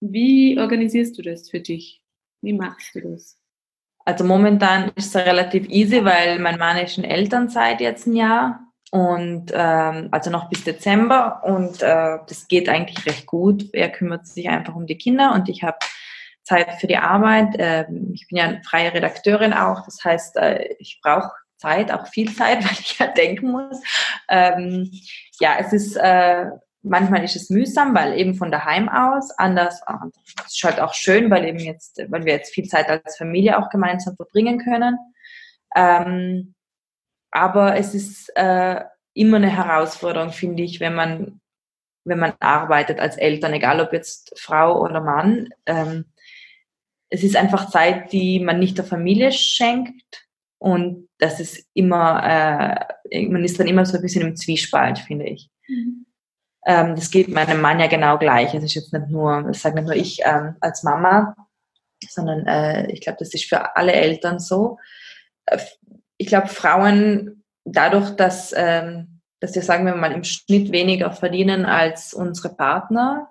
Wie 0.01 0.59
organisierst 0.59 1.19
du 1.19 1.23
das 1.23 1.51
für 1.51 1.61
dich? 1.61 2.01
Wie 2.41 2.55
machst 2.55 2.95
du 2.95 3.03
das? 3.03 3.39
Also 4.07 4.25
momentan 4.25 4.91
ist 4.97 5.15
es 5.15 5.17
relativ 5.17 5.69
easy, 5.69 6.03
weil 6.03 6.39
mein 6.39 6.59
Mann 6.59 6.79
ist 6.79 6.97
in 6.97 7.05
Elternzeit 7.05 7.83
jetzt 7.83 8.07
ein 8.07 8.17
Jahr 8.17 8.61
und 8.91 9.53
ähm, 9.53 10.09
also 10.11 10.31
noch 10.31 10.49
bis 10.49 10.65
Dezember 10.65 11.43
und 11.45 11.83
äh, 11.83 12.21
das 12.27 12.49
geht 12.49 12.71
eigentlich 12.71 13.05
recht 13.05 13.27
gut. 13.27 13.69
Er 13.75 13.91
kümmert 13.91 14.27
sich 14.27 14.49
einfach 14.49 14.75
um 14.75 14.87
die 14.87 14.97
Kinder 14.97 15.35
und 15.35 15.51
ich 15.51 15.63
habe 15.63 15.77
Zeit 16.43 16.73
für 16.81 16.87
die 16.87 16.97
Arbeit. 16.97 17.55
Ähm, 17.59 18.13
ich 18.15 18.27
bin 18.29 18.39
ja 18.39 18.45
eine 18.45 18.63
freie 18.63 18.95
Redakteurin 18.95 19.53
auch, 19.53 19.85
das 19.85 20.03
heißt, 20.03 20.39
äh, 20.39 20.75
ich 20.79 21.01
brauche 21.03 21.31
Zeit, 21.61 21.93
auch 21.93 22.07
viel 22.09 22.35
Zeit, 22.35 22.65
weil 22.65 22.73
ich 22.73 22.99
ja 22.99 23.07
denken 23.07 23.53
muss. 23.53 23.81
Ähm, 24.29 24.91
ja, 25.39 25.57
es 25.59 25.73
ist, 25.73 25.97
äh, 25.97 26.47
manchmal 26.83 27.25
ist 27.25 27.37
es 27.37 27.51
mühsam, 27.51 27.95
weil 27.95 28.19
eben 28.19 28.35
von 28.35 28.51
daheim 28.51 28.89
aus, 28.89 29.31
anders, 29.39 29.83
es 30.47 30.55
ist 30.55 30.65
halt 30.65 30.81
auch 30.81 30.95
schön, 30.95 31.31
weil 31.31 31.45
eben 31.45 31.59
jetzt, 31.59 32.01
weil 32.09 32.25
wir 32.25 32.33
jetzt 32.33 32.55
viel 32.55 32.67
Zeit 32.67 32.89
als 32.89 33.17
Familie 33.17 33.59
auch 33.59 33.69
gemeinsam 33.69 34.17
verbringen 34.17 34.59
können. 34.59 34.99
Ähm, 35.77 36.55
aber 37.31 37.77
es 37.77 37.95
ist 37.95 38.31
äh, 38.37 38.83
immer 39.15 39.37
eine 39.37 39.51
Herausforderung, 39.51 40.33
finde 40.33 40.63
ich, 40.63 40.81
wenn 40.81 40.95
man, 40.95 41.41
wenn 42.05 42.19
man 42.19 42.33
arbeitet 42.41 42.99
als 42.99 43.17
Eltern, 43.17 43.53
egal 43.53 43.81
ob 43.81 43.93
jetzt 43.93 44.39
Frau 44.39 44.81
oder 44.81 45.01
Mann. 45.01 45.51
Ähm, 45.67 46.07
es 47.09 47.23
ist 47.23 47.37
einfach 47.37 47.71
Zeit, 47.71 48.13
die 48.13 48.41
man 48.41 48.59
nicht 48.59 48.79
der 48.79 48.85
Familie 48.85 49.33
schenkt 49.33 50.30
und 50.61 51.09
das 51.19 51.41
ist 51.41 51.67
immer, 51.73 52.87
äh, 53.11 53.29
man 53.29 53.43
ist 53.43 53.59
dann 53.59 53.67
immer 53.67 53.87
so 53.87 53.97
ein 53.97 54.03
bisschen 54.03 54.27
im 54.27 54.37
Zwiespalt, 54.37 54.99
finde 54.99 55.27
ich. 55.27 55.51
Mhm. 55.67 56.07
Ähm, 56.67 56.95
das 56.95 57.11
geht 57.11 57.29
meinem 57.29 57.63
Mann 57.63 57.81
ja 57.81 57.87
genau 57.87 58.19
gleich. 58.19 58.53
Es 58.55 58.63
ist 58.63 58.75
jetzt 58.75 58.93
nicht 58.93 59.09
nur, 59.09 59.43
das 59.45 59.63
sage 59.63 59.77
nicht 59.77 59.87
nur 59.87 59.97
ich 59.97 60.21
ähm, 60.23 60.57
als 60.61 60.83
Mama, 60.83 61.35
sondern 62.07 62.47
äh, 62.47 62.93
ich 62.93 63.01
glaube, 63.01 63.17
das 63.19 63.33
ist 63.33 63.47
für 63.47 63.75
alle 63.75 63.93
Eltern 63.93 64.39
so. 64.39 64.79
Äh, 65.47 65.59
ich 66.19 66.27
glaube, 66.27 66.49
Frauen, 66.49 67.43
dadurch, 67.65 68.11
dass, 68.11 68.53
ähm, 68.55 69.23
dass 69.41 69.55
wir 69.55 69.63
sagen 69.63 69.87
wir 69.87 69.95
mal 69.95 70.13
im 70.13 70.25
Schnitt 70.25 70.73
weniger 70.73 71.11
verdienen 71.11 71.65
als 71.65 72.13
unsere 72.13 72.55
Partner, 72.55 73.31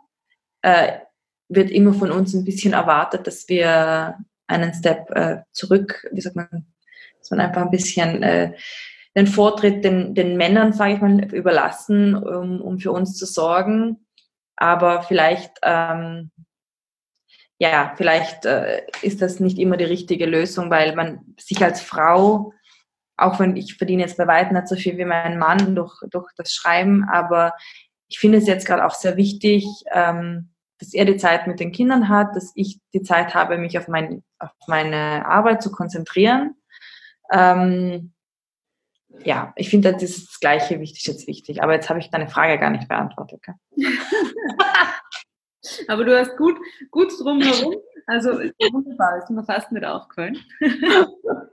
äh, 0.64 0.94
wird 1.48 1.70
immer 1.70 1.94
von 1.94 2.10
uns 2.10 2.34
ein 2.34 2.44
bisschen 2.44 2.74
erwartet, 2.74 3.28
dass 3.28 3.48
wir 3.48 4.18
einen 4.48 4.74
Step 4.74 5.12
äh, 5.12 5.44
zurück, 5.52 6.08
wie 6.12 6.22
sagt 6.22 6.36
man, 6.36 6.66
dass 7.20 7.32
man 7.32 7.40
einfach 7.40 7.62
ein 7.62 7.72
bisschen 7.72 8.24
äh, 8.24 8.54
den 9.16 9.28
Vortritt 9.28 9.84
den, 9.84 10.16
den 10.16 10.38
Männern, 10.38 10.74
sage 10.74 10.94
ich 10.94 11.02
mal, 11.02 11.24
überlassen, 11.34 12.16
um, 12.16 12.62
um 12.62 12.80
für 12.80 12.92
uns 12.92 13.16
zu 13.16 13.26
sorgen. 13.26 14.06
Aber 14.56 15.04
vielleicht, 15.04 15.52
ähm, 15.64 16.32
ja, 17.58 17.94
vielleicht 17.98 18.46
äh, 18.46 18.82
ist 19.02 19.22
das 19.22 19.40
nicht 19.40 19.58
immer 19.58 19.78
die 19.78 19.86
richtige 19.86 20.26
Lösung, 20.26 20.70
weil 20.70 20.96
man 20.96 21.36
sich 21.40 21.64
als 21.64 21.82
Frau, 21.82 22.54
auch 23.18 23.40
wenn 23.40 23.56
ich 23.58 23.76
verdiene 23.76 24.04
jetzt 24.04 24.18
bei 24.18 24.28
weitem 24.28 24.56
nicht 24.56 24.68
so 24.68 24.76
viel 24.76 24.98
wie 24.98 25.06
mein 25.06 25.38
Mann 25.38 25.76
durch, 25.76 25.94
durch 26.10 26.32
das 26.38 26.54
Schreiben, 26.54 27.06
aber 27.12 27.54
ich 28.08 28.20
finde 28.20 28.40
es 28.40 28.48
jetzt 28.48 28.66
gerade 28.66 28.86
auch 28.86 28.94
sehr 28.94 29.18
wichtig, 29.18 29.66
ähm, 29.92 30.50
dass 30.80 30.94
er 30.94 31.06
die 31.06 31.18
Zeit 31.18 31.46
mit 31.46 31.60
den 31.60 31.72
Kindern 31.72 32.10
hat, 32.10 32.36
dass 32.36 32.52
ich 32.56 32.80
die 32.94 33.04
Zeit 33.04 33.36
habe, 33.36 33.58
mich 33.58 33.78
auf, 33.78 33.88
mein, 33.88 34.24
auf 34.40 34.52
meine 34.68 35.26
Arbeit 35.26 35.62
zu 35.62 35.72
konzentrieren. 35.72 36.56
Ähm, 37.32 38.14
ja, 39.24 39.54
ich 39.56 39.70
finde, 39.70 39.92
das 39.92 40.02
das 40.02 40.40
Gleiche 40.40 40.80
wichtig 40.80 41.06
jetzt 41.06 41.28
wichtig. 41.28 41.62
Aber 41.64 41.74
jetzt 41.74 41.90
habe 41.90 42.00
ich 42.00 42.10
deine 42.10 42.28
Frage 42.30 42.60
gar 42.60 42.70
nicht 42.70 42.88
beantwortet. 42.88 43.42
Aber 45.88 46.06
du 46.06 46.18
hast 46.18 46.38
gut, 46.38 46.58
gut 46.92 47.12
drumherum. 47.20 47.76
Also 48.08 48.32
wunderbar, 48.72 49.18
ist 49.18 49.30
mir 49.30 49.44
fast 49.44 49.72
nicht 49.72 49.86
aufgefallen. 49.86 50.38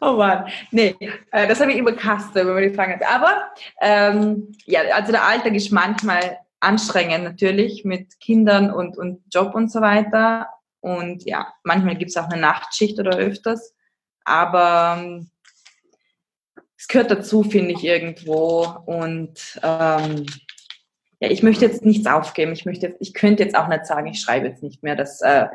Oh 0.00 0.14
Mann, 0.14 0.46
nee, 0.70 0.96
äh, 1.30 1.46
das 1.46 1.60
habe 1.60 1.72
ich 1.72 1.78
immer 1.78 1.92
Kaste, 1.92 2.46
wenn 2.46 2.54
man 2.54 2.62
die 2.62 2.74
Frage 2.74 2.94
hat. 2.94 3.06
Aber 3.06 3.50
ähm, 3.80 4.52
ja, 4.64 4.80
also 4.94 5.12
der 5.12 5.24
Alltag 5.24 5.54
ist 5.54 5.70
manchmal 5.70 6.38
anstrengend 6.60 7.24
natürlich 7.24 7.84
mit 7.84 8.18
Kindern 8.20 8.72
und, 8.72 8.96
und 8.96 9.22
Job 9.32 9.54
und 9.54 9.70
so 9.70 9.80
weiter. 9.80 10.48
Und 10.80 11.24
ja, 11.24 11.52
manchmal 11.62 11.96
gibt 11.96 12.10
es 12.10 12.16
auch 12.16 12.28
eine 12.28 12.40
Nachtschicht 12.40 12.98
oder 12.98 13.16
öfters. 13.16 13.74
Aber 14.24 14.96
ähm, 14.98 15.30
es 16.76 16.88
gehört 16.88 17.10
dazu, 17.10 17.42
finde 17.42 17.72
ich 17.72 17.84
irgendwo. 17.84 18.66
Und 18.86 19.60
ähm, 19.62 20.26
ja, 21.20 21.30
ich 21.30 21.42
möchte 21.42 21.64
jetzt 21.64 21.84
nichts 21.84 22.06
aufgeben. 22.06 22.52
Ich 22.52 22.66
möchte 22.66 22.88
jetzt, 22.88 23.00
ich 23.00 23.14
könnte 23.14 23.42
jetzt 23.42 23.56
auch 23.56 23.68
nicht 23.68 23.86
sagen, 23.86 24.06
ich 24.08 24.20
schreibe 24.20 24.48
jetzt 24.48 24.62
nicht 24.62 24.82
mehr. 24.82 24.96
Das, 24.96 25.20
äh, 25.20 25.46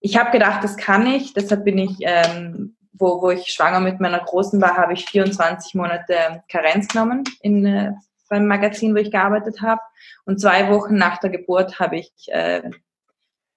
ich 0.00 0.16
habe 0.16 0.30
gedacht, 0.30 0.62
das 0.64 0.76
kann 0.76 1.06
ich. 1.06 1.34
Deshalb 1.34 1.64
bin 1.64 1.78
ich, 1.78 1.96
ähm, 2.00 2.76
wo, 2.92 3.20
wo 3.20 3.30
ich 3.30 3.48
schwanger 3.48 3.80
mit 3.80 4.00
meiner 4.00 4.20
Großen 4.20 4.60
war, 4.60 4.76
habe 4.76 4.94
ich 4.94 5.06
24 5.06 5.74
Monate 5.74 6.42
Karenz 6.48 6.88
genommen 6.88 7.24
in, 7.42 7.66
äh, 7.66 7.92
beim 8.28 8.46
Magazin, 8.46 8.94
wo 8.94 8.98
ich 8.98 9.10
gearbeitet 9.10 9.60
habe. 9.62 9.80
Und 10.24 10.40
zwei 10.40 10.70
Wochen 10.70 10.96
nach 10.96 11.18
der 11.18 11.30
Geburt 11.30 11.78
habe 11.80 11.98
ich, 11.98 12.12
äh, 12.28 12.62
hab 12.62 12.72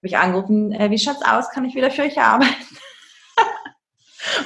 ich 0.02 0.16
angerufen, 0.16 0.72
äh, 0.72 0.90
wie 0.90 0.98
schaut's 0.98 1.24
aus? 1.24 1.50
Kann 1.50 1.64
ich 1.64 1.74
wieder 1.74 1.90
für 1.90 2.02
euch 2.02 2.18
arbeiten? 2.18 2.54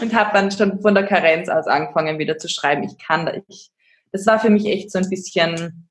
Und 0.00 0.14
habe 0.14 0.30
dann 0.32 0.50
schon 0.50 0.80
von 0.80 0.94
der 0.94 1.04
Karenz 1.04 1.48
aus 1.48 1.66
angefangen 1.66 2.18
wieder 2.18 2.38
zu 2.38 2.48
schreiben. 2.48 2.82
Ich 2.84 2.98
kann, 2.98 3.42
ich, 3.48 3.70
das 4.12 4.26
war 4.26 4.38
für 4.38 4.50
mich 4.50 4.66
echt 4.66 4.90
so 4.90 4.98
ein 4.98 5.08
bisschen, 5.08 5.88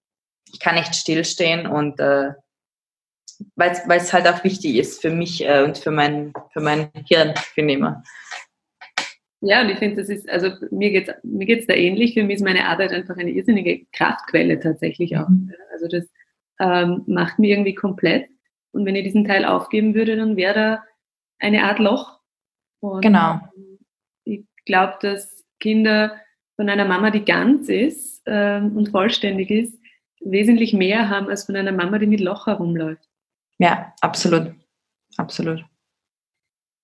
ich 0.51 0.59
kann 0.59 0.75
nicht 0.75 0.95
stillstehen 0.95 1.67
und 1.67 1.99
äh, 1.99 2.31
weil 3.55 3.97
es 3.97 4.13
halt 4.13 4.27
auch 4.27 4.43
wichtig 4.43 4.75
ist 4.75 5.01
für 5.01 5.09
mich 5.09 5.45
äh, 5.45 5.63
und 5.63 5.77
für 5.77 5.91
mein, 5.91 6.33
für 6.53 6.61
mein 6.61 6.89
Hirn, 7.07 7.33
finde 7.53 7.73
ich 7.73 7.79
immer. 7.79 8.03
Ja, 9.41 9.61
und 9.61 9.69
ich 9.69 9.77
finde, 9.77 9.97
das 9.97 10.09
ist, 10.09 10.27
also 10.29 10.51
mir 10.71 10.91
geht 10.91 11.09
es 11.09 11.15
mir 11.23 11.45
geht's 11.45 11.67
da 11.67 11.73
ähnlich. 11.73 12.13
Für 12.13 12.23
mich 12.23 12.37
ist 12.37 12.43
meine 12.43 12.67
Arbeit 12.67 12.91
einfach 12.91 13.17
eine 13.17 13.29
irrsinnige 13.29 13.85
Kraftquelle 13.91 14.59
tatsächlich 14.59 15.17
auch. 15.17 15.27
Mhm. 15.27 15.53
Also 15.71 15.87
das 15.87 16.05
ähm, 16.59 17.03
macht 17.05 17.37
mir 17.37 17.51
irgendwie 17.51 17.75
komplett. 17.75 18.29
Und 18.71 18.85
wenn 18.85 18.95
ich 18.95 19.03
diesen 19.03 19.25
Teil 19.25 19.45
aufgeben 19.45 19.93
würde, 19.93 20.15
dann 20.15 20.35
wäre 20.35 20.53
da 20.53 20.83
eine 21.39 21.63
Art 21.63 21.79
Loch. 21.79 22.19
Und 22.79 23.01
genau 23.01 23.39
ich 23.55 23.74
glaube, 24.65 24.95
dass 25.01 25.45
Kinder 25.59 26.19
von 26.55 26.69
einer 26.69 26.85
Mama, 26.85 27.11
die 27.11 27.25
ganz 27.25 27.69
ist 27.69 28.21
ähm, 28.25 28.75
und 28.77 28.89
vollständig 28.89 29.49
ist, 29.49 29.79
wesentlich 30.21 30.73
mehr 30.73 31.09
haben 31.09 31.29
als 31.29 31.45
von 31.45 31.55
einer 31.55 31.71
Mama, 31.71 31.99
die 31.99 32.07
mit 32.07 32.19
Loch 32.19 32.47
herumläuft. 32.47 33.07
Ja, 33.59 33.93
absolut. 34.01 34.53
Absolut. 35.17 35.63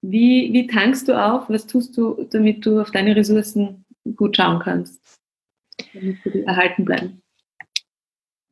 Wie, 0.01 0.51
wie 0.53 0.67
tankst 0.67 1.07
du 1.07 1.13
auf? 1.13 1.49
Was 1.49 1.67
tust 1.67 1.97
du, 1.97 2.27
damit 2.31 2.65
du 2.65 2.81
auf 2.81 2.91
deine 2.91 3.15
Ressourcen 3.15 3.85
gut 4.15 4.37
schauen 4.37 4.59
kannst, 4.59 5.19
damit 5.93 6.17
sie 6.23 6.43
erhalten 6.43 6.85
bleiben? 6.85 7.21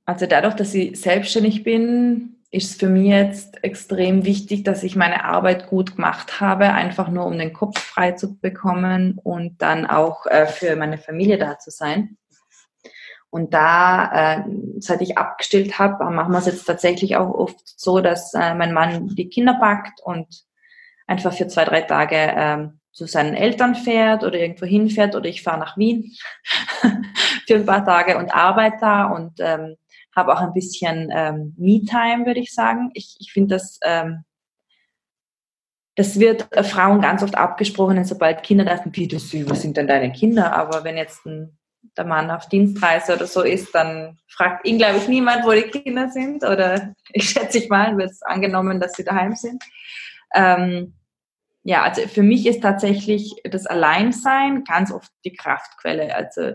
Also 0.05 0.25
dadurch, 0.25 0.55
dass 0.55 0.73
ich 0.73 0.99
selbstständig 0.99 1.63
bin, 1.63 2.35
ist 2.51 2.71
es 2.71 2.77
für 2.77 2.89
mich 2.89 3.07
jetzt 3.07 3.63
extrem 3.63 4.25
wichtig, 4.25 4.63
dass 4.63 4.83
ich 4.83 4.95
meine 4.95 5.25
Arbeit 5.25 5.67
gut 5.67 5.95
gemacht 5.95 6.41
habe, 6.41 6.73
einfach 6.73 7.09
nur 7.09 7.25
um 7.25 7.37
den 7.37 7.53
Kopf 7.53 7.79
frei 7.79 8.13
zu 8.13 8.39
bekommen 8.39 9.19
und 9.23 9.61
dann 9.61 9.85
auch 9.85 10.25
äh, 10.25 10.47
für 10.47 10.75
meine 10.75 10.97
Familie 10.97 11.37
da 11.37 11.59
zu 11.59 11.69
sein. 11.69 12.17
Und 13.29 13.53
da, 13.53 14.39
äh, 14.39 14.43
seit 14.79 15.01
ich 15.01 15.19
abgestillt 15.19 15.77
habe, 15.77 16.03
machen 16.09 16.31
wir 16.31 16.39
es 16.39 16.47
jetzt 16.47 16.65
tatsächlich 16.65 17.15
auch 17.15 17.29
oft 17.29 17.59
so, 17.63 17.99
dass 17.99 18.33
äh, 18.33 18.55
mein 18.55 18.73
Mann 18.73 19.09
die 19.09 19.29
Kinder 19.29 19.53
packt 19.59 20.01
und 20.01 20.27
einfach 21.05 21.33
für 21.33 21.47
zwei, 21.47 21.65
drei 21.65 21.81
Tage 21.81 22.15
ähm, 22.15 22.79
zu 22.91 23.05
seinen 23.05 23.35
Eltern 23.35 23.75
fährt 23.75 24.23
oder 24.23 24.39
irgendwo 24.39 24.65
hinfährt 24.65 25.15
oder 25.15 25.29
ich 25.29 25.43
fahre 25.43 25.59
nach 25.59 25.77
Wien 25.77 26.11
für 27.47 27.55
ein 27.55 27.65
paar 27.65 27.85
Tage 27.85 28.17
und 28.17 28.33
arbeite 28.33 28.77
da 28.81 29.05
und 29.05 29.33
ähm, 29.39 29.75
habe 30.19 30.33
auch 30.33 30.41
ein 30.41 30.53
bisschen 30.53 31.09
ähm, 31.11 31.55
Me-Time, 31.57 32.25
würde 32.25 32.41
ich 32.41 32.53
sagen. 32.53 32.91
Ich, 32.93 33.15
ich 33.19 33.31
finde, 33.31 33.55
das, 33.55 33.79
ähm, 33.83 34.23
das 35.95 36.19
wird 36.19 36.51
äh, 36.55 36.63
Frauen 36.63 37.01
ganz 37.01 37.23
oft 37.23 37.35
abgesprochen, 37.35 38.03
sobald 38.03 38.43
Kinder 38.43 38.65
da 38.65 38.77
sind, 38.77 38.95
wie, 38.95 39.07
das, 39.07 39.33
was 39.49 39.61
sind 39.61 39.77
denn 39.77 39.87
deine 39.87 40.11
Kinder? 40.11 40.53
Aber 40.55 40.83
wenn 40.83 40.97
jetzt 40.97 41.25
ein, 41.25 41.57
der 41.97 42.05
Mann 42.05 42.29
auf 42.29 42.47
Dienstreise 42.49 43.15
oder 43.15 43.25
so 43.25 43.41
ist, 43.41 43.73
dann 43.73 44.19
fragt 44.27 44.67
ihn, 44.67 44.77
glaube 44.77 44.97
ich, 44.97 45.07
niemand, 45.07 45.45
wo 45.45 45.51
die 45.51 45.63
Kinder 45.63 46.09
sind. 46.09 46.43
Oder 46.43 46.93
ich 47.13 47.29
schätze 47.29 47.57
ich 47.57 47.69
mal, 47.69 47.97
wird 47.97 48.11
es 48.11 48.21
angenommen, 48.21 48.79
dass 48.79 48.93
sie 48.93 49.03
daheim 49.03 49.35
sind. 49.35 49.63
Ähm, 50.35 50.93
ja, 51.63 51.83
also 51.83 52.07
für 52.07 52.23
mich 52.23 52.45
ist 52.45 52.61
tatsächlich 52.61 53.35
das 53.43 53.65
Alleinsein 53.65 54.63
ganz 54.63 54.91
oft 54.91 55.11
die 55.25 55.33
Kraftquelle. 55.33 56.15
Also 56.15 56.53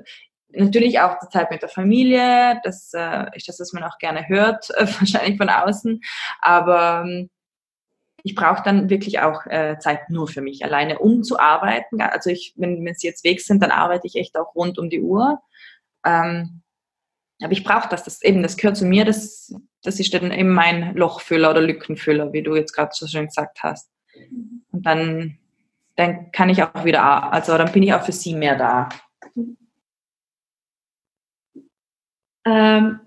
Natürlich 0.56 1.00
auch 1.00 1.18
die 1.18 1.28
Zeit 1.28 1.50
mit 1.50 1.62
der 1.62 1.68
Familie, 1.68 2.60
das 2.64 2.92
äh, 2.94 3.26
ist 3.34 3.48
das, 3.48 3.60
was 3.60 3.72
man 3.72 3.84
auch 3.84 3.98
gerne 3.98 4.28
hört, 4.28 4.70
äh, 4.70 4.86
wahrscheinlich 5.00 5.36
von 5.36 5.48
außen. 5.48 6.00
Aber 6.40 7.04
ähm, 7.06 7.30
ich 8.22 8.34
brauche 8.34 8.62
dann 8.62 8.88
wirklich 8.88 9.20
auch 9.20 9.44
äh, 9.46 9.78
Zeit 9.78 10.08
nur 10.08 10.26
für 10.28 10.40
mich, 10.40 10.64
alleine 10.64 10.98
um 10.98 11.22
zu 11.22 11.38
arbeiten. 11.38 12.00
Also 12.00 12.30
ich, 12.30 12.54
wenn, 12.56 12.84
wenn 12.84 12.94
sie 12.94 13.06
jetzt 13.06 13.22
weg 13.22 13.40
sind, 13.40 13.62
dann 13.62 13.70
arbeite 13.70 14.06
ich 14.06 14.16
echt 14.16 14.36
auch 14.36 14.54
rund 14.54 14.78
um 14.78 14.88
die 14.88 15.02
Uhr. 15.02 15.40
Ähm, 16.06 16.62
aber 17.42 17.52
ich 17.52 17.64
brauche 17.64 17.88
das, 17.88 18.04
das 18.04 18.22
eben, 18.22 18.42
das 18.42 18.56
gehört 18.56 18.78
zu 18.78 18.86
mir, 18.86 19.04
das, 19.04 19.54
das 19.82 20.00
ist 20.00 20.14
dann 20.14 20.32
eben 20.32 20.54
mein 20.54 20.94
Lochfüller 20.94 21.50
oder 21.50 21.60
Lückenfüller, 21.60 22.32
wie 22.32 22.42
du 22.42 22.54
jetzt 22.54 22.72
gerade 22.72 22.92
so 22.94 23.06
schön 23.06 23.26
gesagt 23.26 23.62
hast. 23.62 23.90
Und 24.70 24.86
dann, 24.86 25.38
dann 25.96 26.32
kann 26.32 26.48
ich 26.48 26.62
auch 26.62 26.84
wieder, 26.84 27.32
also 27.32 27.58
dann 27.58 27.72
bin 27.72 27.82
ich 27.82 27.92
auch 27.92 28.04
für 28.04 28.12
sie 28.12 28.34
mehr 28.34 28.56
da. 28.56 28.88
Ähm, 32.44 33.00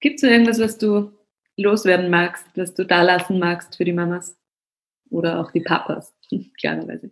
Gibt 0.00 0.16
es 0.16 0.28
irgendwas, 0.28 0.58
was 0.60 0.78
du 0.78 1.12
loswerden 1.56 2.10
magst, 2.10 2.46
was 2.56 2.74
du 2.74 2.84
da 2.84 3.02
lassen 3.02 3.38
magst 3.38 3.76
für 3.76 3.84
die 3.84 3.92
Mamas? 3.92 4.36
Oder 5.10 5.40
auch 5.40 5.50
die 5.52 5.60
Papas, 5.60 6.14
klarerweise. 6.60 7.10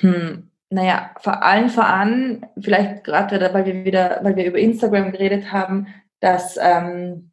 Hm. 0.00 0.50
naja, 0.70 1.12
vor 1.18 1.42
allem 1.42 1.68
voran, 1.68 2.46
vielleicht 2.60 3.04
gerade 3.04 3.52
weil 3.52 3.66
wir 3.66 3.84
wieder, 3.84 4.20
weil 4.22 4.36
wir 4.36 4.46
über 4.46 4.58
Instagram 4.58 5.10
geredet 5.10 5.50
haben, 5.50 5.88
dass, 6.20 6.56
ähm, 6.60 7.32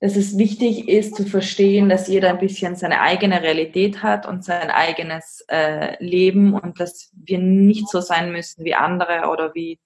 dass 0.00 0.16
es 0.16 0.36
wichtig 0.36 0.86
ist 0.88 1.16
zu 1.16 1.24
verstehen, 1.24 1.88
dass 1.88 2.08
jeder 2.08 2.30
ein 2.30 2.40
bisschen 2.40 2.76
seine 2.76 3.00
eigene 3.00 3.40
Realität 3.40 4.02
hat 4.02 4.26
und 4.26 4.44
sein 4.44 4.70
eigenes 4.70 5.44
äh, 5.48 5.96
Leben 6.04 6.52
und 6.52 6.78
dass 6.78 7.10
wir 7.16 7.38
nicht 7.38 7.88
so 7.88 8.00
sein 8.00 8.32
müssen 8.32 8.64
wie 8.64 8.74
andere 8.74 9.30
oder 9.30 9.54
wie, 9.54 9.80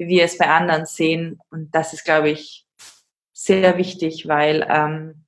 wie 0.00 0.08
wir 0.08 0.24
es 0.24 0.38
bei 0.38 0.48
anderen 0.48 0.86
sehen. 0.86 1.38
Und 1.50 1.74
das 1.74 1.92
ist, 1.92 2.04
glaube 2.04 2.30
ich, 2.30 2.66
sehr 3.34 3.76
wichtig, 3.76 4.26
weil 4.26 4.66
ähm, 4.68 5.26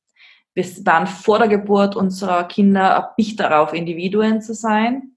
wir 0.55 0.65
waren 0.87 1.07
vor 1.07 1.39
der 1.39 1.49
Geburt 1.49 1.95
unserer 1.95 2.45
Kinder 2.49 2.81
erpicht 2.81 3.39
darauf, 3.39 3.75
Individuen 3.75 4.41
zu 4.41 4.55
sein 4.55 5.15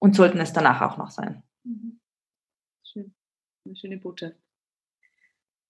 und 0.00 0.16
sollten 0.16 0.40
es 0.40 0.52
danach 0.52 0.82
auch 0.82 0.98
noch 0.98 1.10
sein. 1.10 1.44
Mhm. 1.62 2.00
Schön. 2.82 3.14
Eine 3.64 3.76
schöne 3.76 3.98
Botschaft. 3.98 4.36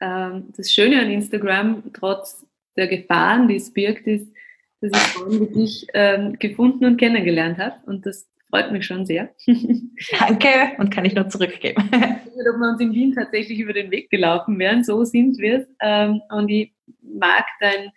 Ähm, 0.01 0.53
das 0.57 0.71
Schöne 0.71 1.01
an 1.01 1.11
Instagram, 1.11 1.93
trotz 1.93 2.47
der 2.77 2.89
Gefahren, 2.89 3.47
die 3.47 3.57
es 3.57 3.73
birgt, 3.73 4.07
ist, 4.07 4.33
dass 4.81 4.93
ich 4.93 5.13
Frauen 5.13 5.87
ähm, 5.93 6.39
gefunden 6.39 6.87
und 6.87 6.97
kennengelernt 6.97 7.59
habe. 7.59 7.77
Und 7.85 8.07
das 8.07 8.27
freut 8.49 8.73
mich 8.73 8.87
schon 8.87 9.07
sehr. 9.07 9.35
Danke 10.19 10.49
und 10.79 10.91
kann 10.91 11.05
ich 11.05 11.15
nur 11.15 11.29
zurückgeben. 11.29 11.83
Ob 11.93 12.61
wir 12.61 12.71
uns 12.71 12.81
in 12.81 12.93
Wien 12.93 13.15
tatsächlich 13.15 13.59
über 13.59 13.73
den 13.73 13.91
Weg 13.91 14.11
gelaufen 14.11 14.59
wären, 14.59 14.85
so 14.85 15.05
sind 15.05 15.39
wir 15.39 15.61
es. 15.61 15.69
Ähm, 15.81 16.21
und 16.31 16.49
ich 16.49 16.73
mag 17.03 17.45
dein, 17.61 17.93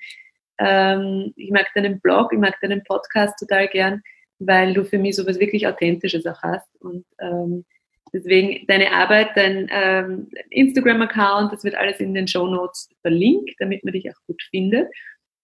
ich 1.37 1.51
mag 1.51 1.67
deinen 1.73 2.01
Blog, 2.01 2.33
ich 2.33 2.39
mag 2.39 2.59
deinen 2.59 2.83
Podcast 2.83 3.39
total 3.39 3.69
gern 3.69 4.01
weil 4.39 4.73
du 4.73 4.85
für 4.85 4.97
mich 4.97 5.15
sowas 5.15 5.39
wirklich 5.39 5.67
Authentisches 5.67 6.25
auch 6.25 6.41
hast. 6.41 6.67
Und 6.79 7.05
ähm, 7.19 7.65
deswegen 8.13 8.65
deine 8.67 8.91
Arbeit, 8.91 9.29
dein 9.35 9.69
ähm, 9.71 10.29
Instagram-Account, 10.49 11.51
das 11.53 11.63
wird 11.63 11.75
alles 11.75 11.99
in 11.99 12.13
den 12.13 12.27
Show 12.27 12.47
Notes 12.47 12.89
verlinkt, 13.01 13.51
damit 13.59 13.83
man 13.83 13.93
dich 13.93 14.09
auch 14.09 14.19
gut 14.25 14.41
findet. 14.49 14.89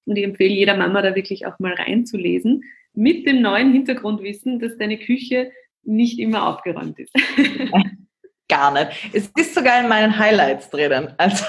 Und 0.06 0.16
ich 0.16 0.24
empfehle 0.24 0.54
jeder 0.54 0.78
Mama 0.78 1.02
da 1.02 1.16
wirklich 1.16 1.46
auch 1.46 1.60
mal 1.60 1.74
reinzulesen, 1.74 2.64
mit 2.96 3.26
dem 3.28 3.42
neuen 3.42 3.72
Hintergrundwissen, 3.72 4.60
dass 4.60 4.78
deine 4.78 4.98
Küche 4.98 5.52
nicht 5.84 6.20
immer 6.20 6.48
aufgeräumt 6.48 7.00
ist. 7.00 7.14
Gar 8.48 8.74
nicht. 8.74 9.10
Es 9.14 9.32
ist 9.38 9.56
sogar 9.56 9.82
in 9.82 9.88
meinen 9.88 10.18
Highlights 10.18 10.70
drinnen. 10.70 11.14
Also. 11.18 11.46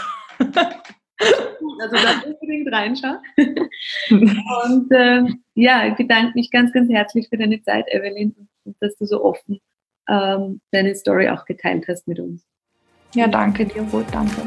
Also 1.79 1.97
da 1.97 2.23
unbedingt 2.27 2.73
reinschauen. 2.73 3.19
Und 4.11 4.89
ähm, 4.93 5.43
ja, 5.55 5.87
ich 5.87 5.95
bedanke 5.95 6.33
mich 6.35 6.51
ganz, 6.51 6.73
ganz 6.73 6.91
herzlich 6.91 7.29
für 7.29 7.39
deine 7.39 7.63
Zeit, 7.63 7.87
Evelyn, 7.89 8.35
und 8.65 8.77
dass 8.81 8.97
du 8.97 9.07
so 9.07 9.23
offen 9.25 9.61
ähm, 10.09 10.61
deine 10.73 10.95
Story 10.95 11.29
auch 11.29 11.45
geteilt 11.45 11.87
hast 11.89 12.07
mit 12.07 12.21
uns. 12.21 12.47
Ja, 13.15 13.27
danke 13.27 13.67
dir, 13.67 13.83
Ruth, 13.83 14.07
danke. 14.13 14.43